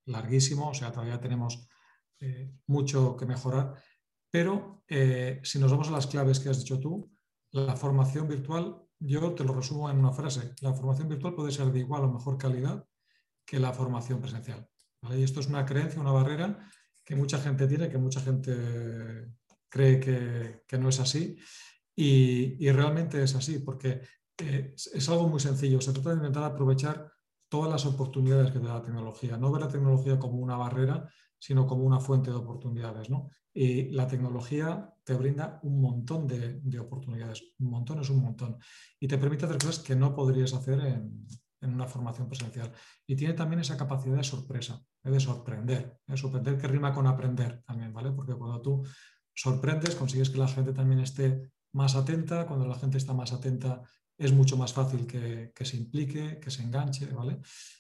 larguísimo, 0.07 0.71
o 0.71 0.75
sea, 0.75 0.93
todavía 0.93 1.21
tenemos 1.21 1.69
eh, 2.21 2.53
mucho 2.67 3.17
que 3.17 3.27
mejorar, 3.27 3.75
pero 4.31 4.83
eh, 4.89 5.41
si 5.43 5.59
nos 5.59 5.71
vamos 5.71 5.89
a 5.89 5.93
las 5.93 6.07
claves 6.07 6.41
que 6.41 6.49
has 6.49 6.59
dicho 6.59 6.81
tú, 6.81 7.11
la 7.53 7.77
formación 7.77 8.29
virtual, 8.29 8.77
yo 8.99 9.35
te 9.35 9.45
lo 9.45 9.55
resumo 9.55 9.89
en 9.89 9.99
una 9.99 10.13
frase, 10.13 10.55
la 10.61 10.75
formación 10.75 11.09
virtual 11.09 11.35
puede 11.35 11.53
ser 11.53 11.71
de 11.71 11.79
igual 11.79 12.05
o 12.05 12.13
mejor 12.13 12.37
calidad 12.37 12.85
que 13.49 13.59
la 13.59 13.73
formación 13.73 14.21
presencial. 14.21 14.69
Y 15.11 15.23
esto 15.23 15.41
es 15.41 15.47
una 15.47 15.65
creencia, 15.65 16.01
una 16.01 16.13
barrera 16.13 16.71
que 17.03 17.17
mucha 17.17 17.39
gente 17.39 17.67
tiene, 17.67 17.89
que 17.89 17.97
mucha 17.97 18.21
gente 18.21 19.33
cree 19.71 19.99
que, 19.99 20.79
no 20.79 20.91
es 20.91 21.01
así 21.01 21.39
y, 21.97 22.71
realmente 22.71 23.23
es 23.23 23.35
así, 23.35 23.61
porque 23.61 24.03
eh, 24.39 24.75
es 24.77 25.09
algo 25.09 25.29
muy 25.29 25.41
sencillo, 25.41 25.81
se 25.81 25.93
trata 25.95 26.11
de 26.11 26.17
intentar 26.17 26.45
aprovechar 26.45 27.11
todas 27.49 27.71
las 27.71 27.87
oportunidades 27.87 28.51
que 28.53 28.59
da 28.59 28.75
la 28.75 28.83
tecnología, 28.83 29.39
no 29.39 29.51
ver 29.51 29.63
la 29.63 29.69
tecnología 29.69 30.19
como 30.19 30.37
una 30.37 30.57
barrera, 30.57 31.09
sino 31.39 31.67
como 31.67 31.85
una 31.85 32.01
fuente 32.01 32.31
de 32.31 32.37
oportunidades. 32.37 33.09
¿no? 33.09 33.31
Y 33.55 33.91
la 33.93 34.07
tecnología 34.07 34.93
te 35.05 35.15
brinda 35.15 35.59
un 35.63 35.81
montón 35.81 36.27
de, 36.27 36.79
oportunidades, 36.79 37.43
un 37.59 37.71
montón 37.71 38.01
es 38.01 38.11
un 38.11 38.23
montón, 38.23 38.59
y 39.01 39.09
te 39.09 39.17
permite 39.17 39.47
hacer 39.47 39.57
cosas 39.57 39.79
que 39.79 39.97
no 39.97 40.15
podrías 40.15 40.53
hacer 40.53 40.81
en, 40.81 41.27
una 41.61 41.87
formación 41.87 42.29
presencial. 42.29 42.73
Y 43.07 43.17
tiene 43.17 43.35
también 43.35 43.61
esa 43.61 43.77
capacidad 43.77 44.17
de 44.17 44.25
sorpresa, 44.25 44.81
¿eh? 45.05 45.11
de 45.11 45.21
sorprender, 45.21 45.99
de 46.07 46.15
¿eh? 46.15 46.17
sorprender 46.17 46.59
que 46.59 46.69
rima 46.69 46.93
con 46.93 47.07
aprender 47.07 47.63
también, 47.67 47.93
¿vale? 47.93 48.13
Porque 48.13 48.35
cuando 48.35 48.61
tú 48.61 48.85
sorprendes, 49.35 49.95
consigues 49.95 50.31
que 50.31 50.39
la 50.39 50.49
gente 50.49 50.73
también 50.73 51.01
esté 51.01 51.51
más 51.73 51.95
atenta, 51.95 52.47
cuando 52.47 52.67
la 52.67 52.75
gente 52.75 52.99
está 52.99 53.15
más 53.15 53.33
atenta 53.33 53.83
es 54.19 54.33
mucho 54.33 54.57
más 54.57 54.73
fácil 54.73 55.07
que, 55.07 55.53
se 55.65 55.77
implique, 55.77 56.41
que 56.41 56.51
se 56.51 56.63
enganche, 56.63 57.07
¿vale? 57.07 57.39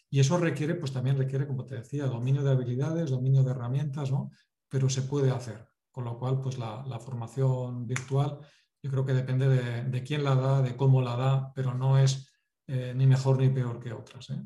Y 0.08 0.20
eso 0.20 0.38
requiere, 0.38 0.76
pues 0.76 0.92
también 0.92 1.18
requiere, 1.18 1.46
como 1.46 1.66
te 1.66 1.74
decía, 1.74 2.06
dominio 2.06 2.42
de 2.44 2.52
habilidades, 2.52 3.10
dominio 3.10 3.42
de 3.42 3.50
herramientas, 3.50 4.12
¿no? 4.12 4.30
Pero 4.68 4.88
se 4.88 5.02
puede 5.02 5.32
hacer, 5.32 5.66
con 5.90 6.04
lo 6.04 6.16
cual, 6.16 6.40
pues 6.40 6.58
la, 6.58 7.00
formación 7.00 7.86
virtual, 7.88 8.38
yo 8.80 8.90
creo 8.90 9.04
que 9.04 9.14
depende 9.14 9.48
de, 9.48 10.04
quién 10.04 10.22
la 10.22 10.36
da, 10.36 10.62
de 10.62 10.76
cómo 10.76 11.02
la 11.02 11.16
da, 11.16 11.52
pero 11.54 11.74
no 11.74 11.98
es 11.98 12.30
eh, 12.68 12.92
ni 12.94 13.06
mejor 13.06 13.38
ni 13.38 13.48
peor 13.48 13.80
que 13.80 13.92
otras. 13.92 14.30
¿eh? 14.30 14.40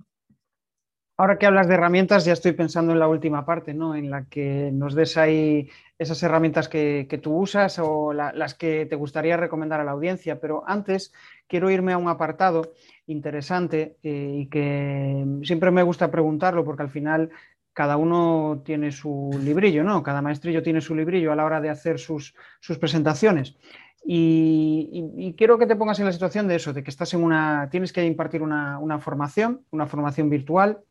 Ahora 1.19 1.39
que 1.39 1.47
hablas 1.47 1.69
de 1.69 1.75
herramientas, 1.75 2.25
ya 2.25 2.33
estoy 2.33 2.53
pensando 2.53 2.93
en 2.93 2.99
la 2.99 3.07
última 3.07 3.45
parte, 3.45 3.75
¿no? 3.75 3.95
En 3.95 4.11
la 4.11 4.25
que 4.25 4.71
nos 4.73 4.95
des 4.95 5.17
ahí 5.17 5.69
esas 5.99 6.23
herramientas 6.23 6.69
que, 6.69 7.21
tú 7.23 7.37
usas 7.37 7.79
o 7.79 8.13
las 8.13 8.55
que 8.55 8.87
te 8.87 8.97
gustaría 8.97 9.37
recomendar 9.37 9.81
a 9.81 9.85
la 9.85 9.91
audiencia. 9.91 10.41
Pero 10.41 10.65
antes 10.67 11.13
quiero 11.47 11.71
irme 11.71 11.93
a 11.93 11.99
un 11.99 12.09
apartado 12.09 12.73
interesante 13.07 13.99
eh, 14.03 14.37
y 14.39 14.47
que 14.49 15.25
siempre 15.45 15.71
me 15.71 15.83
gusta 15.83 16.11
preguntarlo 16.11 16.65
porque 16.65 16.83
al 16.83 16.91
final 16.91 17.31
cada 17.73 17.97
uno 17.97 18.63
tiene 18.65 18.93
su 18.93 19.31
librillo, 19.43 19.83
¿no? 19.83 20.03
Cada 20.03 20.23
maestrillo 20.23 20.63
tiene 20.63 20.81
su 20.81 20.95
librillo 20.95 21.33
a 21.33 21.37
la 21.37 21.45
hora 21.45 21.61
de 21.61 21.71
hacer 21.71 21.99
sus, 21.99 22.35
presentaciones. 22.79 23.57
Y, 24.05 25.35
quiero 25.39 25.59
que 25.59 25.67
te 25.67 25.77
pongas 25.77 25.99
en 26.01 26.07
la 26.07 26.13
situación 26.13 26.49
de 26.49 26.57
eso, 26.57 26.73
de 26.73 26.83
que 26.83 26.91
estás 26.91 27.15
en 27.15 27.23
una, 27.23 27.69
tienes 27.71 27.93
que 27.93 28.05
impartir 28.05 28.43
una, 28.43 28.79
una 28.79 28.99
formación, 28.99 29.65
una 29.71 29.87
formación 29.87 30.29
virtual, 30.29 30.83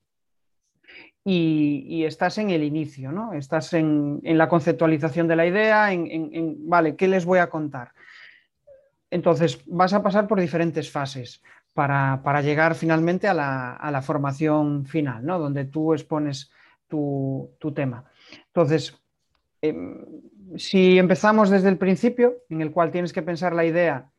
y, 1.24 2.04
estás 2.06 2.38
en 2.40 2.50
el 2.50 2.64
inicio, 2.64 3.12
¿no? 3.12 3.34
Estás 3.34 3.74
en, 3.74 4.22
la 4.24 4.50
conceptualización 4.50 5.28
de 5.28 5.36
la 5.36 5.46
idea, 5.46 5.94
en, 5.94 6.68
vale, 6.68 6.96
¿qué 6.96 7.08
les 7.08 7.26
voy 7.26 7.40
a 7.40 7.50
contar? 7.50 7.92
Entonces, 9.10 9.62
vas 9.68 9.94
a 9.94 10.02
pasar 10.02 10.28
por 10.28 10.40
diferentes 10.40 10.90
fases 10.90 11.44
para, 11.74 12.42
llegar 12.42 12.76
finalmente 12.76 13.28
a 13.28 13.34
la, 13.34 14.02
formación 14.02 14.86
final, 14.86 15.24
¿no? 15.26 15.38
Donde 15.38 15.66
tú 15.66 15.94
expones 15.94 16.52
tu, 16.88 17.56
tema. 17.76 18.06
Entonces, 18.48 18.98
em, 19.62 20.04
si 20.58 20.98
empezamos 20.98 21.50
desde 21.50 21.70
el 21.70 21.78
principio, 21.78 22.38
en 22.50 22.62
el 22.62 22.72
cual 22.72 22.92
tienes 22.92 23.14
que 23.14 23.22
pensar 23.22 23.54
la 23.54 23.66
idea 23.66 24.10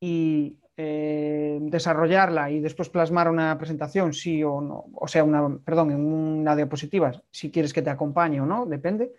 y 0.00 0.58
eh, 0.76 1.58
desarrollarla 1.62 2.50
y 2.50 2.60
después 2.60 2.88
plasmar 2.88 3.30
una 3.30 3.56
presentación, 3.56 4.12
sí 4.12 4.42
o 4.42 4.60
no, 4.60 4.86
o 4.94 5.06
sea, 5.06 5.22
una, 5.22 5.56
perdón, 5.58 5.92
en 5.92 6.04
una 6.04 6.56
diapositiva, 6.56 7.12
si 7.30 7.50
quieres 7.50 7.72
que 7.72 7.82
te 7.82 7.90
acompañe 7.90 8.40
o 8.40 8.46
no, 8.46 8.66
depende. 8.66 9.12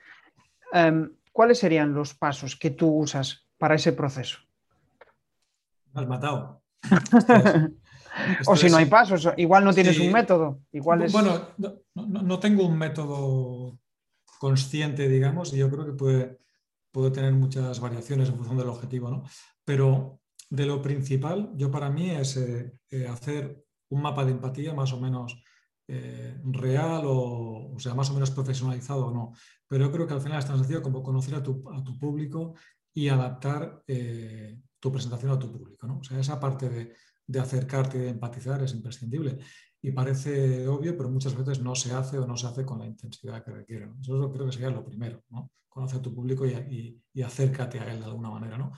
Em, 0.73 1.11
¿Cuáles 1.31 1.59
serían 1.59 1.93
los 1.93 2.13
pasos 2.13 2.55
que 2.55 2.71
tú 2.71 2.89
usas 2.89 3.45
para 3.57 3.75
ese 3.75 3.93
proceso? 3.93 4.39
Me 5.93 6.01
has 6.01 6.07
matado. 6.07 6.61
o 8.47 8.55
si 8.55 8.69
no 8.69 8.77
hay 8.77 8.85
pasos, 8.85 9.29
igual 9.37 9.63
no 9.63 9.73
tienes 9.73 9.99
un 9.99 10.11
método. 10.11 10.59
Igual 10.71 11.07
Bueno, 11.11 11.49
no, 11.93 12.39
tengo 12.39 12.65
un 12.65 12.77
método 12.77 13.79
consciente, 14.39 15.07
digamos, 15.07 15.53
y 15.53 15.57
yo 15.57 15.69
creo 15.69 15.85
que 15.85 15.93
puede, 15.93 16.37
puede 16.95 17.11
tener 17.11 17.33
muchas 17.33 17.81
variaciones 17.81 18.29
en 18.29 18.37
función 18.37 18.57
del 18.57 18.69
objetivo, 18.69 19.09
¿no? 19.09 19.23
Pero 19.65 20.21
de 20.49 20.65
lo 20.65 20.81
principal, 20.81 21.51
yo 21.57 21.69
para 21.69 21.89
mí 21.89 22.09
es 22.09 22.37
eh, 22.37 22.79
eh, 22.89 23.05
hacer 23.05 23.65
un 23.89 24.01
mapa 24.01 24.23
de 24.23 24.31
empatía 24.31 24.73
más 24.73 24.93
o 24.93 25.01
menos 25.01 25.43
eh, 25.89 26.39
real 26.45 27.03
o, 27.05 27.73
o, 27.75 27.79
sea, 27.79 27.93
más 27.95 28.09
o 28.11 28.13
menos 28.13 28.31
profesionalizado 28.31 29.07
o 29.07 29.11
no. 29.11 29.33
Pero 29.67 29.87
yo 29.87 29.91
creo 29.91 30.07
que 30.07 30.13
al 30.13 30.21
final 30.21 30.39
es 30.39 30.45
tan 30.45 30.57
sencillo 30.57 30.81
como 30.81 31.03
conocer 31.03 31.35
a 31.35 31.43
tu, 31.43 31.61
público 31.99 32.53
y 32.93 33.09
adaptar 33.09 33.83
tu 34.79 34.89
presentación 34.89 35.31
a 35.33 35.39
tu 35.39 35.51
público. 35.51 35.85
¿no? 35.87 35.99
O 35.99 36.03
sea, 36.03 36.17
esa 36.17 36.39
parte 36.39 36.69
de, 37.27 37.39
acercarte 37.41 37.97
y 37.97 38.01
de 38.01 38.09
empatizar 38.11 38.63
es 38.63 38.73
imprescindible. 38.73 39.37
Y 39.81 39.91
parece 39.91 40.65
obvio, 40.69 40.95
pero 40.95 41.09
muchas 41.09 41.35
veces 41.35 41.59
no 41.61 41.75
se 41.75 41.91
hace 41.91 42.17
o 42.19 42.25
no 42.25 42.37
se 42.37 42.47
hace 42.47 42.63
con 42.63 42.79
la 42.79 42.85
intensidad 42.85 43.43
que 43.43 43.51
requiere. 43.51 43.89
Eso 44.01 44.31
creo 44.31 44.45
que 44.45 44.53
sería 44.53 44.69
lo 44.69 44.85
primero, 44.85 45.21
¿no? 45.29 45.51
Conoce 45.75 45.97
a 45.97 46.01
tu 46.01 46.15
público 46.15 46.45
y, 46.45 47.03
acércate 47.21 47.81
a 47.81 47.91
él 47.91 47.99
de 47.99 48.05
alguna 48.05 48.29
manera, 48.29 48.57
¿no? 48.57 48.71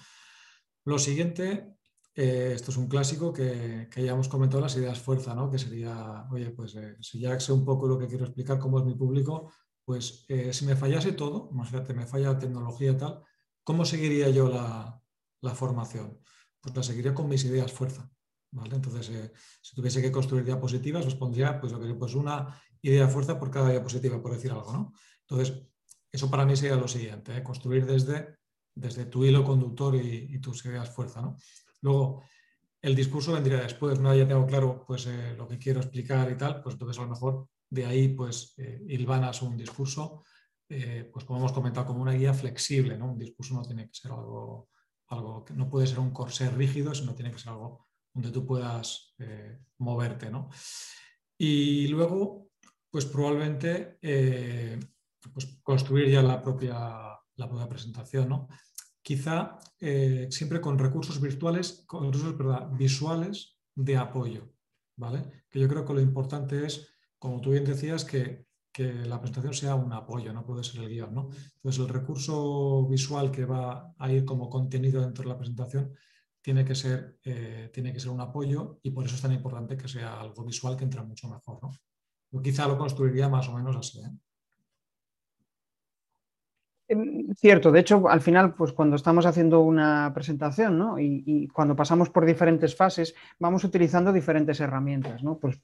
Lo 0.84 0.98
siguiente 0.98 1.78
eh, 2.16 2.54
esto 2.56 2.72
es 2.72 2.78
un 2.78 2.88
clásico 2.88 3.32
que, 3.32 3.88
que, 3.92 4.04
ya 4.04 4.14
hemos 4.14 4.28
comentado, 4.28 4.60
las 4.60 4.76
ideas 4.76 4.98
fuerza, 4.98 5.36
¿no? 5.36 5.52
Que 5.52 5.60
sería, 5.60 6.26
oye, 6.32 6.50
pues 6.50 6.74
eh, 6.74 6.96
si 7.00 7.20
ya 7.20 7.40
sé 7.40 7.54
un 7.54 7.64
poco 7.64 7.88
lo 7.88 8.00
que 8.00 8.08
quiero 8.08 8.26
explicar, 8.26 8.58
cómo 8.58 8.80
es 8.80 8.86
mi 8.86 8.96
público, 8.96 9.54
pues 9.86 10.26
eh, 10.28 10.52
si 10.52 10.66
me 10.66 10.76
fallase 10.76 11.12
todo, 11.12 11.50
imagínate, 11.52 11.94
me 11.94 12.08
falla 12.08 12.34
la 12.34 12.40
tecnología 12.40 12.90
y 12.90 12.98
tal, 12.98 13.22
¿cómo 13.64 13.86
seguiría 13.86 14.32
yo 14.32 14.50
la, 14.50 15.00
formación? 15.54 16.20
Pues 16.60 16.76
la 16.76 16.82
seguiría 16.82 17.14
con 17.14 17.30
mis 17.30 17.46
ideas 17.46 17.72
fuerza. 17.72 18.10
¿vale? 18.50 18.76
Entonces, 18.76 19.32
si 19.62 19.76
tuviese 19.76 20.02
que 20.02 20.12
construir 20.12 20.44
diapositivas, 20.44 21.06
os 21.06 21.16
pondría 21.16 21.62
pues, 21.62 21.74
pues 22.00 22.16
una 22.16 22.60
idea 22.82 23.08
fuerza 23.08 23.38
por 23.38 23.52
cada 23.52 23.70
diapositiva, 23.70 24.20
por 24.24 24.32
decir 24.34 24.52
algo. 24.52 24.74
¿no? 24.74 24.94
Entonces, 25.22 25.68
eso 26.12 26.30
para 26.30 26.46
mí 26.46 26.56
sería 26.56 26.76
lo 26.76 26.88
siguiente, 26.88 27.44
construir 27.44 27.86
desde, 27.86 28.38
desde 28.74 29.06
tu 29.06 29.26
hilo 29.26 29.44
conductor 29.44 29.96
y, 29.96 30.40
tus 30.40 30.66
ideas 30.66 30.90
fuerza. 30.90 31.22
¿no? 31.22 31.38
Luego, 31.82 32.24
el 32.82 32.96
discurso 32.96 33.34
vendría 33.34 33.62
después, 33.62 34.00
¿no? 34.00 34.16
Ya 34.16 34.28
tengo 34.28 34.46
claro 34.46 34.84
pues, 34.86 35.08
eh, 35.08 35.36
lo 35.38 35.48
que 35.48 35.58
quiero 35.58 35.80
explicar 35.80 36.32
y 36.32 36.38
tal, 36.38 36.62
pues 36.62 36.74
entonces 36.74 37.00
a 37.00 37.04
lo 37.04 37.10
mejor 37.10 37.50
de 37.70 37.86
ahí 37.86 38.10
pues 38.10 38.54
eh, 38.58 38.82
hilvanas 38.88 39.42
un 39.42 39.58
discurso, 39.58 40.24
eh, 40.70 41.10
pues 41.12 41.26
como 41.26 41.40
hemos 41.40 41.52
comentado, 41.52 41.88
como 41.88 42.02
una 42.02 42.14
guía 42.14 42.34
flexible, 42.34 42.98
¿no? 42.98 43.12
Un 43.12 43.20
discurso 43.20 43.56
no 43.56 43.64
tiene 43.64 43.88
que 43.88 43.94
ser 43.94 44.12
algo, 44.12 44.70
algo 45.08 45.44
que 45.44 45.54
no 45.54 45.70
puede 45.70 45.88
ser 45.88 46.00
un 46.00 46.12
corsé 46.12 46.50
rígido, 46.50 46.94
sino 46.94 47.16
tiene 47.16 47.32
que 47.32 47.40
ser 47.40 47.52
algo 47.52 47.88
donde 48.14 48.32
tú 48.32 48.46
puedas 48.48 49.16
moverte, 49.78 50.32
¿no? 50.32 50.50
Y 51.38 51.88
luego, 51.88 52.50
pues 52.90 53.06
probablemente 53.06 54.00
pues 55.34 55.60
construir 55.64 56.10
ya 56.10 56.22
la 56.22 56.42
propia, 56.42 56.78
la 57.36 57.48
propia 57.48 57.70
presentación, 57.70 58.30
¿no? 58.30 58.48
quizá 59.08 59.58
eh, 59.80 60.28
siempre 60.32 60.60
con 60.60 60.78
recursos 60.78 61.22
virtuales, 61.22 61.86
con 61.88 62.12
recursos 62.12 62.36
visuales 62.78 63.56
de 63.74 63.96
apoyo, 63.96 64.52
¿vale? 64.98 65.46
Que 65.50 65.62
yo 65.62 65.70
creo 65.70 65.86
que 65.86 65.94
lo 65.94 66.02
importante 66.02 66.66
es, 66.66 66.90
como 67.18 67.40
tú 67.40 67.52
bien 67.52 67.64
decías, 67.64 68.04
que, 68.04 68.46
la 68.78 69.20
presentación 69.20 69.56
sea 69.56 69.74
un 69.74 69.92
apoyo, 69.92 70.32
no 70.34 70.46
puede 70.46 70.64
ser 70.64 70.84
el 70.84 70.90
guion, 70.90 71.12
¿no? 71.12 71.30
Entonces 71.56 71.80
el 71.80 71.88
recurso 71.88 72.86
visual 72.88 73.32
que 73.32 73.46
va 73.46 73.96
a 73.98 74.12
ir 74.12 74.24
como 74.24 74.52
contenido 74.52 75.02
dentro 75.02 75.24
de 75.24 75.30
la 75.30 75.38
presentación 75.38 75.96
tiene 76.42 76.64
que 76.64 76.76
ser, 76.76 77.18
eh, 77.24 77.72
tiene 77.74 77.92
que 77.92 78.00
ser 78.00 78.12
un 78.12 78.22
apoyo 78.22 78.80
y 78.84 78.92
por 78.92 79.06
eso 79.06 79.16
es 79.16 79.22
tan 79.22 79.32
importante 79.32 79.78
que 79.78 79.88
sea 79.88 80.20
algo 80.20 80.44
visual 80.44 80.76
que 80.76 80.84
entra 80.84 81.04
mucho 81.04 81.28
mejor, 81.28 81.60
¿no? 81.64 81.72
Yo 82.30 82.42
quizá 82.42 82.68
lo 82.68 82.78
construiría 82.78 83.30
más 83.30 83.48
o 83.48 83.56
menos 83.56 83.76
así, 83.78 84.00
¿eh? 84.00 84.12
Cierto, 87.40 87.72
de 87.72 87.80
hecho, 87.80 88.10
al 88.10 88.22
final, 88.22 88.56
pues 88.56 88.74
cuando 88.74 88.96
estamos 88.96 89.26
haciendo 89.26 89.62
una 89.62 90.12
presentación 90.14 90.78
¿no? 90.78 91.00
y, 91.00 91.48
cuando 91.54 91.76
pasamos 91.76 92.10
por 92.10 92.26
diferentes 92.26 92.76
fases, 92.76 93.16
vamos 93.40 93.64
utilizando 93.64 94.12
diferentes 94.12 94.60
herramientas, 94.60 95.24
¿no? 95.24 95.38
Pues 95.38 95.62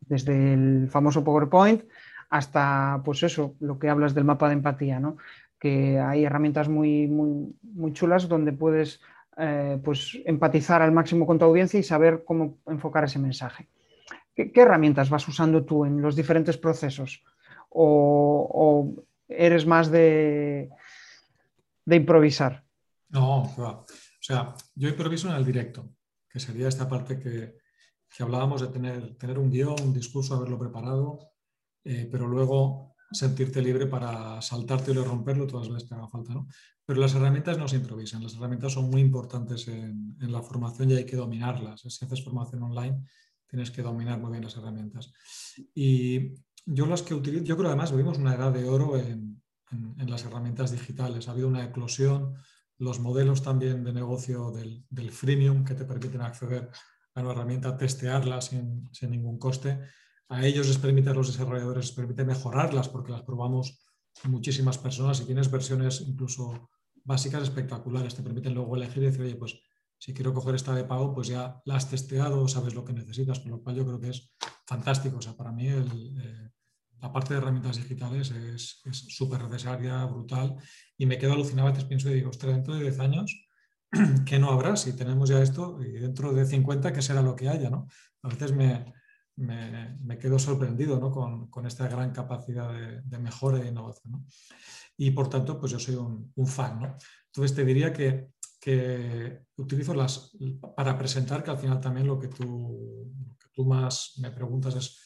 desde 0.00 0.52
el 0.52 0.88
famoso 0.90 1.24
PowerPoint 1.24 1.84
hasta, 2.28 3.00
pues 3.04 3.22
eso, 3.22 3.54
lo 3.60 3.78
que 3.78 3.88
hablas 3.88 4.14
del 4.14 4.24
mapa 4.24 4.48
de 4.48 4.54
empatía, 4.54 5.00
¿no? 5.00 5.16
Que 5.58 5.98
hay 5.98 6.24
herramientas 6.24 6.68
muy, 6.68 7.06
muy, 7.06 7.54
muy 7.62 7.92
chulas 7.94 8.28
donde 8.28 8.52
puedes 8.52 9.00
eh, 9.38 9.78
pues, 9.82 10.18
empatizar 10.26 10.82
al 10.82 10.92
máximo 10.92 11.26
con 11.26 11.38
tu 11.38 11.46
audiencia 11.46 11.80
y 11.80 11.82
saber 11.82 12.22
cómo 12.24 12.58
enfocar 12.66 13.04
ese 13.04 13.18
mensaje. 13.18 13.68
¿Qué, 14.34 14.52
herramientas 14.54 15.08
vas 15.08 15.26
usando 15.26 15.64
tú 15.64 15.84
en 15.84 16.02
los 16.02 16.16
diferentes 16.16 16.58
procesos? 16.58 17.24
o 17.76 18.94
eres 19.28 19.66
más 19.66 19.90
de, 19.90 20.70
de 21.84 21.96
improvisar. 21.96 22.64
No, 23.08 23.42
o 23.42 23.86
sea, 24.20 24.54
yo 24.74 24.88
improviso 24.88 25.28
en 25.28 25.34
el 25.34 25.44
directo, 25.44 25.94
que 26.28 26.40
sería 26.40 26.68
esta 26.68 26.88
parte 26.88 27.18
que, 27.18 27.58
hablábamos 28.18 28.60
de 28.60 28.68
tener, 28.68 29.16
tener 29.16 29.38
un 29.38 29.50
guion, 29.50 29.76
un 29.82 29.92
discurso, 29.92 30.34
haberlo 30.34 30.58
preparado, 30.58 31.18
eh, 31.84 32.08
pero 32.10 32.28
luego 32.28 32.94
sentirte 33.10 33.60
libre 33.60 33.86
para 33.86 34.40
saltarte 34.40 34.92
y 34.92 34.94
romperlo 34.94 35.46
todas 35.46 35.66
las 35.66 35.74
veces 35.74 35.88
que 35.88 35.94
haga 35.94 36.08
falta. 36.08 36.32
¿no? 36.32 36.48
Pero 36.84 37.00
las 37.00 37.14
herramientas 37.14 37.58
no 37.58 37.68
se 37.68 37.76
improvisan, 37.76 38.22
las 38.22 38.34
herramientas 38.34 38.72
son 38.72 38.90
muy 38.90 39.00
importantes 39.00 39.68
en, 39.68 40.16
en, 40.20 40.32
la 40.32 40.42
formación 40.42 40.90
y 40.90 40.94
hay 40.94 41.06
que 41.06 41.16
dominarlas. 41.16 41.82
Si 41.82 42.04
haces 42.04 42.24
formación 42.24 42.62
online, 42.62 43.04
tienes 43.48 43.70
que 43.70 43.82
dominar 43.82 44.18
muy 44.20 44.30
bien 44.30 44.44
las 44.44 44.56
herramientas. 44.56 45.12
Y 45.74 46.34
yo 46.66 46.86
las 46.86 47.02
que 47.02 47.14
utilizo, 47.14 47.44
yo 47.44 47.56
creo 47.56 47.68
además 47.68 47.92
vivimos 47.92 48.18
una 48.18 48.34
edad 48.34 48.52
de 48.52 48.68
oro 48.68 48.96
en, 48.96 49.42
las 49.96 50.24
herramientas 50.24 50.70
digitales. 50.70 51.28
Ha 51.28 51.32
habido 51.32 51.48
una 51.48 51.64
eclosión, 51.64 52.34
los 52.78 53.00
modelos 53.00 53.42
también 53.42 53.84
de 53.84 53.92
negocio 53.92 54.50
del, 54.50 55.10
freemium 55.10 55.64
que 55.64 55.74
te 55.74 55.84
permiten 55.84 56.20
acceder 56.20 56.70
a 57.14 57.20
una 57.20 57.32
herramienta, 57.32 57.76
testearla 57.76 58.40
sin, 58.40 58.90
ningún 59.08 59.38
coste. 59.38 59.80
A 60.28 60.46
ellos 60.46 60.68
les 60.68 60.78
permite, 60.78 61.10
a 61.10 61.14
los 61.14 61.28
desarrolladores 61.28 61.86
les 61.86 61.94
permite 61.94 62.24
mejorarlas 62.24 62.88
porque 62.88 63.12
las 63.12 63.22
probamos 63.22 63.84
muchísimas 64.24 64.78
personas 64.78 65.20
y 65.20 65.26
tienes 65.26 65.50
versiones 65.50 66.00
incluso 66.00 66.70
básicas 67.04 67.42
espectaculares. 67.42 68.14
Te 68.14 68.22
permiten 68.22 68.54
luego 68.54 68.76
elegir 68.76 69.02
y 69.02 69.06
decir, 69.06 69.22
oye, 69.22 69.36
pues 69.36 69.60
si 69.98 70.12
quiero 70.12 70.34
coger 70.34 70.54
esta 70.54 70.74
de 70.74 70.84
pago, 70.84 71.14
pues 71.14 71.28
ya 71.28 71.60
la 71.64 71.76
has 71.76 71.88
testeado, 71.88 72.46
sabes 72.48 72.74
lo 72.74 72.84
que 72.84 72.92
necesitas, 72.92 73.40
con 73.40 73.52
lo 73.52 73.62
cual 73.62 73.76
yo 73.76 73.86
creo 73.86 74.00
que 74.00 74.10
es 74.10 74.34
fantástico. 74.66 75.18
O 75.18 75.22
sea, 75.22 75.36
para 75.36 75.52
mí 75.52 75.68
el, 75.68 76.18
eh, 76.20 76.50
la 77.04 77.12
parte 77.12 77.34
de 77.34 77.40
herramientas 77.40 77.76
digitales 77.76 78.30
es 78.30 78.80
súper 79.08 79.42
necesaria, 79.44 80.06
brutal, 80.06 80.56
y 80.96 81.04
me 81.04 81.18
quedo 81.18 81.34
alucinado, 81.34 81.68
a 81.68 81.72
veces 81.72 81.84
pienso 81.84 82.08
y 82.08 82.14
digo, 82.14 82.30
ostras, 82.30 82.54
dentro 82.54 82.74
de 82.74 82.80
10 82.80 82.98
años, 83.00 83.46
¿qué 84.24 84.38
no 84.38 84.50
habrá 84.50 84.74
si 84.74 84.94
tenemos 84.96 85.28
ya 85.28 85.42
esto? 85.42 85.78
Y 85.82 85.92
dentro 85.98 86.32
de 86.32 86.46
50, 86.46 86.94
¿qué 86.94 87.02
será 87.02 87.20
lo 87.20 87.36
que 87.36 87.50
haya? 87.50 87.68
¿no? 87.68 87.88
A 88.22 88.28
veces 88.28 88.52
me, 88.52 88.94
me, 89.36 90.18
quedo 90.18 90.38
sorprendido 90.38 90.98
¿no? 90.98 91.10
con, 91.10 91.50
con, 91.50 91.66
esta 91.66 91.86
gran 91.88 92.10
capacidad 92.10 92.72
de, 92.72 93.02
de 93.02 93.18
mejora 93.18 93.60
e 93.60 93.68
innovación. 93.68 94.12
¿no? 94.12 94.24
Y 94.96 95.10
por 95.10 95.28
tanto, 95.28 95.60
pues 95.60 95.72
yo 95.72 95.78
soy 95.78 95.96
un, 95.96 96.32
un 96.34 96.46
fan. 96.46 96.80
¿no? 96.80 96.96
Entonces 97.26 97.54
te 97.54 97.66
diría 97.66 97.92
que, 97.92 98.30
que, 98.58 99.42
utilizo 99.58 99.92
las 99.92 100.30
para 100.74 100.96
presentar, 100.96 101.44
que 101.44 101.50
al 101.50 101.58
final 101.58 101.80
también 101.82 102.06
lo 102.06 102.18
que 102.18 102.28
tú, 102.28 103.12
lo 103.28 103.36
que 103.36 103.48
tú 103.52 103.66
más 103.66 104.14
me 104.22 104.30
preguntas 104.30 104.74
es 104.76 105.03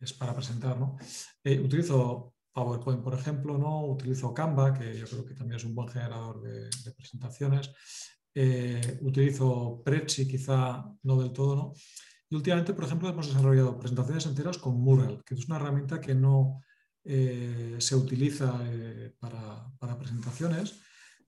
es 0.00 0.12
para 0.12 0.34
presentar. 0.34 0.78
¿no? 0.78 0.96
Eh, 1.42 1.58
utilizo 1.60 2.34
PowerPoint, 2.52 3.02
por 3.02 3.14
ejemplo, 3.14 3.58
¿no? 3.58 3.86
utilizo 3.86 4.34
Canva, 4.34 4.74
que 4.74 4.96
yo 4.96 5.06
creo 5.06 5.24
que 5.24 5.34
también 5.34 5.58
es 5.58 5.64
un 5.64 5.74
buen 5.74 5.88
generador 5.88 6.40
de, 6.42 6.92
presentaciones. 6.92 7.70
Eh, 8.34 8.98
utilizo 9.02 9.82
Prezi, 9.84 10.28
quizá 10.28 10.84
no 11.02 11.20
del 11.20 11.32
todo, 11.32 11.56
¿no? 11.56 11.72
Y 12.30 12.36
últimamente, 12.36 12.74
por 12.74 12.84
ejemplo, 12.84 13.08
hemos 13.08 13.26
desarrollado 13.26 13.78
presentaciones 13.78 14.26
enteras 14.26 14.58
con 14.58 14.78
Mural, 14.78 15.22
que 15.24 15.34
es 15.34 15.46
una 15.46 15.56
herramienta 15.56 15.98
que 15.98 16.14
no 16.14 16.60
eh, 17.02 17.76
se 17.78 17.96
utiliza 17.96 18.60
para, 19.18 19.66
para, 19.78 19.98
presentaciones, 19.98 20.78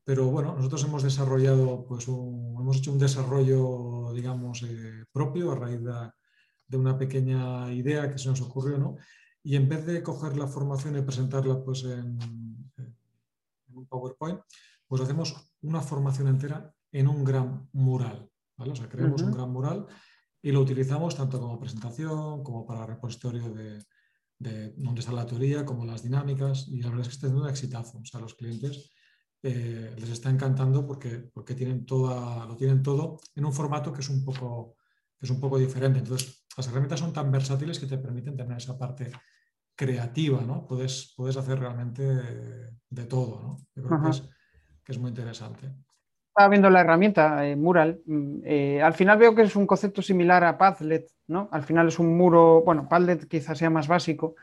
pero 0.04 0.26
bueno, 0.26 0.54
nosotros 0.54 0.84
hemos 0.84 1.02
desarrollado, 1.02 1.86
pues 1.86 2.06
hemos 2.06 2.76
hecho 2.76 2.92
un 2.92 2.98
desarrollo, 2.98 4.12
digamos, 4.12 4.62
propio 5.10 5.52
a 5.52 5.56
raíz 5.56 5.82
de, 5.82 6.10
de 6.70 6.76
una 6.76 6.96
pequeña 6.96 7.72
idea 7.72 8.10
que 8.10 8.18
se 8.18 8.28
nos 8.28 8.40
ocurrió, 8.40 8.78
¿no? 8.78 8.96
Y 9.42 9.56
en 9.56 9.68
vez 9.68 9.84
de 9.86 10.02
coger 10.02 10.36
la 10.36 10.46
formación 10.46 10.96
y 10.96 11.02
presentarla 11.02 11.62
pues, 11.62 11.82
en, 11.84 12.18
un 13.72 13.86
PowerPoint, 13.86 14.40
pues 14.86 15.02
hacemos 15.02 15.52
una 15.62 15.80
formación 15.80 16.28
entera 16.28 16.72
en 16.92 17.08
un 17.08 17.24
gran 17.24 17.68
mural. 17.72 18.30
¿vale? 18.56 18.72
O 18.72 18.76
sea, 18.76 18.88
creamos 18.88 19.22
un 19.22 19.32
gran 19.32 19.50
mural 19.50 19.86
y 20.42 20.52
lo 20.52 20.60
utilizamos 20.60 21.16
tanto 21.16 21.40
como 21.40 21.58
presentación, 21.58 22.42
como 22.44 22.66
para 22.66 22.86
repositorio 22.86 23.50
de, 23.50 23.82
de 24.38 24.72
donde 24.76 25.00
está 25.00 25.12
la 25.12 25.26
teoría, 25.26 25.64
como 25.64 25.84
las 25.84 26.02
dinámicas. 26.02 26.68
Y 26.68 26.82
la 26.82 26.88
verdad 26.88 27.02
es 27.02 27.08
que 27.08 27.14
está 27.14 27.26
teniendo 27.26 27.44
un 27.44 27.50
exitazo. 27.50 27.98
O 27.98 28.04
sea, 28.04 28.20
los 28.20 28.34
clientes 28.34 28.90
eh, 29.42 29.94
les 29.96 30.10
está 30.10 30.28
encantando 30.28 30.86
porque, 30.86 31.30
porque 31.32 31.54
tienen 31.54 31.86
toda, 31.86 32.44
lo 32.44 32.56
tienen 32.56 32.82
todo 32.82 33.20
en 33.34 33.46
un 33.46 33.52
formato 33.54 33.92
que 33.92 34.02
es 34.02 34.08
un 34.10 34.22
poco, 34.22 34.76
que 35.18 35.24
es 35.24 35.30
un 35.30 35.40
poco 35.40 35.58
diferente. 35.58 36.00
Entonces, 36.00 36.39
las 36.56 36.66
herramientas 36.66 37.00
son 37.00 37.12
tan 37.12 37.30
versátiles 37.30 37.78
que 37.78 37.86
te 37.86 37.98
permiten 37.98 38.36
tener 38.36 38.56
esa 38.56 38.78
parte 38.78 39.10
creativa, 39.74 40.42
¿no? 40.42 40.66
Puedes, 40.66 41.14
puedes 41.16 41.36
hacer 41.36 41.58
realmente 41.58 42.02
de, 42.02 43.04
todo, 43.06 43.40
¿no? 43.42 43.56
Yo 43.74 43.82
creo 43.82 44.00
que 44.84 44.92
es, 44.92 44.98
muy 44.98 45.08
interesante. 45.08 45.72
Estaba 46.28 46.50
viendo 46.50 46.68
la 46.68 46.80
herramienta 46.80 47.46
eh, 47.46 47.56
Mural. 47.56 48.00
Mm, 48.04 48.40
eh, 48.44 48.82
al 48.82 48.92
final 48.92 49.18
veo 49.18 49.34
que 49.34 49.42
es 49.42 49.56
un 49.56 49.66
concepto 49.66 50.02
similar 50.02 50.44
a 50.44 50.58
Padlet, 50.58 51.10
¿no? 51.28 51.48
Al 51.52 51.62
final 51.62 51.88
es 51.88 51.98
un 51.98 52.16
muro, 52.16 52.62
bueno, 52.62 52.88
Padlet 52.88 53.26
quizás 53.26 53.56
sea 53.56 53.70
más 53.70 53.88
básico, 53.88 54.34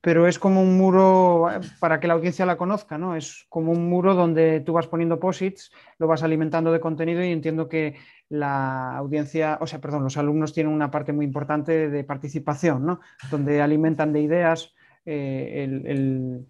pero 0.00 0.26
es 0.26 0.38
como 0.38 0.62
un 0.62 0.78
muro, 0.78 1.50
eh, 1.50 1.60
para 1.80 2.00
que 2.00 2.06
la 2.06 2.14
audiencia 2.14 2.46
la 2.46 2.56
conozca, 2.56 2.96
¿no? 2.96 3.16
Es 3.16 3.44
como 3.48 3.72
un 3.72 3.88
muro 3.88 4.14
donde 4.14 4.60
tú 4.60 4.72
vas 4.72 4.86
poniendo 4.86 5.20
posits, 5.20 5.70
lo 5.98 6.06
vas 6.06 6.22
alimentando 6.22 6.72
de 6.72 6.80
contenido 6.80 7.22
y 7.22 7.32
entiendo 7.32 7.68
que 7.68 7.96
la 8.30 8.96
audiencia, 8.96 9.58
o 9.60 9.66
sea, 9.66 9.80
perdón, 9.80 10.04
los 10.04 10.16
alumnos 10.16 10.52
tienen 10.52 10.72
una 10.72 10.90
parte 10.90 11.12
muy 11.12 11.24
importante 11.24 11.88
de 11.88 12.04
participación, 12.04 12.84
¿no? 12.84 13.00
Donde 13.30 13.62
alimentan 13.62 14.12
de 14.12 14.20
ideas 14.20 14.74
eh, 15.04 16.44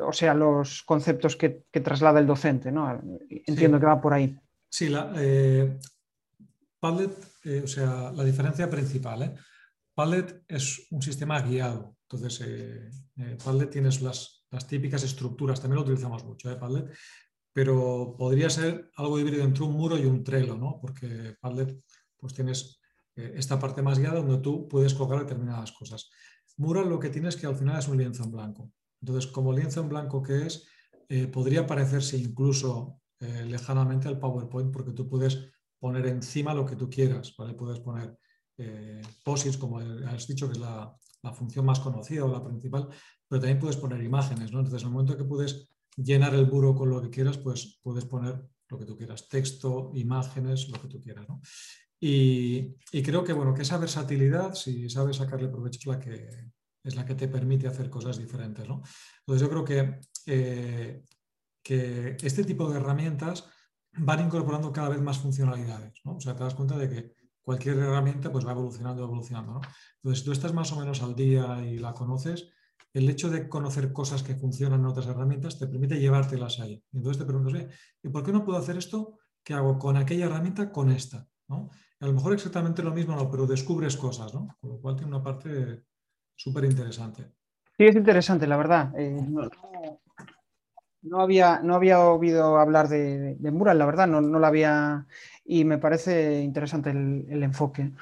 o 0.00 0.12
sea, 0.12 0.34
los 0.34 0.82
conceptos 0.84 1.36
que, 1.36 1.64
traslada 1.82 2.20
el 2.20 2.26
docente, 2.26 2.70
¿no? 2.70 3.00
Entiendo 3.28 3.78
que 3.78 3.86
va 3.86 4.00
por 4.00 4.14
ahí. 4.14 4.38
Sí, 4.70 4.88
la, 4.88 5.12
eh, 5.16 5.78
Padlet, 6.78 7.10
o 7.62 7.66
sea, 7.66 8.12
la 8.12 8.24
diferencia 8.24 8.70
principal, 8.70 9.34
Padlet 9.94 10.44
es 10.48 10.86
un 10.90 11.02
sistema 11.02 11.42
guiado. 11.42 11.96
Entonces, 12.08 12.90
Padlet 13.44 13.70
tienes 13.70 14.00
las, 14.00 14.46
las, 14.50 14.66
típicas 14.66 15.02
estructuras, 15.02 15.60
también 15.60 15.76
lo 15.76 15.82
utilizamos 15.82 16.24
mucho, 16.24 16.50
¿eh? 16.50 16.56
Padlet, 16.56 16.86
pero 17.52 18.14
podría 18.16 18.50
ser 18.50 18.90
algo 18.96 19.18
híbrido 19.18 19.44
entre 19.44 19.64
un 19.64 19.72
muro 19.72 19.98
y 19.98 20.06
un 20.06 20.24
trelo, 20.24 20.56
¿no? 20.56 20.78
Porque 20.80 21.36
Padlet, 21.40 21.82
pues 22.16 22.34
tienes 22.34 22.80
esta 23.14 23.58
parte 23.58 23.82
más 23.82 23.98
guiada 23.98 24.20
donde 24.20 24.38
tú 24.38 24.66
puedes 24.68 24.94
colocar 24.94 25.20
determinadas 25.20 25.72
cosas. 25.72 26.10
Mural 26.56 26.88
lo 26.88 26.98
que 26.98 27.10
tienes 27.10 27.36
que 27.36 27.46
al 27.46 27.56
final 27.56 27.78
es 27.78 27.88
un 27.88 27.98
lienzo 27.98 28.24
en 28.24 28.30
blanco. 28.30 28.70
Entonces, 29.00 29.30
como 29.30 29.52
lienzo 29.52 29.80
en 29.80 29.88
blanco 29.88 30.22
que 30.22 30.46
es, 30.46 30.66
eh, 31.08 31.26
podría 31.26 31.66
parecerse 31.66 32.16
incluso 32.16 33.00
eh, 33.20 33.44
lejanamente 33.46 34.08
al 34.08 34.18
PowerPoint 34.18 34.72
porque 34.72 34.92
tú 34.92 35.08
puedes 35.08 35.50
poner 35.78 36.06
encima 36.06 36.54
lo 36.54 36.64
que 36.64 36.76
tú 36.76 36.88
quieras, 36.88 37.34
¿vale? 37.36 37.54
Puedes 37.54 37.80
poner 37.80 38.16
eh, 38.56 39.02
posits, 39.24 39.56
como 39.56 39.78
has 39.78 40.26
dicho, 40.26 40.46
que 40.46 40.52
es 40.52 40.60
la, 40.60 40.96
función 41.34 41.64
más 41.64 41.78
conocida 41.78 42.24
o 42.24 42.32
la 42.32 42.42
principal, 42.42 42.88
pero 43.28 43.40
también 43.40 43.60
puedes 43.60 43.76
poner 43.76 44.02
imágenes, 44.02 44.50
¿no? 44.52 44.58
Entonces, 44.58 44.82
en 44.82 44.88
el 44.88 44.92
momento 44.92 45.16
que 45.16 45.24
puedes 45.24 45.68
llenar 45.96 46.34
el 46.34 46.46
buro 46.46 46.74
con 46.74 46.90
lo 46.90 47.00
que 47.02 47.10
quieras, 47.10 47.38
pues 47.38 47.80
puedes 47.82 48.04
poner 48.04 48.42
lo 48.68 48.78
que 48.78 48.86
tú 48.86 48.96
quieras, 48.96 49.28
texto, 49.28 49.90
imágenes, 49.94 50.68
lo 50.68 50.80
que 50.80 50.88
tú 50.88 51.00
quieras, 51.00 51.28
¿no? 51.28 51.40
Y, 52.04 52.74
creo 53.04 53.22
que, 53.22 53.32
bueno, 53.32 53.54
que 53.54 53.62
esa 53.62 53.78
versatilidad, 53.78 54.54
si 54.54 54.90
sabes 54.90 55.18
sacarle 55.18 55.48
provecho, 55.48 55.78
es 55.78 55.86
la 55.86 56.00
que, 56.00 56.28
es 56.82 56.96
la 56.96 57.06
que 57.06 57.14
te 57.14 57.28
permite 57.28 57.68
hacer 57.68 57.88
cosas 57.88 58.18
diferentes. 58.18 58.66
¿no? 58.68 58.82
Entonces 59.20 59.40
yo 59.40 59.48
creo 59.48 59.64
que, 59.64 60.00
eh, 60.26 61.04
que 61.62 62.16
este 62.20 62.42
tipo 62.42 62.68
de 62.68 62.80
herramientas 62.80 63.48
van 63.92 64.26
incorporando 64.26 64.72
cada 64.72 64.88
vez 64.88 65.00
más 65.00 65.18
funcionalidades. 65.18 66.00
¿no? 66.04 66.16
O 66.16 66.20
sea, 66.20 66.34
te 66.34 66.42
das 66.42 66.56
cuenta 66.56 66.76
de 66.76 66.88
que 66.88 67.14
cualquier 67.40 67.78
herramienta 67.78 68.32
pues, 68.32 68.44
va 68.44 68.50
evolucionando, 68.50 69.04
evolucionando. 69.04 69.52
¿no? 69.52 69.60
Entonces, 69.98 70.18
si 70.18 70.24
tú 70.24 70.32
estás 70.32 70.52
más 70.52 70.72
o 70.72 70.80
menos 70.80 71.02
al 71.02 71.14
día 71.14 71.64
y 71.64 71.78
la 71.78 71.94
conoces, 71.94 72.48
el 72.92 73.08
hecho 73.08 73.30
de 73.30 73.48
conocer 73.48 73.92
cosas 73.92 74.22
que 74.22 74.34
funcionan 74.34 74.80
en 74.80 74.86
otras 74.86 75.06
herramientas 75.06 75.58
te 75.58 75.66
permite 75.66 75.98
llevártelas 75.98 76.60
ahí. 76.60 76.82
Entonces 76.92 77.18
te 77.18 77.24
preguntas, 77.24 77.66
¿y 78.02 78.08
por 78.08 78.22
qué 78.22 78.32
no 78.32 78.44
puedo 78.44 78.58
hacer 78.58 78.76
esto 78.76 79.18
que 79.42 79.54
hago 79.54 79.78
con 79.78 79.96
aquella 79.96 80.26
herramienta 80.26 80.70
con 80.70 80.90
esta? 80.90 81.26
¿no? 81.48 81.70
A 82.00 82.06
lo 82.06 82.12
mejor 82.14 82.32
exactamente 82.32 82.82
lo 82.82 82.92
mismo, 82.92 83.14
no, 83.14 83.30
pero 83.30 83.46
descubres 83.46 83.96
cosas, 83.96 84.34
¿no? 84.34 84.56
Con 84.60 84.70
lo 84.70 84.80
cual 84.80 84.96
tiene 84.96 85.14
una 85.14 85.22
parte 85.22 85.84
súper 86.34 86.64
interesante. 86.64 87.30
Sí, 87.76 87.84
es 87.84 87.94
interesante, 87.94 88.46
la 88.46 88.56
verdad. 88.56 88.92
Eh, 88.98 89.24
no, 91.02 91.20
había, 91.20 91.60
no 91.60 91.76
había 91.76 92.00
oído 92.00 92.58
hablar 92.58 92.88
de, 92.88 93.36
Mural, 93.52 93.78
la 93.78 93.86
verdad, 93.86 94.08
no, 94.08 94.20
no 94.20 94.40
la 94.40 94.48
había. 94.48 95.06
Y 95.44 95.64
me 95.64 95.78
parece 95.78 96.40
interesante 96.40 96.90
el, 96.90 97.42
enfoque 97.42 97.92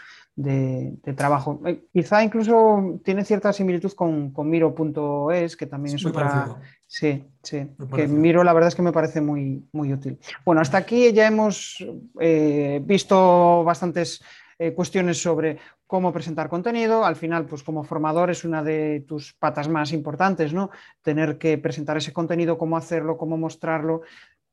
de, 0.42 1.12
trabajo. 1.14 1.60
Eh, 1.66 1.84
quizá 1.92 2.22
incluso 2.22 3.00
tiene 3.04 3.24
cierta 3.24 3.52
similitud 3.52 3.92
con, 3.92 4.32
con 4.32 4.48
Miro.es, 4.48 5.56
que 5.56 5.66
también 5.66 5.96
es, 5.96 6.06
otra. 6.06 6.56
Sí, 6.86 7.24
sí. 7.42 7.68
Que 7.94 8.08
Miro, 8.08 8.42
la 8.42 8.52
verdad 8.52 8.68
es 8.68 8.74
que 8.74 8.82
me 8.82 8.92
parece 8.92 9.20
muy, 9.20 9.64
muy 9.72 9.92
útil. 9.92 10.18
Bueno, 10.44 10.60
hasta 10.60 10.78
aquí 10.78 11.12
ya 11.12 11.26
hemos 11.26 11.84
eh, 12.18 12.80
visto 12.84 13.62
bastantes 13.64 14.22
eh, 14.58 14.72
cuestiones 14.72 15.22
sobre 15.22 15.58
cómo 15.86 16.12
presentar 16.12 16.48
contenido. 16.48 17.04
Al 17.04 17.16
final, 17.16 17.46
pues 17.46 17.62
como 17.62 17.84
formador 17.84 18.30
es 18.30 18.44
una 18.44 18.62
de 18.62 19.04
tus 19.06 19.34
patas 19.34 19.68
más 19.68 19.92
importantes, 19.92 20.52
¿no? 20.52 20.70
Tener 21.02 21.38
que 21.38 21.58
presentar 21.58 21.96
ese 21.96 22.12
contenido, 22.12 22.58
cómo 22.58 22.76
hacerlo, 22.76 23.16
cómo 23.16 23.36
mostrarlo. 23.36 24.02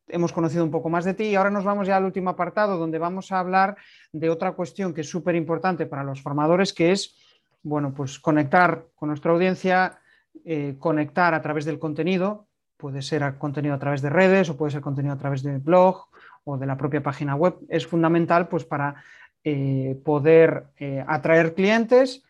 Hemos 0.08 0.32
conocido 0.32 0.64
un 0.64 0.72
poco 0.72 0.90
más 0.90 1.06
de 1.06 1.14
ti 1.14 1.26
y 1.26 1.36
ahora 1.36 1.50
nos 1.50 1.64
vamos 1.64 1.88
ya 1.88 1.98
al 1.98 2.06
último 2.06 2.30
apartado 2.30 2.78
donde 2.78 2.98
vamos 2.98 3.32
a 3.32 3.40
hablar 3.40 3.76
de 4.12 4.30
otra 4.30 4.54
cuestión 4.54 4.94
que 4.94 5.02
es 5.02 5.10
súper 5.10 5.36
importante 5.36 5.86
para 5.86 6.04
los 6.04 6.22
formadores, 6.22 6.74
que 6.74 6.92
es, 6.92 7.16
bueno, 7.64 7.94
pues 7.94 8.20
conectar 8.20 8.86
con 8.96 9.10
nuestra 9.10 9.32
audiencia, 9.32 10.00
eh, 10.46 10.76
conectar 10.80 11.34
a 11.34 11.42
través 11.42 11.66
del 11.66 11.80
contenido, 11.80 12.48
puede 12.78 13.02
ser 13.02 13.38
contenido 13.38 13.76
a 13.76 13.80
través 13.80 14.02
de 14.02 14.10
redes 14.10 14.50
o 14.50 14.58
puede 14.58 14.72
ser 14.72 14.82
contenido 14.82 15.14
a 15.14 15.18
través 15.18 15.44
de 15.44 15.58
blog 15.58 16.08
o 16.44 16.58
de 16.58 16.66
la 16.66 16.78
propia 16.78 17.04
página 17.04 17.36
web. 17.36 17.56
Es 17.68 17.86
fundamental 17.86 18.48
pues, 18.48 18.64
para 18.64 19.04
eh, 19.44 20.00
poder 20.06 20.66
eh, 20.78 21.04
atraer 21.08 21.54
clientes 21.54 22.24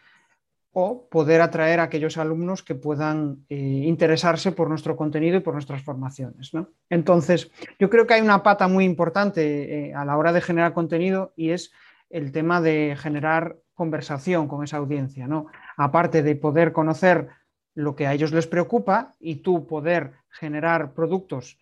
o 0.79 1.09
poder 1.09 1.41
atraer 1.41 1.79
a 1.79 1.89
aquellos 1.89 2.19
alumnos 2.19 2.61
que 2.61 2.75
puedan 2.75 3.47
interesarse 3.49 4.51
por 4.51 4.69
nuestro 4.69 4.95
contenido 4.95 5.37
y 5.37 5.39
por 5.39 5.55
nuestras 5.55 5.81
formaciones. 5.81 6.51
Entonces, 6.87 7.49
yo 7.79 7.89
creo 7.89 8.05
que 8.05 8.13
hay 8.13 8.21
una 8.21 8.43
pata 8.43 8.67
muy 8.67 8.85
importante 8.85 9.91
a 9.95 10.05
la 10.05 10.15
hora 10.15 10.31
de 10.33 10.39
generar 10.39 10.73
contenido 10.73 11.33
y 11.35 11.49
es 11.49 11.71
el 12.11 12.31
tema 12.31 12.61
de 12.61 12.95
generar 12.95 13.57
conversación 13.73 14.47
con 14.47 14.63
esa 14.63 14.77
audiencia. 14.77 15.27
¿no? 15.27 15.47
Aparte 15.77 16.21
de 16.21 16.35
poder 16.35 16.73
conocer 16.73 17.29
lo 17.73 17.95
que 17.95 18.05
a 18.05 18.13
ellos 18.13 18.31
les 18.31 18.45
preocupa 18.45 19.15
y 19.19 19.37
tú 19.37 19.65
poder 19.65 20.11
generar 20.29 20.93
productos 20.93 21.57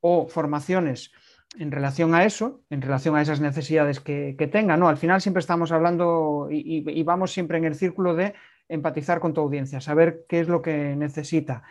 o 0.00 0.28
formaciones 0.28 1.12
en 1.58 1.70
relación 1.70 2.14
a 2.14 2.24
eso, 2.24 2.62
en 2.70 2.82
relación 2.82 3.16
a 3.16 3.22
esas 3.22 3.40
necesidades 3.40 4.00
que, 4.00 4.48
tengan. 4.52 4.80
¿no? 4.80 4.88
Al 4.88 4.96
final 4.96 5.20
siempre 5.20 5.40
estamos 5.40 5.72
hablando 5.72 6.48
y, 6.50 7.02
vamos 7.02 7.32
siempre 7.32 7.58
en 7.58 7.64
el 7.64 7.74
círculo 7.74 8.14
de 8.14 8.34
empatizar 8.68 9.20
con 9.20 9.32
tu 9.32 9.40
audiencia, 9.40 9.80
saber 9.80 10.24
qué 10.28 10.40
es 10.40 10.48
lo 10.48 10.60
que 10.60 10.96
necesita. 10.96 11.62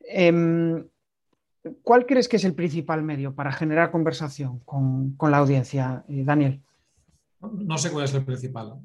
Em, 0.00 0.86
¿Cuál 1.82 2.06
crees 2.06 2.28
que 2.28 2.36
es 2.36 2.44
el 2.44 2.54
principal 2.54 3.02
medio 3.02 3.34
para 3.34 3.52
generar 3.52 3.90
conversación 3.90 4.60
con, 4.60 5.16
con 5.16 5.30
la 5.30 5.38
audiencia, 5.38 6.04
eh, 6.08 6.22
Daniel? 6.24 6.62
No 7.40 7.78
sé 7.78 7.92
cuál 7.92 8.04
es 8.04 8.14
el 8.14 8.24
principal. 8.24 8.80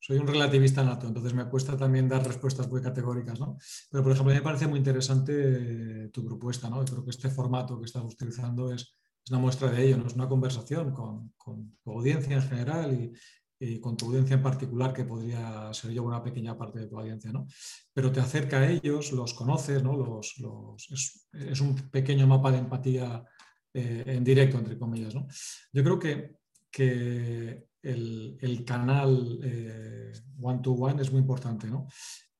soy 0.00 0.18
un 0.18 0.26
relativista 0.26 0.82
nato, 0.82 1.06
entonces 1.06 1.34
me 1.34 1.44
cuesta 1.44 1.76
también 1.76 2.08
dar 2.08 2.26
respuestas 2.26 2.68
muy 2.68 2.82
categóricas, 2.82 3.38
¿no? 3.38 3.58
Pero, 3.90 4.02
por 4.02 4.12
ejemplo, 4.12 4.32
a 4.32 4.34
mí 4.34 4.40
me 4.40 4.44
parece 4.44 4.66
muy 4.66 4.78
interesante 4.78 6.08
tu 6.08 6.24
propuesta, 6.24 6.68
¿no? 6.68 6.84
creo 6.84 7.04
que 7.04 7.10
este 7.10 7.30
formato 7.30 7.78
que 7.78 7.84
estás 7.84 8.02
utilizando 8.02 8.72
es, 8.72 8.99
una 9.30 9.38
muestra 9.38 9.70
de 9.70 9.84
ello, 9.84 9.96
¿no? 9.96 10.06
Es 10.06 10.14
una 10.14 10.28
conversación 10.28 10.92
con, 10.92 11.32
tu 11.82 11.90
audiencia 11.90 12.36
en 12.36 12.42
general 12.42 13.12
y, 13.58 13.80
con 13.80 13.96
tu 13.96 14.06
audiencia 14.06 14.36
en 14.36 14.42
particular, 14.42 14.92
que 14.92 15.04
podría 15.04 15.72
ser 15.74 15.90
yo 15.92 16.02
una 16.02 16.22
pequeña 16.22 16.56
parte 16.56 16.80
de 16.80 16.86
tu 16.86 16.98
audiencia, 16.98 17.30
¿no? 17.30 17.46
Pero 17.92 18.10
te 18.10 18.20
acerca 18.20 18.58
a 18.58 18.70
ellos, 18.70 19.12
los 19.12 19.34
conoces, 19.34 19.82
¿no? 19.82 19.96
Los, 19.96 20.34
es, 21.32 21.60
un 21.60 21.74
pequeño 21.90 22.26
mapa 22.26 22.50
de 22.52 22.58
empatía 22.58 23.22
eh, 23.74 24.04
en 24.06 24.24
directo, 24.24 24.58
entre 24.58 24.78
comillas, 24.78 25.14
¿no? 25.14 25.26
Yo 25.72 25.84
creo 25.84 25.98
que 25.98 26.40
que 26.70 27.66
el, 27.82 28.64
canal 28.66 29.40
eh, 29.42 30.12
one-to-one 30.40 31.02
es 31.02 31.10
muy 31.10 31.20
importante. 31.20 31.66
¿no? 31.66 31.88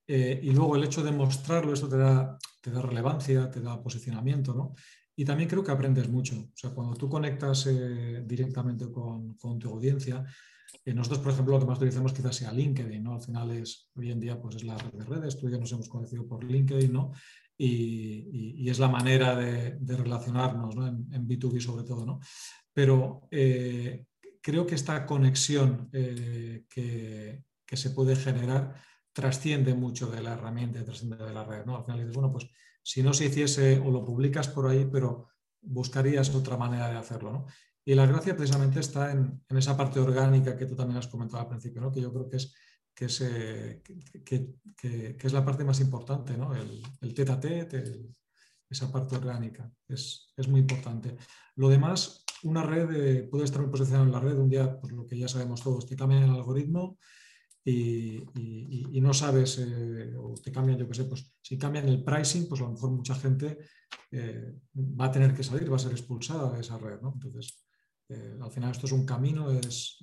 Eh, 0.06 0.40
y 0.42 0.50
luego 0.52 0.76
el 0.76 0.84
hecho 0.84 1.02
de 1.02 1.12
mostrarlo, 1.12 1.72
eso 1.72 1.88
te 1.88 1.96
da, 1.96 2.38
te 2.62 2.70
da 2.70 2.82
relevancia, 2.82 3.50
te 3.50 3.60
da 3.60 3.82
posicionamiento. 3.82 4.54
¿no? 4.54 4.74
Y 5.16 5.24
también 5.24 5.48
creo 5.48 5.62
que 5.62 5.72
aprendes 5.72 6.08
mucho. 6.08 6.36
O 6.36 6.56
sea, 6.56 6.70
cuando 6.70 6.94
tú 6.94 7.08
conectas 7.08 7.66
eh, 7.66 8.22
directamente 8.26 8.90
con, 8.90 9.34
con, 9.34 9.58
tu 9.58 9.68
audiencia, 9.68 10.24
nosotros, 10.86 11.20
por 11.20 11.32
ejemplo, 11.32 11.54
lo 11.54 11.60
que 11.60 11.66
más 11.66 11.78
utilizamos 11.78 12.12
quizás 12.12 12.36
sea 12.36 12.52
LinkedIn, 12.52 13.02
¿no? 13.02 13.14
Al 13.14 13.22
final 13.22 13.50
es, 13.50 13.90
hoy 13.94 14.10
en 14.10 14.20
día, 14.20 14.40
pues 14.40 14.56
es 14.56 14.64
la 14.64 14.78
red 14.78 14.92
de 14.92 15.04
redes, 15.04 15.36
tú 15.36 15.48
y 15.48 15.58
nos 15.58 15.72
hemos 15.72 15.88
conocido 15.88 16.26
por 16.26 16.44
LinkedIn, 16.44 16.92
¿no? 16.92 17.12
Y, 17.58 18.54
y, 18.56 18.70
es 18.70 18.78
la 18.78 18.88
manera 18.88 19.36
de, 19.36 19.76
relacionarnos, 19.86 20.74
¿no? 20.74 20.86
En, 20.86 21.06
en, 21.12 21.28
B2B 21.28 21.60
sobre 21.60 21.84
todo, 21.84 22.06
¿no? 22.06 22.20
Pero 22.72 23.28
creo 24.40 24.66
que 24.66 24.74
esta 24.74 25.06
conexión 25.06 25.88
eh, 25.92 26.64
que, 26.68 27.44
se 27.76 27.90
puede 27.90 28.16
generar 28.16 28.74
trasciende 29.12 29.74
mucho 29.74 30.08
de 30.08 30.22
la 30.22 30.32
herramienta, 30.32 30.84
trasciende 30.84 31.16
de 31.16 31.32
la 31.32 31.44
red. 31.44 31.64
¿no? 31.64 31.76
Al 31.76 31.84
final 31.84 32.00
dices, 32.00 32.14
bueno, 32.14 32.32
pues 32.32 32.48
si 32.90 33.04
no 33.04 33.12
se 33.12 33.26
hiciese 33.26 33.78
o 33.78 33.88
lo 33.88 34.04
publicas 34.04 34.48
por 34.48 34.66
ahí, 34.66 34.84
pero 34.90 35.28
buscarías 35.62 36.34
otra 36.34 36.56
manera 36.56 36.90
de 36.90 36.96
hacerlo. 36.96 37.30
¿no? 37.32 37.46
Y 37.84 37.94
la 37.94 38.04
gracia 38.04 38.34
precisamente 38.34 38.80
está 38.80 39.12
en, 39.12 39.44
esa 39.48 39.76
parte 39.76 40.00
orgánica 40.00 40.56
que 40.56 40.66
tú 40.66 40.74
también 40.74 40.98
has 40.98 41.06
comentado 41.06 41.40
al 41.40 41.48
principio, 41.48 41.80
¿no? 41.80 41.92
que 41.92 42.00
yo 42.00 42.12
creo 42.12 42.28
que 42.28 42.38
es, 42.38 42.52
que 42.92 43.04
es, 43.04 43.20
eh, 43.20 43.80
que, 44.24 45.16
es 45.22 45.32
la 45.32 45.44
parte 45.44 45.62
más 45.62 45.78
importante, 45.78 46.36
¿no? 46.36 46.52
el, 46.52 46.82
el 47.00 47.14
tete 47.14 47.30
a 47.30 47.38
tete, 47.38 48.08
esa 48.68 48.90
parte 48.90 49.14
orgánica, 49.14 49.70
es, 49.86 50.32
es 50.36 50.48
muy 50.48 50.58
importante. 50.58 51.16
Lo 51.54 51.68
demás 51.68 52.24
una 52.42 52.64
red 52.64 53.28
puede 53.28 53.44
estar 53.44 53.70
posicionada 53.70 54.04
en 54.04 54.12
la 54.12 54.18
red 54.18 54.36
un 54.36 54.48
día, 54.48 54.80
por 54.80 54.90
lo 54.90 55.06
que 55.06 55.16
ya 55.16 55.28
sabemos 55.28 55.62
todos, 55.62 55.86
te 55.86 55.94
cambian 55.94 56.24
el 56.24 56.30
algoritmo 56.30 56.98
y, 57.64 59.00
no 59.00 59.12
sabes, 59.12 59.58
eh, 59.58 60.14
o 60.16 60.34
te 60.42 60.50
cambian, 60.50 60.78
yo 60.78 60.88
qué 60.88 60.94
sé, 60.94 61.04
pues 61.04 61.32
si 61.42 61.58
cambian 61.58 61.88
el 61.88 62.02
pricing, 62.02 62.48
pues 62.48 62.60
a 62.60 62.64
lo 62.64 62.72
mejor 62.72 62.90
mucha 62.90 63.14
gente 63.14 63.58
eh, 64.10 64.54
va 64.74 65.06
a 65.06 65.12
tener 65.12 65.34
que 65.34 65.42
salir, 65.42 65.70
va 65.70 65.76
a 65.76 65.80
ser 65.80 65.92
expulsada 65.92 66.52
de 66.52 66.60
esa 66.60 66.78
red. 66.78 67.00
¿no? 67.00 67.12
Entonces, 67.14 67.64
eh, 68.08 68.38
al 68.40 68.50
final 68.50 68.70
esto 68.70 68.86
es 68.86 68.92
un 68.92 69.04
camino, 69.04 69.50
es, 69.50 69.98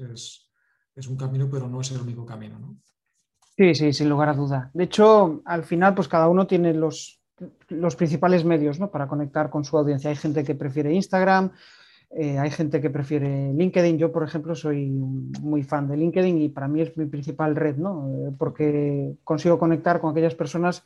es, 0.96 1.08
un 1.08 1.18
camino, 1.18 1.50
pero 1.50 1.68
no 1.68 1.82
es 1.82 1.92
el 1.92 2.02
único 2.02 2.26
camino. 2.26 2.60
¿no? 2.60 2.78
Sí, 3.56 3.74
sí, 3.74 3.94
sin 3.94 4.10
lugar 4.10 4.30
a 4.30 4.34
duda. 4.34 4.72
De 4.74 4.84
hecho, 4.84 5.42
al 5.46 5.64
final, 5.64 5.96
pues 5.96 6.08
cada 6.08 6.28
uno 6.28 6.46
tiene 6.46 6.74
los, 6.74 7.22
los 7.70 7.96
principales 7.96 8.46
medios 8.46 8.80
¿no? 8.80 8.92
para 8.92 9.08
conectar 9.08 9.50
con 9.50 9.64
su 9.64 9.78
audiencia. 9.78 10.10
Hay 10.10 10.16
gente 10.16 10.44
que 10.44 10.56
prefiere 10.56 10.94
Instagram, 10.94 11.52
eh, 12.10 12.40
hay 12.40 12.50
gente 12.52 12.80
que 12.80 12.90
prefiere 12.90 13.54
LinkedIn. 13.54 13.98
Yo, 13.98 14.12
por 14.12 14.24
ejemplo, 14.24 14.56
soy 14.56 14.88
muy 14.88 15.64
fan 15.64 15.88
de 15.88 15.98
LinkedIn 15.98 16.42
y 16.42 16.50
para 16.50 16.68
mí 16.68 16.82
es 16.82 16.96
mi 16.96 17.06
principal 17.06 17.56
red, 17.56 17.76
¿no? 17.76 18.10
Eh, 18.10 18.32
porque 18.38 19.16
consigo 19.24 19.60
conectar 19.60 20.00
con 20.00 20.12
aquellas 20.12 20.36
personas 20.36 20.84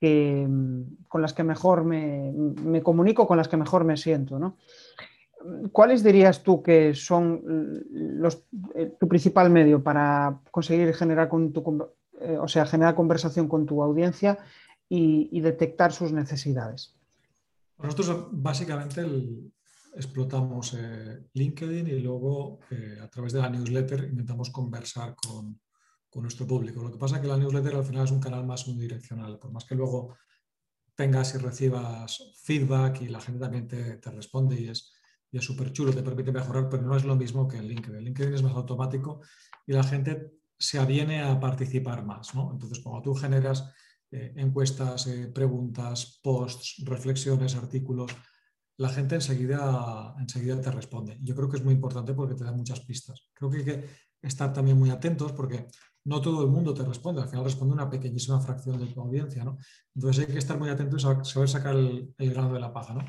que, 0.00 0.46
con 1.08 1.22
las 1.22 1.34
que 1.34 1.42
mejor 1.42 1.84
me, 1.84 2.32
me, 2.32 2.82
comunico, 2.82 3.26
con 3.26 3.36
las 3.36 3.48
que 3.48 3.56
mejor 3.56 3.84
me 3.84 3.96
siento, 3.96 4.38
¿no? 4.38 4.56
¿Cuáles 5.72 6.04
dirías 6.04 6.42
tú 6.42 6.62
que 6.62 6.94
son 6.94 7.42
eh, 8.74 8.92
tu 8.98 9.08
principal 9.08 9.50
medio 9.50 9.82
para 9.82 10.38
conseguir 10.50 10.94
generar, 10.94 11.28
con 11.28 11.52
tu, 11.52 11.88
o 12.40 12.48
sea, 12.48 12.66
generar 12.66 12.94
conversación 12.94 13.48
con 13.48 13.66
tu 13.66 13.82
audiencia 13.82 14.38
y, 14.88 15.28
y 15.32 15.40
detectar 15.40 15.92
sus 15.92 16.12
necesidades? 16.12 16.94
Nosotros 17.82 18.28
básicamente 18.30 19.00
el, 19.00 19.50
explotamos 19.94 20.74
eh, 20.74 21.26
LinkedIn 21.34 21.88
y 21.88 22.00
luego 22.00 22.60
eh, 22.70 22.98
a 23.02 23.08
través 23.08 23.32
de 23.32 23.40
la 23.40 23.50
newsletter 23.50 24.04
intentamos 24.04 24.50
conversar 24.50 25.14
con, 25.14 25.60
nuestro 26.12 26.44
público. 26.44 26.82
Lo 26.82 26.90
que 26.90 26.98
pasa 26.98 27.16
es 27.16 27.22
que 27.22 27.28
la 27.28 27.36
newsletter 27.36 27.76
al 27.76 27.84
final 27.84 28.04
es 28.04 28.10
un 28.10 28.18
canal 28.18 28.44
más 28.44 28.66
unidireccional, 28.66 29.38
por 29.38 29.52
más 29.52 29.64
que 29.64 29.76
luego 29.76 30.16
tengas 30.96 31.36
y 31.36 31.38
recibas 31.38 32.34
feedback 32.42 33.02
y 33.02 33.08
la 33.08 33.20
gente 33.20 33.38
también 33.38 33.68
te, 33.68 34.10
responde 34.10 34.60
y 34.60 34.68
es 34.68 34.92
y 35.30 35.38
súper 35.38 35.72
chulo, 35.72 35.92
te 35.92 36.02
permite 36.02 36.32
mejorar, 36.32 36.68
pero 36.68 36.82
no 36.82 36.96
es 36.96 37.04
lo 37.04 37.14
mismo 37.14 37.46
que 37.46 37.58
el 37.58 37.68
LinkedIn. 37.68 38.02
LinkedIn 38.02 38.34
es 38.34 38.42
más 38.42 38.56
automático 38.56 39.20
y 39.64 39.72
la 39.72 39.84
gente 39.84 40.32
se 40.58 40.80
aviene 40.80 41.22
a 41.22 41.38
participar 41.38 42.04
más. 42.04 42.32
Entonces, 42.34 42.80
cuando 42.80 43.02
tú 43.02 43.14
generas 43.14 43.72
eh, 44.10 44.32
encuestas, 44.34 45.08
preguntas, 45.32 46.18
posts, 46.20 46.82
reflexiones, 46.84 47.54
artículos, 47.54 48.10
la 48.80 48.88
gente 48.88 49.14
enseguida, 49.14 50.14
enseguida 50.18 50.58
te 50.58 50.70
responde. 50.70 51.18
Yo 51.20 51.34
creo 51.34 51.50
que 51.50 51.58
es 51.58 51.64
muy 51.64 51.74
importante 51.74 52.14
porque 52.14 52.34
te 52.34 52.44
da 52.44 52.52
muchas 52.52 52.80
pistas. 52.80 53.28
Creo 53.34 53.50
que 53.50 53.58
hay 53.58 53.64
que 53.64 53.84
estar 54.22 54.54
también 54.54 54.78
muy 54.78 54.88
atentos 54.88 55.32
porque 55.32 55.66
no 56.06 56.18
todo 56.22 56.42
el 56.42 56.48
mundo 56.48 56.72
te 56.72 56.82
responde, 56.82 57.20
al 57.20 57.28
final 57.28 57.44
responde 57.44 57.74
una 57.74 57.90
pequeñísima 57.90 58.40
fracción 58.40 58.80
de 58.80 58.86
tu 58.86 59.02
audiencia. 59.02 59.44
¿no? 59.44 59.58
Entonces 59.94 60.26
hay 60.26 60.32
que 60.32 60.38
estar 60.38 60.58
muy 60.58 60.70
atentos 60.70 61.02
y 61.02 61.24
saber 61.28 61.48
sacar 61.50 61.76
el, 61.76 62.14
grano 62.16 62.54
de 62.54 62.60
la 62.60 62.72
paja. 62.72 62.94
¿no? 62.94 63.04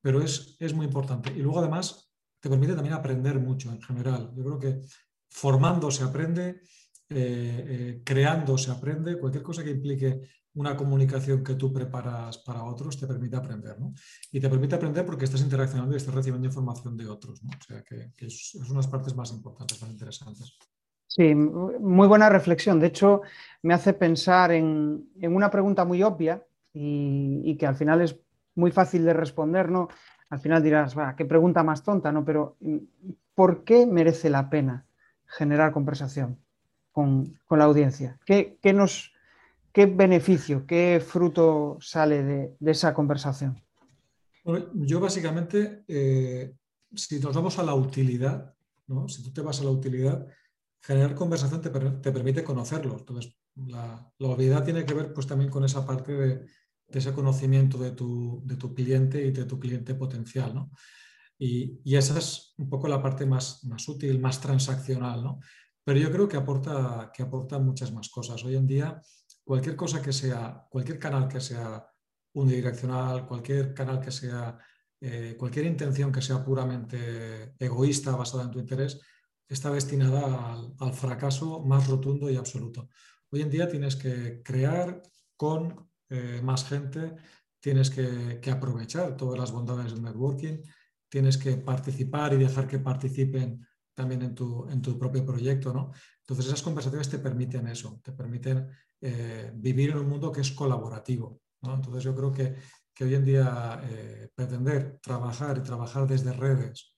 Pero 0.00 0.22
es, 0.22 0.56
es 0.60 0.72
muy 0.72 0.86
importante. 0.86 1.32
Y 1.32 1.40
luego 1.40 1.58
además 1.58 2.08
te 2.38 2.48
permite 2.48 2.74
también 2.74 2.94
aprender 2.94 3.40
mucho 3.40 3.72
en 3.72 3.82
general. 3.82 4.30
Yo 4.32 4.44
creo 4.44 4.58
que 4.60 4.80
formando 5.28 5.90
se 5.90 6.04
aprende, 6.04 6.60
eh, 7.08 7.64
eh, 7.68 8.02
creando 8.04 8.56
se 8.56 8.70
aprende, 8.70 9.18
cualquier 9.18 9.42
cosa 9.42 9.64
que 9.64 9.70
implique 9.70 10.20
una 10.56 10.76
comunicación 10.76 11.44
que 11.44 11.54
tú 11.54 11.72
preparas 11.72 12.38
para 12.38 12.64
otros 12.64 12.98
te 12.98 13.06
permite 13.06 13.36
aprender, 13.36 13.78
¿no? 13.78 13.92
Y 14.32 14.40
te 14.40 14.48
permite 14.48 14.74
aprender 14.74 15.04
porque 15.04 15.26
estás 15.26 15.42
interaccionando 15.42 15.94
y 15.94 15.98
estás 15.98 16.14
recibiendo 16.14 16.46
información 16.46 16.96
de 16.96 17.06
otros, 17.06 17.42
¿no? 17.44 17.50
O 17.50 17.62
sea, 17.62 17.82
que, 17.82 18.12
es, 18.18 18.54
es, 18.54 18.70
unas 18.70 18.86
partes 18.88 19.14
más 19.14 19.30
importantes, 19.32 19.80
más 19.82 19.90
interesantes. 19.90 20.56
Sí, 21.06 21.34
muy 21.34 22.08
buena 22.08 22.28
reflexión. 22.28 22.80
De 22.80 22.88
hecho, 22.88 23.22
me 23.62 23.74
hace 23.74 23.92
pensar 23.92 24.50
en, 24.50 25.08
una 25.22 25.50
pregunta 25.50 25.84
muy 25.84 26.02
obvia 26.02 26.42
y, 26.72 27.56
que 27.56 27.66
al 27.66 27.76
final 27.76 28.00
es 28.00 28.18
muy 28.54 28.70
fácil 28.70 29.04
de 29.04 29.12
responder, 29.12 29.70
¿no? 29.70 29.88
Al 30.30 30.40
final 30.40 30.62
dirás, 30.62 30.96
qué 31.16 31.24
pregunta 31.24 31.62
más 31.62 31.82
tonta, 31.82 32.10
¿no? 32.12 32.24
Pero 32.24 32.56
¿por 33.34 33.64
qué 33.64 33.86
merece 33.86 34.30
la 34.30 34.48
pena 34.50 34.86
generar 35.26 35.72
conversación 35.72 36.38
con, 36.92 37.38
la 37.50 37.64
audiencia? 37.64 38.18
¿Qué, 38.24 38.58
qué 38.60 38.72
nos 38.72 39.15
¿qué 39.76 39.84
beneficio, 39.84 40.64
qué 40.66 41.02
fruto 41.06 41.76
sale 41.82 42.22
de, 42.22 42.70
esa 42.72 42.94
conversación? 42.94 43.62
yo 44.72 45.00
básicamente, 45.00 45.84
eh, 45.86 46.54
si 46.94 47.20
nos 47.20 47.34
vamos 47.34 47.58
a 47.58 47.62
la 47.62 47.74
utilidad, 47.74 48.54
si 49.08 49.22
tú 49.22 49.34
te 49.34 49.42
vas 49.42 49.60
a 49.60 49.64
la 49.64 49.70
utilidad, 49.70 50.26
generar 50.80 51.14
conversación 51.14 51.60
te, 51.60 51.68
permite 52.10 52.42
conocerlos. 52.42 53.00
Entonces, 53.00 53.36
la, 53.54 54.10
la, 54.18 54.64
tiene 54.64 54.86
que 54.86 54.94
ver 54.94 55.12
pues, 55.12 55.26
también 55.26 55.50
con 55.50 55.62
esa 55.62 55.84
parte 55.86 56.12
de, 56.14 56.46
ese 56.88 57.12
conocimiento 57.12 57.76
de 57.76 57.90
tu, 57.90 58.46
cliente 58.74 59.26
y 59.26 59.30
de 59.30 59.44
tu 59.44 59.60
cliente 59.60 59.94
potencial. 59.94 60.54
Y, 61.38 61.94
esa 61.94 62.18
es 62.18 62.54
un 62.56 62.70
poco 62.70 62.88
la 62.88 63.02
parte 63.02 63.26
más, 63.26 63.62
más 63.64 63.86
útil, 63.88 64.20
más 64.20 64.40
transaccional. 64.40 65.22
¿no? 65.22 65.40
Pero 65.84 65.98
yo 65.98 66.10
creo 66.10 66.26
que 66.26 66.38
aporta, 66.38 67.10
que 67.12 67.22
aporta 67.22 67.58
muchas 67.58 67.92
más 67.92 68.08
cosas. 68.08 68.42
Hoy 68.42 68.56
en 68.56 68.66
día 68.66 69.02
cualquier 69.46 69.76
cosa 69.76 70.02
que 70.02 70.12
sea, 70.12 70.66
cualquier 70.68 70.98
canal 70.98 71.28
que 71.28 71.40
sea 71.40 71.86
unidireccional, 72.34 73.26
cualquier 73.28 73.72
canal 73.72 74.00
que 74.00 74.10
sea, 74.10 74.58
eh, 75.00 75.36
cualquier 75.38 75.66
intención 75.66 76.10
que 76.10 76.20
sea 76.20 76.44
puramente 76.44 77.54
egoísta, 77.56 78.16
basada 78.16 78.42
en 78.42 78.50
tu 78.50 78.58
interés, 78.58 79.00
está 79.48 79.70
destinada 79.70 80.52
al, 80.80 80.92
fracaso 80.94 81.60
más 81.64 81.86
rotundo 81.86 82.28
y 82.28 82.36
absoluto. 82.36 82.88
Hoy 83.30 83.42
en 83.42 83.50
día 83.50 83.68
tienes 83.68 83.94
que 83.94 84.42
crear 84.42 85.00
con 85.36 85.90
eh, 86.08 86.40
más 86.42 86.64
gente, 86.64 87.14
tienes 87.60 87.90
que, 87.90 88.50
aprovechar 88.50 89.16
todas 89.16 89.38
las 89.38 89.52
bondades 89.52 89.92
del 89.92 90.02
networking, 90.02 90.58
tienes 91.08 91.38
que 91.38 91.56
participar 91.56 92.34
y 92.34 92.38
dejar 92.38 92.66
que 92.66 92.80
participen 92.80 93.64
también 93.94 94.22
en 94.22 94.34
tu, 94.34 94.68
en 94.68 94.82
tu 94.82 94.98
propio 94.98 95.24
proyecto. 95.24 95.72
¿no? 95.72 95.92
Entonces 96.18 96.46
esas 96.46 96.62
conversaciones 96.62 97.08
te 97.08 97.20
permiten 97.20 97.68
eso, 97.68 98.00
te 98.02 98.10
permiten 98.10 98.68
eh, 99.00 99.52
vivir 99.54 99.90
en 99.90 99.98
un 99.98 100.08
mundo 100.08 100.32
que 100.32 100.40
es 100.40 100.52
colaborativo. 100.52 101.40
Entonces 101.62 102.04
yo 102.04 102.14
creo 102.14 102.32
que, 102.32 102.54
hoy 103.04 103.14
en 103.14 103.24
día 103.24 103.80
eh, 103.84 104.30
pretender 104.34 104.98
trabajar 105.02 105.58
y 105.58 105.62
trabajar 105.62 106.06
desde 106.06 106.32
redes, 106.32 106.96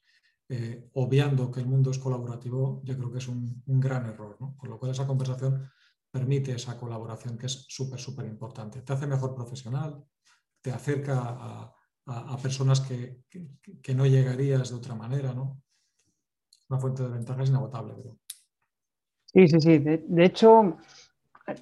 eh, 0.48 0.88
obviando 0.94 1.50
que 1.50 1.60
el 1.60 1.66
mundo 1.66 1.90
es 1.90 1.98
colaborativo, 1.98 2.80
yo 2.84 2.96
creo 2.96 3.10
que 3.10 3.18
es 3.18 3.28
un, 3.28 3.62
gran 3.66 4.06
error. 4.06 4.36
Con 4.56 4.70
lo 4.70 4.78
cual 4.78 4.92
esa 4.92 5.06
conversación 5.06 5.68
permite 6.10 6.52
esa 6.52 6.78
colaboración 6.78 7.36
que 7.36 7.46
es 7.46 7.66
súper, 7.68 7.98
súper 7.98 8.26
importante. 8.26 8.82
Te 8.82 8.92
hace 8.92 9.06
mejor 9.06 9.34
profesional, 9.34 10.04
te 10.60 10.70
acerca 10.70 11.18
a, 11.20 11.74
personas 12.42 12.80
que, 12.80 13.24
no 13.94 14.06
llegarías 14.06 14.70
de 14.70 14.76
otra 14.76 14.94
manera. 14.94 15.34
¿no? 15.34 15.60
Una 16.70 16.80
fuente 16.80 17.02
de 17.02 17.10
ventajas 17.10 17.50
inagotable. 17.50 17.94
Sí, 19.26 19.46
sí, 19.48 19.60
sí. 19.60 19.78
de 19.78 20.24
hecho, 20.24 20.78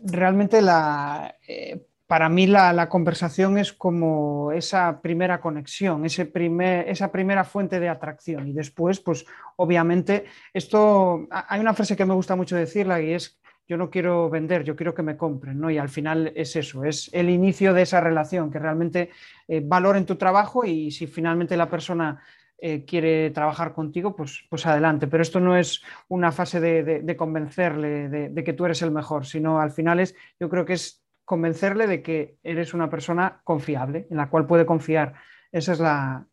realmente 0.05 0.63
la, 0.63 1.37
eh, 1.47 1.87
para 2.07 2.29
mí 2.29 2.47
la, 2.47 2.89
conversación 2.89 3.59
es 3.59 3.73
como 3.73 4.53
esa 4.53 5.01
primera 5.01 5.41
conexión, 5.41 6.05
ese 6.05 6.25
primer, 6.27 6.89
esa 6.89 7.11
primera 7.11 7.45
fuente 7.45 7.81
de 7.81 7.89
atracción. 7.89 8.47
Y 8.47 8.53
después, 8.53 9.01
pues 9.01 9.27
obviamente, 9.57 10.25
esto, 10.53 11.27
hay 11.31 11.61
una 11.61 11.75
frase 11.75 11.97
que 11.97 12.05
me 12.05 12.15
gusta 12.15 12.37
mucho 12.37 12.57
decirla 12.57 13.01
y 13.01 13.13
es, 13.13 13.41
yo 13.69 13.77
no 13.77 13.91
quiero 13.91 14.31
vender, 14.31 14.63
yo 14.63 14.77
quiero 14.77 14.95
que 14.95 15.03
me 15.03 15.17
compren, 15.17 15.59
¿no? 15.59 15.69
Y 15.69 15.79
al 15.79 15.89
final 15.89 16.33
es 16.37 16.55
eso, 16.55 16.85
es 16.85 17.11
el 17.13 17.29
inicio 17.29 17.75
de 17.75 17.83
esa 17.83 18.01
relación, 18.01 18.53
que 18.53 18.61
realmente 18.61 19.11
eh, 19.49 19.61
valoren 19.65 20.07
tu 20.07 20.15
trabajo 20.15 20.65
y 20.65 20.93
si 20.93 21.09
finalmente 21.09 21.57
la 21.57 21.69
persona 21.69 22.23
eh, 22.59 22.85
quiere 22.87 23.31
trabajar 23.31 23.75
contigo, 23.75 24.17
pues, 24.17 24.45
pues 24.49 24.65
adelante. 24.67 25.07
Pero 25.07 25.23
esto 25.23 25.41
no 25.41 25.57
es 25.57 25.83
una 26.09 26.33
fase 26.33 26.61
de, 26.61 27.17
convencerle 27.17 28.09
de, 28.09 28.45
que 28.45 28.53
tú 28.53 28.65
eres 28.65 28.81
el 28.83 28.91
mejor, 28.91 29.27
sino 29.27 29.61
al 29.61 29.71
final 29.71 30.01
es, 30.01 30.15
yo 30.41 30.49
creo 30.49 30.65
que 30.65 30.73
es 30.75 31.03
convencerle 31.25 31.87
de 31.87 32.03
que 32.03 32.39
eres 32.43 32.73
una 32.73 32.89
persona 32.89 33.41
confiable, 33.45 34.07
en 34.11 34.17
la 34.17 34.31
cual 34.31 34.47
puede 34.47 34.65
confiar. 34.65 35.15
Esa 35.53 35.73
es 35.73 35.81
la, 35.81 36.27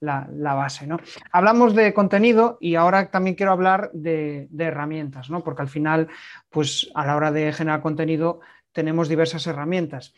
base. 0.56 0.88
¿no? 0.88 0.98
Hablamos 1.32 1.76
de 1.76 1.94
contenido 1.94 2.58
y 2.60 2.76
ahora 2.76 3.10
también 3.12 3.36
quiero 3.36 3.52
hablar 3.52 3.92
de, 3.94 4.48
herramientas, 4.58 5.30
¿no? 5.30 5.44
porque 5.44 5.62
al 5.62 5.70
final, 5.70 6.08
pues 6.50 6.90
a 6.96 7.06
la 7.06 7.16
hora 7.16 7.32
de 7.32 7.52
generar 7.54 7.82
contenido, 7.82 8.40
tenemos 8.72 9.08
diversas 9.08 9.46
herramientas. 9.48 10.14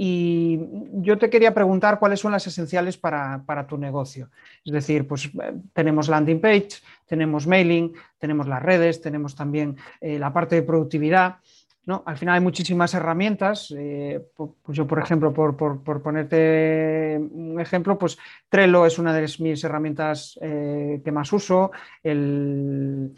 Y 0.00 0.60
yo 0.92 1.18
te 1.18 1.28
quería 1.28 1.52
preguntar 1.52 1.98
cuáles 1.98 2.20
son 2.20 2.30
las 2.30 2.46
esenciales 2.46 2.96
para, 2.96 3.66
tu 3.68 3.76
negocio. 3.76 4.30
Es 4.64 4.72
decir, 4.72 5.08
pues 5.08 5.26
eh, 5.26 5.54
tenemos 5.72 6.08
landing 6.08 6.40
page, 6.40 6.68
tenemos 7.04 7.48
mailing, 7.48 7.92
tenemos 8.16 8.46
las 8.46 8.62
redes, 8.62 9.00
tenemos 9.00 9.34
también 9.34 9.76
eh, 10.00 10.16
la 10.16 10.32
parte 10.32 10.54
de 10.54 10.62
productividad. 10.62 11.38
¿no? 11.84 12.04
Al 12.06 12.16
final 12.16 12.36
hay 12.36 12.40
muchísimas 12.40 12.94
herramientas. 12.94 13.74
Eh, 13.76 14.24
pues 14.36 14.78
yo, 14.78 14.86
por 14.86 15.00
ejemplo, 15.00 15.34
por, 15.34 15.82
ponerte 15.82 17.18
un 17.18 17.58
ejemplo, 17.60 17.98
pues 17.98 18.16
Trello 18.48 18.86
es 18.86 19.00
una 19.00 19.12
de 19.12 19.28
mis 19.40 19.64
herramientas 19.64 20.38
que 20.40 21.10
más 21.12 21.32
uso. 21.32 21.72
El, 22.04 23.16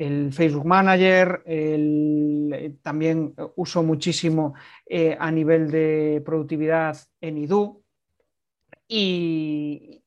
el 0.00 0.32
Facebook 0.32 0.64
Manager, 0.64 1.42
eh, 1.44 2.74
también 2.80 3.34
uso 3.56 3.82
muchísimo 3.82 4.54
eh, 4.86 5.14
a 5.20 5.30
nivel 5.30 5.70
de 5.70 6.22
productividad 6.24 6.96
en 7.20 7.36
IDU. 7.36 7.82
Y, 8.88 10.00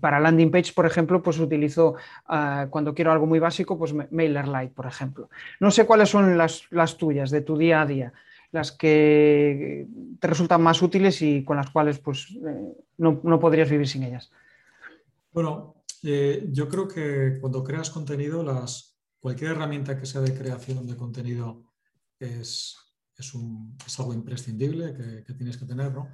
para 0.00 0.20
landing 0.20 0.50
page, 0.50 0.72
por 0.72 0.86
ejemplo, 0.86 1.20
pues 1.20 1.38
utilizo 1.40 1.96
ah, 2.26 2.68
cuando 2.70 2.94
quiero 2.94 3.10
algo 3.10 3.26
muy 3.26 3.40
básico, 3.40 3.76
pues 3.76 3.92
MailerLite, 3.92 4.72
por 4.72 4.86
ejemplo. 4.86 5.28
No 5.58 5.72
sé 5.72 5.84
cuáles 5.84 6.10
son 6.10 6.38
las, 6.38 6.96
tuyas 6.96 7.30
de 7.30 7.40
tu 7.40 7.58
día 7.58 7.82
a 7.82 7.86
día, 7.86 8.12
las 8.52 8.70
que 8.70 9.86
te 10.20 10.26
resultan 10.28 10.62
más 10.62 10.80
útiles 10.80 11.20
y 11.22 11.44
con 11.44 11.56
las 11.56 11.70
cuales 11.70 11.98
pues, 11.98 12.30
eh, 12.46 12.72
no, 12.98 13.20
no 13.24 13.40
podrías 13.40 13.68
vivir 13.68 13.88
sin 13.88 14.04
ellas. 14.04 14.30
Bueno, 15.32 15.74
yo 16.02 16.68
creo 16.68 16.86
que 16.86 17.38
cuando 17.40 17.64
creas 17.64 17.90
contenido, 17.90 18.42
las, 18.42 18.93
cualquier 19.24 19.52
herramienta 19.52 19.98
que 19.98 20.04
sea 20.04 20.20
de 20.20 20.36
creación 20.36 20.86
de 20.86 20.98
contenido 20.98 21.72
es, 22.18 22.76
es, 23.16 23.32
algo 23.98 24.12
imprescindible 24.12 24.92
que, 25.24 25.32
tienes 25.32 25.56
que 25.56 25.64
tener. 25.64 25.94
¿no? 25.94 26.10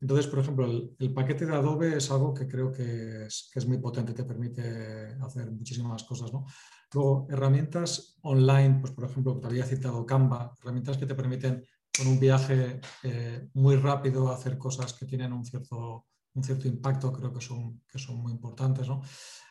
Entonces, 0.00 0.26
por 0.28 0.38
ejemplo, 0.38 0.64
el, 0.98 1.12
paquete 1.12 1.44
de 1.44 1.54
Adobe 1.54 1.98
es 1.98 2.10
algo 2.10 2.32
que 2.32 2.48
creo 2.48 2.72
que 2.72 3.26
es, 3.26 3.50
que 3.52 3.58
es, 3.58 3.66
muy 3.66 3.76
potente, 3.76 4.14
te 4.14 4.24
permite 4.24 5.14
hacer 5.20 5.52
muchísimas 5.52 6.04
cosas. 6.04 6.32
¿no? 6.32 6.46
Luego, 6.94 7.26
herramientas 7.28 8.16
online, 8.22 8.78
pues 8.80 8.94
por 8.94 9.10
ejemplo, 9.10 9.38
te 9.38 9.46
había 9.46 9.66
citado 9.66 10.06
Canva, 10.06 10.54
herramientas 10.58 10.96
que 10.96 11.04
te 11.04 11.14
permiten 11.14 11.62
con 11.94 12.06
un 12.06 12.18
viaje 12.18 12.80
eh, 13.02 13.46
muy 13.52 13.76
rápido 13.76 14.32
hacer 14.32 14.56
cosas 14.56 14.94
que 14.94 15.04
tienen 15.04 15.34
un 15.34 15.44
cierto, 15.44 16.06
un 16.32 16.42
cierto 16.42 16.66
impacto, 16.66 17.12
creo 17.12 17.30
que 17.30 17.42
son, 17.42 17.82
que 17.86 17.98
son 17.98 18.22
muy 18.22 18.32
importantes. 18.32 18.88
¿no? 18.88 19.02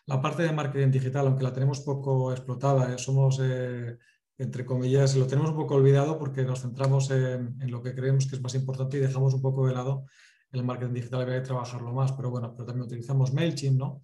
La 0.06 0.22
parte 0.22 0.44
de 0.44 0.52
marketing 0.52 0.92
digital, 0.92 1.28
aunque 1.28 1.44
la 1.44 1.54
tenemos 1.54 1.82
poco 1.82 2.32
explotada, 2.32 2.94
eh, 2.94 2.98
somos... 2.98 3.40
Eh, 3.42 3.98
entre 4.38 4.66
comillas, 4.66 5.16
lo 5.16 5.28
tenemos 5.28 5.52
un 5.52 5.58
poco 5.58 5.76
olvidado 5.76 6.18
porque 6.18 6.44
nos 6.44 6.62
centramos 6.62 7.10
en, 7.12 7.56
lo 7.70 7.82
que 7.82 7.94
creemos 7.94 8.28
que 8.28 8.36
es 8.36 8.42
más 8.42 8.56
importante 8.56 8.98
y 8.98 9.00
dejamos 9.00 9.34
un 9.34 9.42
poco 9.42 9.68
de 9.68 9.74
lado 9.74 10.06
el 10.52 10.64
marketing 10.64 10.94
digital, 10.94 11.22
habría 11.22 11.42
que 11.42 11.48
trabajarlo 11.48 11.92
más, 11.94 12.12
pero 12.12 12.30
bueno, 12.30 12.54
pero 12.54 12.66
también 12.66 12.86
utilizamos 12.86 13.34
MailChimp, 13.34 13.78
¿no? 13.78 14.04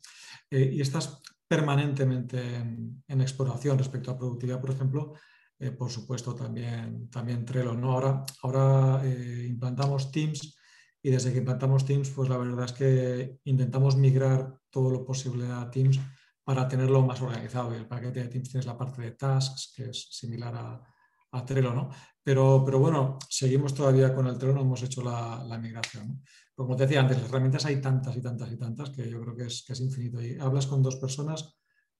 Eh, 0.49 0.71
y 0.73 0.81
estás 0.81 1.21
permanentemente 1.47 2.55
en, 2.55 3.03
en, 3.07 3.21
exploración 3.21 3.77
respecto 3.77 4.09
a 4.09 4.17
productividad, 4.17 4.59
por 4.59 4.71
ejemplo, 4.71 5.13
eh, 5.59 5.71
por 5.71 5.91
supuesto 5.91 6.33
también, 6.33 7.09
también 7.09 7.45
Trello, 7.45 7.75
¿no? 7.75 7.91
Ahora, 7.91 8.23
ahora 8.41 9.01
implantamos 9.05 10.11
Teams 10.11 10.58
y 11.01 11.11
desde 11.11 11.31
que 11.31 11.39
implantamos 11.39 11.85
Teams, 11.85 12.09
pues 12.09 12.29
la 12.29 12.37
verdad 12.37 12.65
es 12.65 12.73
que 12.73 13.39
intentamos 13.45 13.95
migrar 13.95 14.59
todo 14.69 14.89
lo 14.89 15.05
posible 15.05 15.47
a 15.47 15.69
Teams 15.71 15.99
para 16.43 16.67
tenerlo 16.67 17.01
más 17.01 17.21
organizado. 17.21 17.73
Y 17.73 17.77
el 17.77 17.87
paquete 17.87 18.21
de 18.21 18.27
Teams 18.27 18.49
tienes 18.49 18.65
la 18.65 18.77
parte 18.77 19.01
de 19.01 19.11
tasks, 19.11 19.73
que 19.75 19.89
es 19.89 20.09
similar 20.11 20.55
a, 20.55 20.83
a 21.31 21.45
Trello, 21.45 21.73
¿no? 21.73 21.89
Pero, 22.21 22.63
pero, 22.65 22.79
bueno, 22.79 23.17
seguimos 23.29 23.73
todavía 23.73 24.13
con 24.13 24.27
el 24.27 24.37
Trello, 24.37 24.55
no 24.55 24.61
hemos 24.61 24.83
hecho 24.83 25.01
la, 25.01 25.43
la 25.47 25.57
migración. 25.57 26.21
Como 26.53 26.75
te 26.75 26.83
decía 26.83 26.99
antes, 26.99 27.17
las 27.17 27.29
herramientas 27.29 27.65
hay 27.65 27.79
tantas 27.79 28.17
y 28.17 28.21
tantas 28.21 28.51
y 28.51 28.57
tantas 28.57 28.89
que 28.89 29.09
yo 29.09 29.21
creo 29.21 29.35
que 29.35 29.45
es, 29.45 29.63
que 29.65 29.73
es 29.73 29.79
infinito. 29.79 30.21
Y 30.21 30.37
hablas 30.37 30.67
con 30.67 30.83
dos 30.83 30.97
personas, 30.97 31.57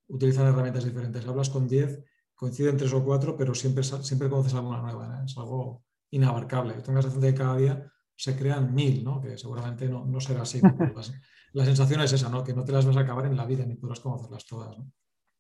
utilizan 0.08 0.48
herramientas 0.48 0.84
diferentes. 0.84 1.26
Hablas 1.26 1.50
con 1.50 1.68
diez, 1.68 2.04
coinciden 2.36 2.76
tres 2.76 2.92
o 2.94 3.04
cuatro, 3.04 3.38
pero 3.38 3.56
siempre, 3.56 3.84
siempre 3.84 4.30
conoces 4.30 4.54
alguna 4.56 4.82
nueva. 4.82 5.22
¿eh? 5.22 5.26
Es 5.26 5.38
algo 5.38 5.84
inabarcable. 6.12 6.74
Tengo 6.82 6.98
la 6.98 7.04
sensación 7.04 7.22
de 7.22 7.32
que 7.32 7.38
cada 7.38 7.58
día 7.58 7.92
se 8.20 8.36
crean 8.36 8.76
mil, 8.76 9.02
¿no? 9.02 9.22
que 9.22 9.38
seguramente 9.38 9.88
no, 9.88 10.06
no 10.06 10.20
será 10.20 10.42
así. 10.42 10.60
la 11.54 11.64
sensación 11.66 12.02
es 12.02 12.12
esa, 12.12 12.28
¿no? 12.28 12.44
que 12.44 12.54
no 12.54 12.66
te 12.66 12.74
las 12.74 12.86
vas 12.86 12.98
a 12.98 13.00
acabar 13.00 13.26
en 13.26 13.38
la 13.38 13.46
vida 13.46 13.66
ni 13.66 13.76
podrás 13.76 14.02
conocerlas 14.02 14.46
todas. 14.46 14.78
¿no? 14.78 14.92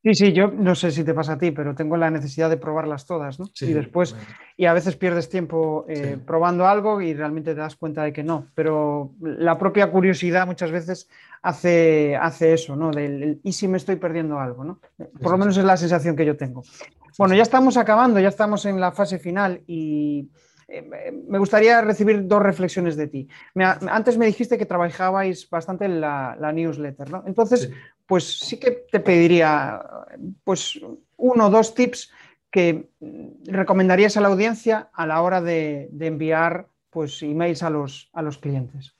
Sí, 0.01 0.15
sí, 0.15 0.31
yo 0.31 0.47
no 0.47 0.75
sé 0.75 0.91
si 0.91 1.03
te 1.03 1.13
pasa 1.13 1.33
a 1.33 1.37
ti, 1.37 1.51
pero 1.51 1.75
tengo 1.75 1.97
la 1.97 2.09
necesidad 2.09 2.49
de 2.49 2.55
probarlas 2.55 3.05
todas, 3.05 3.37
¿no? 3.37 3.47
Sí, 3.53 3.65
y 3.65 3.73
después, 3.73 4.13
bueno. 4.13 4.27
y 4.55 4.65
a 4.65 4.71
veces 4.71 4.95
pierdes 4.95 5.27
tiempo 5.27 5.85
eh, 5.89 6.13
sí. 6.15 6.23
probando 6.25 6.67
algo 6.67 7.01
y 7.01 7.13
realmente 7.13 7.53
te 7.53 7.59
das 7.59 7.75
cuenta 7.75 8.03
de 8.03 8.13
que 8.13 8.23
no, 8.23 8.45
pero 8.55 9.11
la 9.19 9.57
propia 9.57 9.91
curiosidad 9.91 10.47
muchas 10.47 10.71
veces 10.71 11.09
hace, 11.41 12.15
hace 12.15 12.53
eso, 12.53 12.77
¿no? 12.77 12.91
Del, 12.91 13.41
y 13.43 13.51
si 13.51 13.67
me 13.67 13.75
estoy 13.75 13.97
perdiendo 13.97 14.39
algo, 14.39 14.63
¿no? 14.63 14.79
Por 15.21 15.33
lo 15.33 15.37
menos 15.37 15.57
es 15.57 15.65
la 15.65 15.75
sensación 15.75 16.15
que 16.15 16.25
yo 16.25 16.37
tengo. 16.37 16.63
Bueno, 17.17 17.35
ya 17.35 17.43
estamos 17.43 17.75
acabando, 17.75 18.21
ya 18.21 18.29
estamos 18.29 18.65
en 18.65 18.79
la 18.79 18.93
fase 18.93 19.19
final 19.19 19.63
y 19.67 20.29
me 21.27 21.39
gustaría 21.39 21.81
recibir 21.81 22.27
dos 22.27 22.41
reflexiones 22.41 22.95
de 22.95 23.07
ti. 23.07 23.27
Me, 23.55 23.65
antes 23.65 24.17
me 24.17 24.25
dijiste 24.25 24.57
que 24.57 24.65
trabajabais 24.65 25.49
bastante 25.49 25.85
en 25.85 25.99
la, 25.99 26.37
la 26.39 26.51
newsletter, 26.51 27.09
¿no? 27.09 27.23
Entonces, 27.25 27.61
sí. 27.61 27.71
pues 28.05 28.39
sí 28.39 28.59
que 28.59 28.85
te 28.91 28.99
pediría 28.99 29.81
pues 30.43 30.79
uno 31.17 31.47
o 31.47 31.49
dos 31.49 31.73
tips 31.73 32.11
que 32.51 32.89
recomendarías 33.45 34.17
a 34.17 34.21
la 34.21 34.29
audiencia 34.29 34.89
a 34.93 35.05
la 35.05 35.21
hora 35.21 35.41
de, 35.41 35.89
de 35.91 36.07
enviar 36.07 36.67
pues 36.89 37.21
emails 37.21 37.61
a 37.61 37.69
los, 37.69 38.09
a 38.13 38.21
los 38.21 38.37
clientes. 38.37 38.95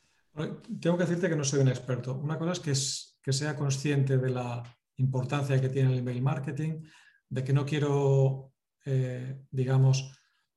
Tengo 0.79 0.97
que 0.97 1.05
decirte 1.05 1.29
que 1.29 1.35
no 1.35 1.43
soy 1.43 1.59
un 1.61 1.67
experto. 1.67 2.15
Una 2.15 2.37
cosa 2.37 2.53
es 2.53 2.59
que, 2.59 2.71
es 2.71 3.19
que 3.21 3.33
sea 3.33 3.55
consciente 3.55 4.17
de 4.17 4.29
la 4.29 4.63
importancia 4.97 5.59
que 5.59 5.69
tiene 5.69 5.91
el 5.91 5.99
email 5.99 6.21
marketing, 6.21 6.83
de 7.27 7.43
que 7.43 7.53
no 7.53 7.65
quiero, 7.65 8.51
eh, 8.85 9.41
digamos, 9.49 10.11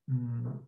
mmm, 0.06 0.58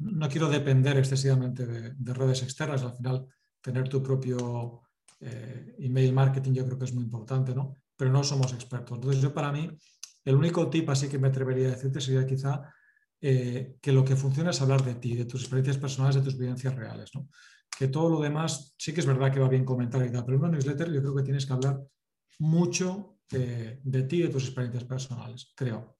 no 0.00 0.28
quiero 0.28 0.48
depender 0.48 0.96
excesivamente 0.96 1.66
de, 1.66 1.94
de, 1.94 2.14
redes 2.14 2.42
externas. 2.42 2.82
Al 2.82 2.96
final, 2.96 3.26
tener 3.60 3.88
tu 3.88 4.02
propio 4.02 4.82
eh, 5.20 5.76
email 5.78 6.12
marketing 6.12 6.52
yo 6.54 6.64
creo 6.64 6.78
que 6.78 6.86
es 6.86 6.94
muy 6.94 7.04
importante, 7.04 7.54
¿no? 7.54 7.76
Pero 7.96 8.10
no 8.10 8.24
somos 8.24 8.52
expertos. 8.52 8.96
Entonces, 8.96 9.20
yo 9.20 9.34
para 9.34 9.52
mí, 9.52 9.70
el 10.24 10.34
único 10.34 10.68
tip 10.70 10.88
así 10.88 11.08
que 11.08 11.18
me 11.18 11.28
atrevería 11.28 11.68
a 11.68 11.70
decirte 11.72 12.00
sería 12.00 12.26
quizá 12.26 12.72
eh, 13.20 13.76
que 13.80 13.92
lo 13.92 14.04
que 14.04 14.16
funciona 14.16 14.50
es 14.50 14.60
hablar 14.62 14.82
de 14.82 14.94
ti, 14.94 15.14
de 15.14 15.26
tus 15.26 15.42
experiencias 15.42 15.76
personales, 15.76 16.16
de 16.16 16.22
tus 16.22 16.38
vivencias 16.38 16.74
reales, 16.74 17.10
¿no? 17.14 17.28
Que 17.78 17.88
todo 17.88 18.08
lo 18.08 18.20
demás 18.20 18.74
sí 18.78 18.92
que 18.92 19.00
es 19.00 19.06
verdad 19.06 19.32
que 19.32 19.40
va 19.40 19.48
bien 19.48 19.64
comentar 19.64 20.04
y 20.04 20.10
tal, 20.10 20.24
pero 20.24 20.38
en 20.38 20.44
una 20.44 20.52
newsletter 20.52 20.90
yo 20.90 21.00
creo 21.00 21.14
que 21.14 21.22
tienes 21.22 21.46
que 21.46 21.52
hablar 21.52 21.80
mucho 22.38 23.18
de, 23.30 23.80
de 23.84 24.02
ti 24.04 24.16
y 24.16 24.22
de 24.22 24.28
tus 24.28 24.44
experiencias 24.44 24.84
personales, 24.84 25.52
creo. 25.54 25.96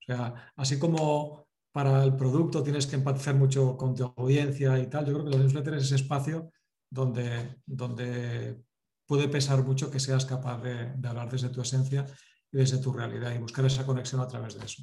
O 0.00 0.02
sea, 0.06 0.52
así 0.56 0.78
como 0.78 1.49
para 1.72 2.02
el 2.04 2.16
producto 2.16 2.62
tienes 2.62 2.86
que 2.86 2.96
empatizar 2.96 3.34
mucho 3.34 3.76
con 3.76 3.94
tu 3.94 4.12
audiencia 4.16 4.78
y 4.78 4.86
tal. 4.88 5.06
Yo 5.06 5.12
creo 5.12 5.24
que 5.24 5.30
los 5.30 5.40
newsletters 5.40 5.76
es 5.78 5.84
ese 5.84 5.96
espacio 5.96 6.50
donde, 6.90 7.56
donde 7.64 8.62
puede 9.06 9.28
pesar 9.28 9.62
mucho 9.62 9.90
que 9.90 10.00
seas 10.00 10.24
capaz 10.24 10.62
de, 10.62 11.08
hablar 11.08 11.30
desde 11.30 11.48
tu 11.48 11.60
esencia 11.60 12.04
y 12.52 12.58
desde 12.58 12.78
tu 12.78 12.92
realidad 12.92 13.32
y 13.34 13.38
buscar 13.38 13.64
esa 13.64 13.86
conexión 13.86 14.20
a 14.20 14.28
través 14.28 14.58
de 14.58 14.66
eso. 14.66 14.82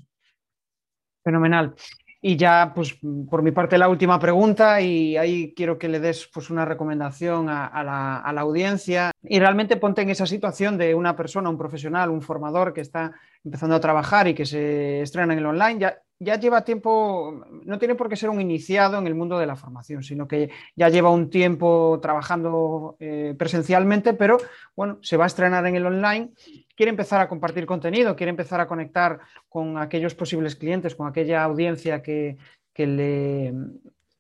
Fenomenal. 1.24 1.76
Y 2.20 2.36
ya, 2.36 2.72
pues, 2.74 2.98
por 3.30 3.44
mi 3.44 3.52
parte, 3.52 3.78
la 3.78 3.90
última 3.90 4.20
pregunta, 4.20 4.82
y 4.82 5.16
ahí 5.18 5.54
quiero 5.56 5.78
que 5.78 5.88
le 5.88 6.00
des 6.00 6.28
pues, 6.34 6.50
una 6.50 6.66
recomendación 6.66 7.48
a, 7.48 7.68
a, 7.68 7.84
la, 7.84 8.18
a, 8.18 8.34
la, 8.34 8.42
audiencia. 8.42 9.12
Y 9.22 9.40
realmente 9.40 9.78
ponte 9.78 10.02
en 10.02 10.10
esa 10.10 10.26
situación 10.26 10.78
de 10.78 10.96
una 10.96 11.16
persona, 11.16 11.50
un 11.50 11.58
profesional, 11.58 12.10
un 12.10 12.24
formador 12.24 12.74
que 12.74 12.82
está 12.82 13.14
empezando 13.44 13.76
a 13.76 13.80
trabajar 13.80 14.28
y 14.28 14.34
que 14.34 14.46
se 14.46 15.02
estrena 15.02 15.34
en 15.34 15.40
el 15.40 15.46
online. 15.46 15.80
Ya, 15.80 16.02
ya 16.20 16.40
lleva 16.40 16.66
tiempo, 16.66 17.46
no 17.64 17.78
tiene 17.78 17.96
por 17.96 18.10
qué 18.10 18.16
ser 18.16 18.30
un 18.30 18.42
iniciado 18.42 18.98
en 18.98 19.06
el 19.06 19.14
mundo 19.14 19.38
de 19.38 19.46
la 19.46 19.56
formación, 19.56 20.04
sino 20.04 20.28
que 20.28 20.50
ya 20.76 20.90
lleva 20.90 21.12
un 21.12 21.30
tiempo 21.30 22.00
trabajando 22.02 22.98
eh, 23.00 23.36
presencialmente, 23.38 24.14
pero 24.14 24.38
bueno, 24.76 24.98
se 25.02 25.18
va 25.18 25.26
a 25.26 25.28
estrenar 25.28 25.66
en 25.68 25.76
el 25.76 25.86
online, 25.86 26.32
quiere 26.76 26.90
empezar 26.90 27.22
a 27.22 27.30
compartir 27.30 27.68
contenido, 27.68 28.16
quiere 28.16 28.32
empezar 28.32 28.60
a 28.60 28.68
conectar 28.68 29.20
con 29.48 29.78
aquellos 29.78 30.16
posibles 30.16 30.56
clientes, 30.56 30.96
con 30.96 31.08
aquella 31.08 31.44
audiencia 31.44 32.02
que, 32.02 32.38
le, 32.76 33.54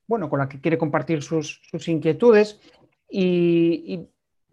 bueno, 0.05 0.29
con 0.29 0.39
la 0.39 0.47
que 0.47 0.61
quiere 0.61 0.77
compartir 0.77 1.23
sus, 1.23 1.61
sus 1.69 1.87
inquietudes 1.87 2.59
y, 3.09 3.83
y, 3.87 4.09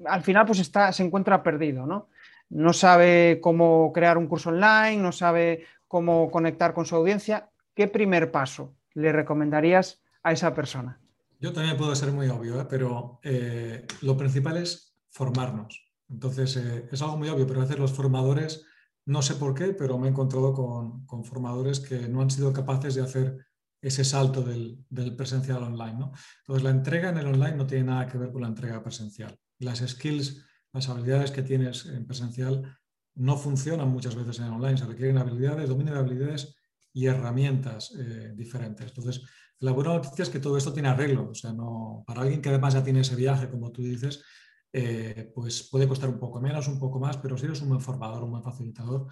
al 0.06 0.22
final 0.22 0.46
pues 0.46 0.58
está, 0.60 0.92
se 0.92 1.02
encuentra 1.02 1.42
perdido, 1.42 1.86
¿no? 1.86 2.08
No 2.50 2.72
sabe 2.72 3.38
cómo 3.40 3.92
crear 3.92 4.18
un 4.18 4.26
curso 4.26 4.50
online, 4.50 4.98
no 4.98 5.12
sabe 5.12 5.64
cómo 5.88 6.30
conectar 6.30 6.74
con 6.74 6.86
su 6.86 6.96
audiencia, 6.96 7.50
¿qué 7.74 7.88
primer 7.88 8.30
paso 8.30 8.74
le 8.94 9.12
recomendarías 9.12 10.02
a 10.22 10.32
esa 10.32 10.54
persona? 10.54 11.00
Yo 11.40 11.52
también 11.52 11.76
puedo 11.76 11.94
ser 11.94 12.10
muy 12.12 12.28
obvio, 12.28 12.60
¿eh? 12.60 12.66
pero 12.68 13.20
eh, 13.22 13.86
lo 14.02 14.16
principal 14.16 14.56
es 14.56 14.96
formarnos. 15.10 15.78
Entonces, 16.08 16.56
eh, 16.56 16.88
es 16.90 17.02
algo 17.02 17.18
muy 17.18 17.28
obvio, 17.28 17.46
pero 17.46 17.60
a 17.60 17.64
veces 17.64 17.78
los 17.78 17.92
formadores, 17.92 18.64
no 19.06 19.20
sé 19.20 19.34
por 19.34 19.54
qué, 19.54 19.74
pero 19.74 19.98
me 19.98 20.06
he 20.06 20.10
encontrado 20.10 20.52
con, 20.52 21.24
formadores 21.24 21.80
que 21.80 22.08
no 22.08 22.22
han 22.22 22.30
sido 22.30 22.52
capaces 22.52 22.94
de 22.94 23.02
hacer 23.02 23.46
ese 23.82 24.04
salto 24.04 24.42
del, 24.42 24.84
del 24.88 25.14
presencial 25.16 25.62
online. 25.62 25.98
¿no? 25.98 26.12
Entonces, 26.40 26.64
la 26.64 26.70
entrega 26.70 27.10
en 27.10 27.18
el 27.18 27.26
online 27.26 27.56
no 27.56 27.66
tiene 27.66 27.84
nada 27.84 28.06
que 28.06 28.16
ver 28.16 28.32
con 28.32 28.42
la 28.42 28.48
entrega 28.48 28.82
presencial. 28.82 29.38
Las 29.58 29.80
skills, 29.80 30.44
las 30.72 30.88
habilidades 30.88 31.30
que 31.30 31.42
tienes 31.42 31.86
en 31.86 32.06
presencial 32.06 32.78
no 33.16 33.36
funcionan 33.36 33.88
muchas 33.88 34.14
veces 34.14 34.38
en 34.38 34.46
online, 34.46 34.76
se 34.76 34.86
requieren 34.86 35.18
habilidades, 35.18 35.68
dominio 35.68 35.94
de 35.94 36.00
habilidades 36.00 36.54
y 36.92 37.06
herramientas 37.06 37.92
eh, 37.98 38.32
diferentes. 38.34 38.86
Entonces, 38.88 39.22
la 39.60 39.72
buena 39.72 39.94
noticia 39.94 40.22
es 40.22 40.30
que 40.30 40.40
todo 40.40 40.56
esto 40.56 40.72
tiene 40.72 40.88
arreglo, 40.88 41.30
o 41.30 41.34
sea, 41.34 41.52
no, 41.52 42.04
para 42.06 42.22
alguien 42.22 42.42
que 42.42 42.48
además 42.48 42.74
ya 42.74 42.84
tiene 42.84 43.00
ese 43.00 43.16
viaje, 43.16 43.48
como 43.48 43.70
tú 43.70 43.82
dices, 43.82 44.22
eh, 44.72 45.30
pues 45.34 45.68
puede 45.70 45.86
costar 45.86 46.08
un 46.08 46.18
poco 46.18 46.40
menos, 46.40 46.66
un 46.66 46.78
poco 46.78 46.98
más, 46.98 47.16
pero 47.18 47.38
si 47.38 47.46
eres 47.46 47.62
un 47.62 47.68
buen 47.68 47.80
formador, 47.80 48.24
un 48.24 48.32
buen 48.32 48.42
facilitador, 48.42 49.06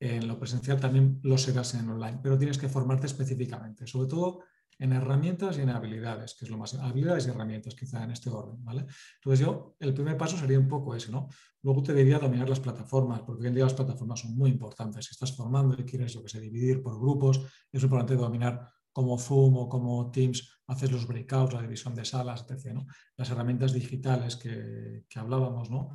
en 0.00 0.28
lo 0.28 0.38
presencial 0.38 0.78
también 0.78 1.18
lo 1.24 1.36
serás 1.36 1.74
en 1.74 1.88
online, 1.88 2.20
pero 2.22 2.38
tienes 2.38 2.58
que 2.58 2.68
formarte 2.68 3.06
específicamente, 3.06 3.86
sobre 3.86 4.08
todo 4.08 4.44
en 4.78 4.92
herramientas 4.92 5.58
y 5.58 5.62
en 5.62 5.70
habilidades, 5.70 6.34
que 6.34 6.44
es 6.44 6.50
lo 6.50 6.56
más, 6.56 6.74
habilidades 6.74 7.26
y 7.26 7.30
herramientas 7.30 7.74
quizá 7.74 8.04
en 8.04 8.12
este 8.12 8.30
orden, 8.30 8.64
¿vale? 8.64 8.86
Entonces 9.16 9.44
yo, 9.44 9.76
el 9.80 9.92
primer 9.92 10.16
paso 10.16 10.36
sería 10.36 10.58
un 10.58 10.68
poco 10.68 10.94
ese, 10.94 11.10
¿no? 11.10 11.28
Luego 11.62 11.82
te 11.82 11.94
diría 11.94 12.18
dominar 12.18 12.48
las 12.48 12.60
plataformas, 12.60 13.22
porque 13.22 13.42
hoy 13.42 13.48
en 13.48 13.54
día 13.54 13.64
las 13.64 13.74
plataformas 13.74 14.20
son 14.20 14.36
muy 14.36 14.50
importantes. 14.50 15.06
Si 15.06 15.12
estás 15.12 15.36
formando 15.36 15.74
y 15.78 15.84
quieres, 15.84 16.14
yo 16.14 16.22
que 16.22 16.28
sé, 16.28 16.40
dividir 16.40 16.82
por 16.82 16.98
grupos, 16.98 17.40
es 17.72 17.82
importante 17.82 18.14
dominar 18.14 18.68
como 18.92 19.18
Zoom 19.18 19.56
o 19.56 19.68
como 19.68 20.10
Teams, 20.10 20.62
haces 20.66 20.92
los 20.92 21.06
breakouts, 21.06 21.54
la 21.54 21.62
división 21.62 21.94
de 21.94 22.04
salas, 22.04 22.46
etc. 22.48 22.74
¿no? 22.74 22.86
Las 23.16 23.30
herramientas 23.30 23.72
digitales 23.72 24.36
que, 24.36 25.04
que 25.08 25.18
hablábamos, 25.18 25.70
¿no? 25.70 25.90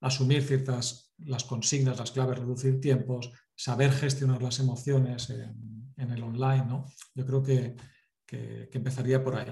asumir 0.00 0.42
ciertas 0.42 1.14
las 1.18 1.44
consignas, 1.44 1.98
las 1.98 2.12
claves, 2.12 2.38
reducir 2.38 2.80
tiempos, 2.80 3.30
saber 3.54 3.90
gestionar 3.92 4.42
las 4.42 4.60
emociones 4.60 5.30
en, 5.30 6.10
el 6.10 6.22
online. 6.22 6.64
¿no? 6.64 6.84
Yo 7.14 7.26
creo 7.26 7.42
que, 7.42 7.76
empezaría 8.72 9.22
por 9.22 9.36
ahí. 9.36 9.46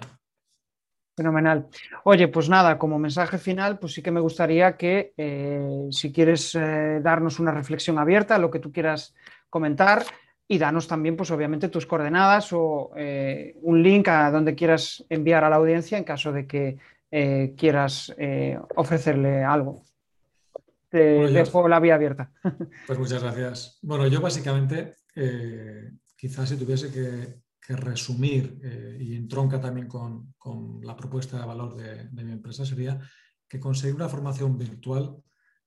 Fenomenal. 1.16 1.68
Oye, 2.05 2.29
pues 2.29 2.51
nada, 2.51 2.77
como 2.79 2.99
mensaje 2.99 3.39
final, 3.39 3.79
pues 3.79 3.95
sí 3.95 4.03
que 4.03 4.11
me 4.11 4.20
gustaría 4.20 4.77
que 4.77 5.14
eh, 5.16 5.89
si 5.91 6.12
quieres 6.12 6.55
eh, 6.55 7.01
darnos 7.03 7.41
una 7.41 7.53
reflexión 7.53 7.99
abierta, 7.99 8.37
lo 8.39 8.51
que 8.51 8.59
tú 8.59 8.70
quieras 8.70 9.14
comentar, 9.49 10.05
y 10.47 10.59
danos 10.59 10.87
también, 10.87 11.16
pues 11.16 11.31
obviamente, 11.31 11.70
tus 11.70 11.87
coordenadas 11.87 12.53
o 12.53 12.93
eh, 12.97 13.57
un 13.62 13.83
link 13.83 14.09
a 14.09 14.31
donde 14.31 14.55
quieras 14.55 15.07
enviar 15.09 15.43
a 15.43 15.49
la 15.49 15.57
audiencia 15.57 15.97
en 15.97 16.05
caso 16.05 16.33
de 16.33 16.47
que 16.47 16.77
quieras 17.57 18.14
ofrecerle 18.74 19.43
algo. 19.43 19.83
Te 20.91 20.99
dejo 20.99 21.66
la 21.66 21.81
vía 21.81 21.95
abierta. 21.95 22.31
Pues 22.87 22.99
muchas 22.99 23.22
gracias. 23.22 23.79
Bueno, 23.81 24.07
yo 24.07 24.20
básicamente, 24.20 24.97
quizás 26.14 26.51
si 26.51 26.59
tuviese 26.59 26.93
que 26.93 27.45
que 27.66 27.74
resumir 27.74 28.60
eh, 28.62 28.96
y 29.00 29.16
entronca 29.16 29.60
también 29.60 29.88
con, 29.88 30.34
la 30.82 30.94
propuesta 30.94 31.40
de 31.40 31.46
valor 31.46 31.74
de, 31.74 32.24
mi 32.24 32.30
empresa 32.30 32.64
sería 32.64 33.00
que 33.48 33.58
conseguir 33.58 33.96
una 33.96 34.08
formación 34.08 34.56
virtual 34.56 35.16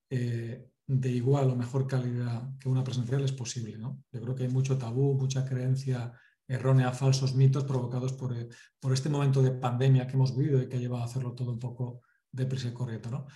eh, 0.08 0.66
de 0.86 1.10
igual 1.10 1.50
o 1.50 1.56
mejor 1.56 1.86
calidad 1.86 2.48
que 2.58 2.70
una 2.70 2.82
presencial 2.82 3.22
es 3.22 3.32
posible. 3.32 3.78
Yo 3.78 4.20
creo 4.20 4.34
que 4.34 4.44
hay 4.44 4.48
mucho 4.48 4.78
tabú, 4.78 5.14
mucha 5.14 5.44
creencia 5.44 6.12
errónea, 6.48 6.90
falsos 6.92 7.34
mitos 7.34 7.64
provocados 7.64 8.14
por, 8.14 8.34
eh, 8.34 8.48
por, 8.80 8.94
este 8.94 9.10
momento 9.10 9.42
de 9.42 9.50
pandemia 9.52 10.06
que 10.06 10.14
hemos 10.14 10.34
vivido 10.34 10.62
y 10.62 10.68
que 10.68 10.78
ha 10.78 10.80
llevado 10.80 11.02
a 11.02 11.06
hacerlo 11.06 11.34
todo 11.34 11.52
un 11.52 11.58
poco 11.58 12.00
deprisa 12.32 12.68
y 12.68 12.72
correcto. 12.72 13.10
¿no? 13.10 13.26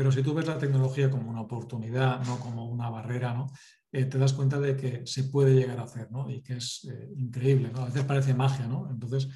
Pero 0.00 0.10
si 0.10 0.22
tú 0.22 0.32
ves 0.32 0.46
la 0.46 0.56
tecnología 0.56 1.10
como 1.10 1.28
una 1.28 1.42
oportunidad, 1.42 2.24
no 2.24 2.40
como 2.40 2.64
una 2.64 2.88
barrera, 2.88 3.34
¿no? 3.34 3.52
Eh, 3.92 4.06
te 4.06 4.16
das 4.16 4.32
cuenta 4.32 4.58
de 4.58 4.74
que 4.74 5.02
se 5.04 5.24
puede 5.24 5.54
llegar 5.54 5.78
a 5.78 5.82
hacer 5.82 6.10
¿no? 6.10 6.30
y 6.30 6.40
que 6.40 6.56
es 6.56 6.88
eh, 6.90 7.10
increíble. 7.18 7.70
¿no? 7.70 7.82
A 7.82 7.84
veces 7.84 8.04
parece 8.04 8.32
magia. 8.32 8.66
¿no? 8.66 8.88
Entonces, 8.90 9.28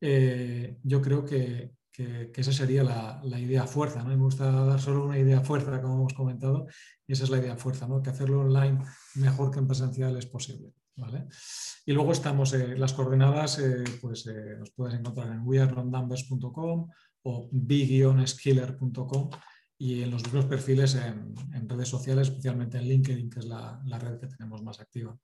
eh, 0.00 0.78
yo 0.82 1.00
creo 1.00 1.24
que, 1.24 1.74
que, 1.92 2.32
esa 2.34 2.52
sería 2.52 2.82
la, 2.82 3.38
idea 3.38 3.68
fuerza. 3.68 4.02
¿no? 4.02 4.08
me 4.08 4.16
gusta 4.16 4.50
dar 4.50 4.80
solo 4.80 5.04
una 5.04 5.16
idea 5.16 5.42
fuerza, 5.42 5.80
como 5.80 5.94
hemos 5.94 6.14
comentado, 6.14 6.66
y 7.06 7.12
esa 7.12 7.22
es 7.22 7.30
la 7.30 7.38
idea 7.38 7.56
fuerza, 7.56 7.86
¿no? 7.86 8.02
que 8.02 8.10
hacerlo 8.10 8.40
online 8.40 8.82
mejor 9.14 9.52
que 9.52 9.60
en 9.60 9.68
presencial 9.68 10.16
es 10.16 10.26
posible. 10.26 10.74
¿vale? 10.96 11.28
Y 11.86 11.92
luego 11.92 12.10
estamos, 12.10 12.52
las 12.52 12.94
coordenadas, 12.94 13.62
pues 14.00 14.28
nos 14.58 14.72
puedes 14.72 14.98
encontrar 14.98 15.28
en 15.28 15.46
wearenumbers.com 15.46 16.88
o 17.22 17.48
big-skiller.com 17.52 19.30
y 19.80 20.02
en 20.02 20.10
los 20.10 20.22
mismos 20.24 20.44
perfiles 20.44 20.94
en, 20.94 21.68
redes 21.68 21.88
sociales, 21.88 22.28
especialmente 22.28 22.76
en 22.76 22.84
LinkedIn, 22.84 23.30
que 23.30 23.38
es 23.38 23.46
la, 23.46 23.80
red 23.98 24.18
que 24.18 24.26
tenemos 24.26 24.62
más 24.62 24.78
activa. 24.78 25.16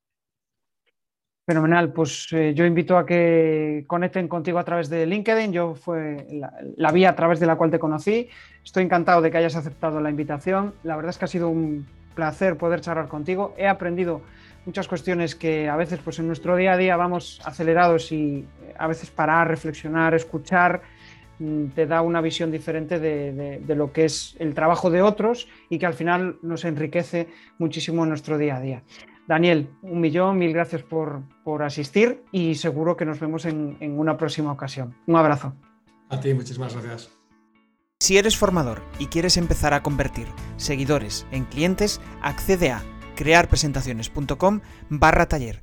Fenomenal, 1.45 1.93
pues 1.93 2.29
eh, 2.33 2.55
yo 2.55 2.65
invito 2.65 2.97
a 2.97 3.05
que 3.05 3.85
conecten 3.87 4.29
contigo 4.29 4.59
a 4.59 4.65
través 4.65 4.89
de 4.89 5.05
LinkedIn. 5.05 5.53
Yo 5.53 5.75
fue 5.75 6.27
la, 6.77 6.91
vía 6.91 7.11
a 7.11 7.15
través 7.15 7.39
de 7.39 7.47
la 7.47 7.57
cual 7.57 7.71
te 7.71 7.79
conocí. 7.79 8.31
Estoy 8.65 8.85
encantado 8.85 9.21
de 9.21 9.31
que 9.31 9.37
hayas 9.37 9.57
aceptado 9.57 10.01
la 10.01 10.09
invitación. 10.09 10.75
La 10.85 10.97
verdad 10.97 11.11
es 11.11 11.19
que 11.19 11.27
ha 11.27 11.29
sido 11.29 11.51
un 11.51 11.87
placer 12.15 12.57
poder 12.57 12.81
charlar 12.81 13.09
contigo. 13.09 13.55
He 13.59 13.69
aprendido 13.69 14.23
muchas 14.65 14.89
cuestiones 14.89 15.35
que 15.35 15.69
a 15.69 15.77
veces 15.77 16.01
pues 16.03 16.19
en 16.19 16.29
nuestro 16.29 16.57
día 16.57 16.73
a 16.73 16.77
día 16.79 16.97
vamos 16.97 17.43
acelerados 17.45 18.11
y 18.11 18.47
eh, 18.63 18.75
a 18.79 18.87
veces 18.87 19.11
parar, 19.11 19.49
reflexionar, 19.49 20.15
escuchar 20.15 20.81
te 21.75 21.87
da 21.87 22.03
una 22.03 22.21
visión 22.21 22.51
diferente 22.51 22.99
de, 22.99 23.63
lo 23.75 23.93
que 23.93 24.05
es 24.05 24.37
el 24.39 24.55
trabajo 24.55 24.91
de 24.91 25.03
otros 25.03 25.49
y 25.69 25.79
que 25.79 25.87
al 25.87 25.95
final 25.95 26.39
nos 26.43 26.65
enriquece 26.65 27.29
muchísimo 27.59 28.05
en 28.05 28.11
nuestro 28.11 28.39
día 28.39 28.57
a 28.57 28.61
día. 28.61 28.83
Daniel, 29.29 29.69
un 29.83 30.01
millón, 30.01 30.39
mil 30.39 30.53
gracias 30.53 30.83
por, 30.83 31.23
asistir 31.63 32.23
y 32.33 32.55
seguro 32.55 32.97
que 32.97 33.05
nos 33.05 33.19
vemos 33.19 33.45
en, 33.45 33.77
en 33.81 33.99
una 33.99 34.17
próxima 34.17 34.53
ocasión. 34.53 34.95
Un 35.07 35.17
abrazo. 35.17 35.55
A 36.09 36.21
ti, 36.21 36.33
muchísimas 36.33 36.73
gracias. 36.75 37.11
Si 37.99 38.19
eres 38.19 38.37
formador 38.37 38.83
y 38.99 39.07
quieres 39.07 39.37
empezar 39.37 39.75
a 39.75 39.83
convertir 39.83 40.27
seguidores 40.57 41.27
en 41.33 41.45
clientes, 41.45 42.01
accede 42.23 42.71
a 42.71 42.83
crearpresentaciones.com 43.17 44.61
barra 44.91 45.27
taller 45.27 45.63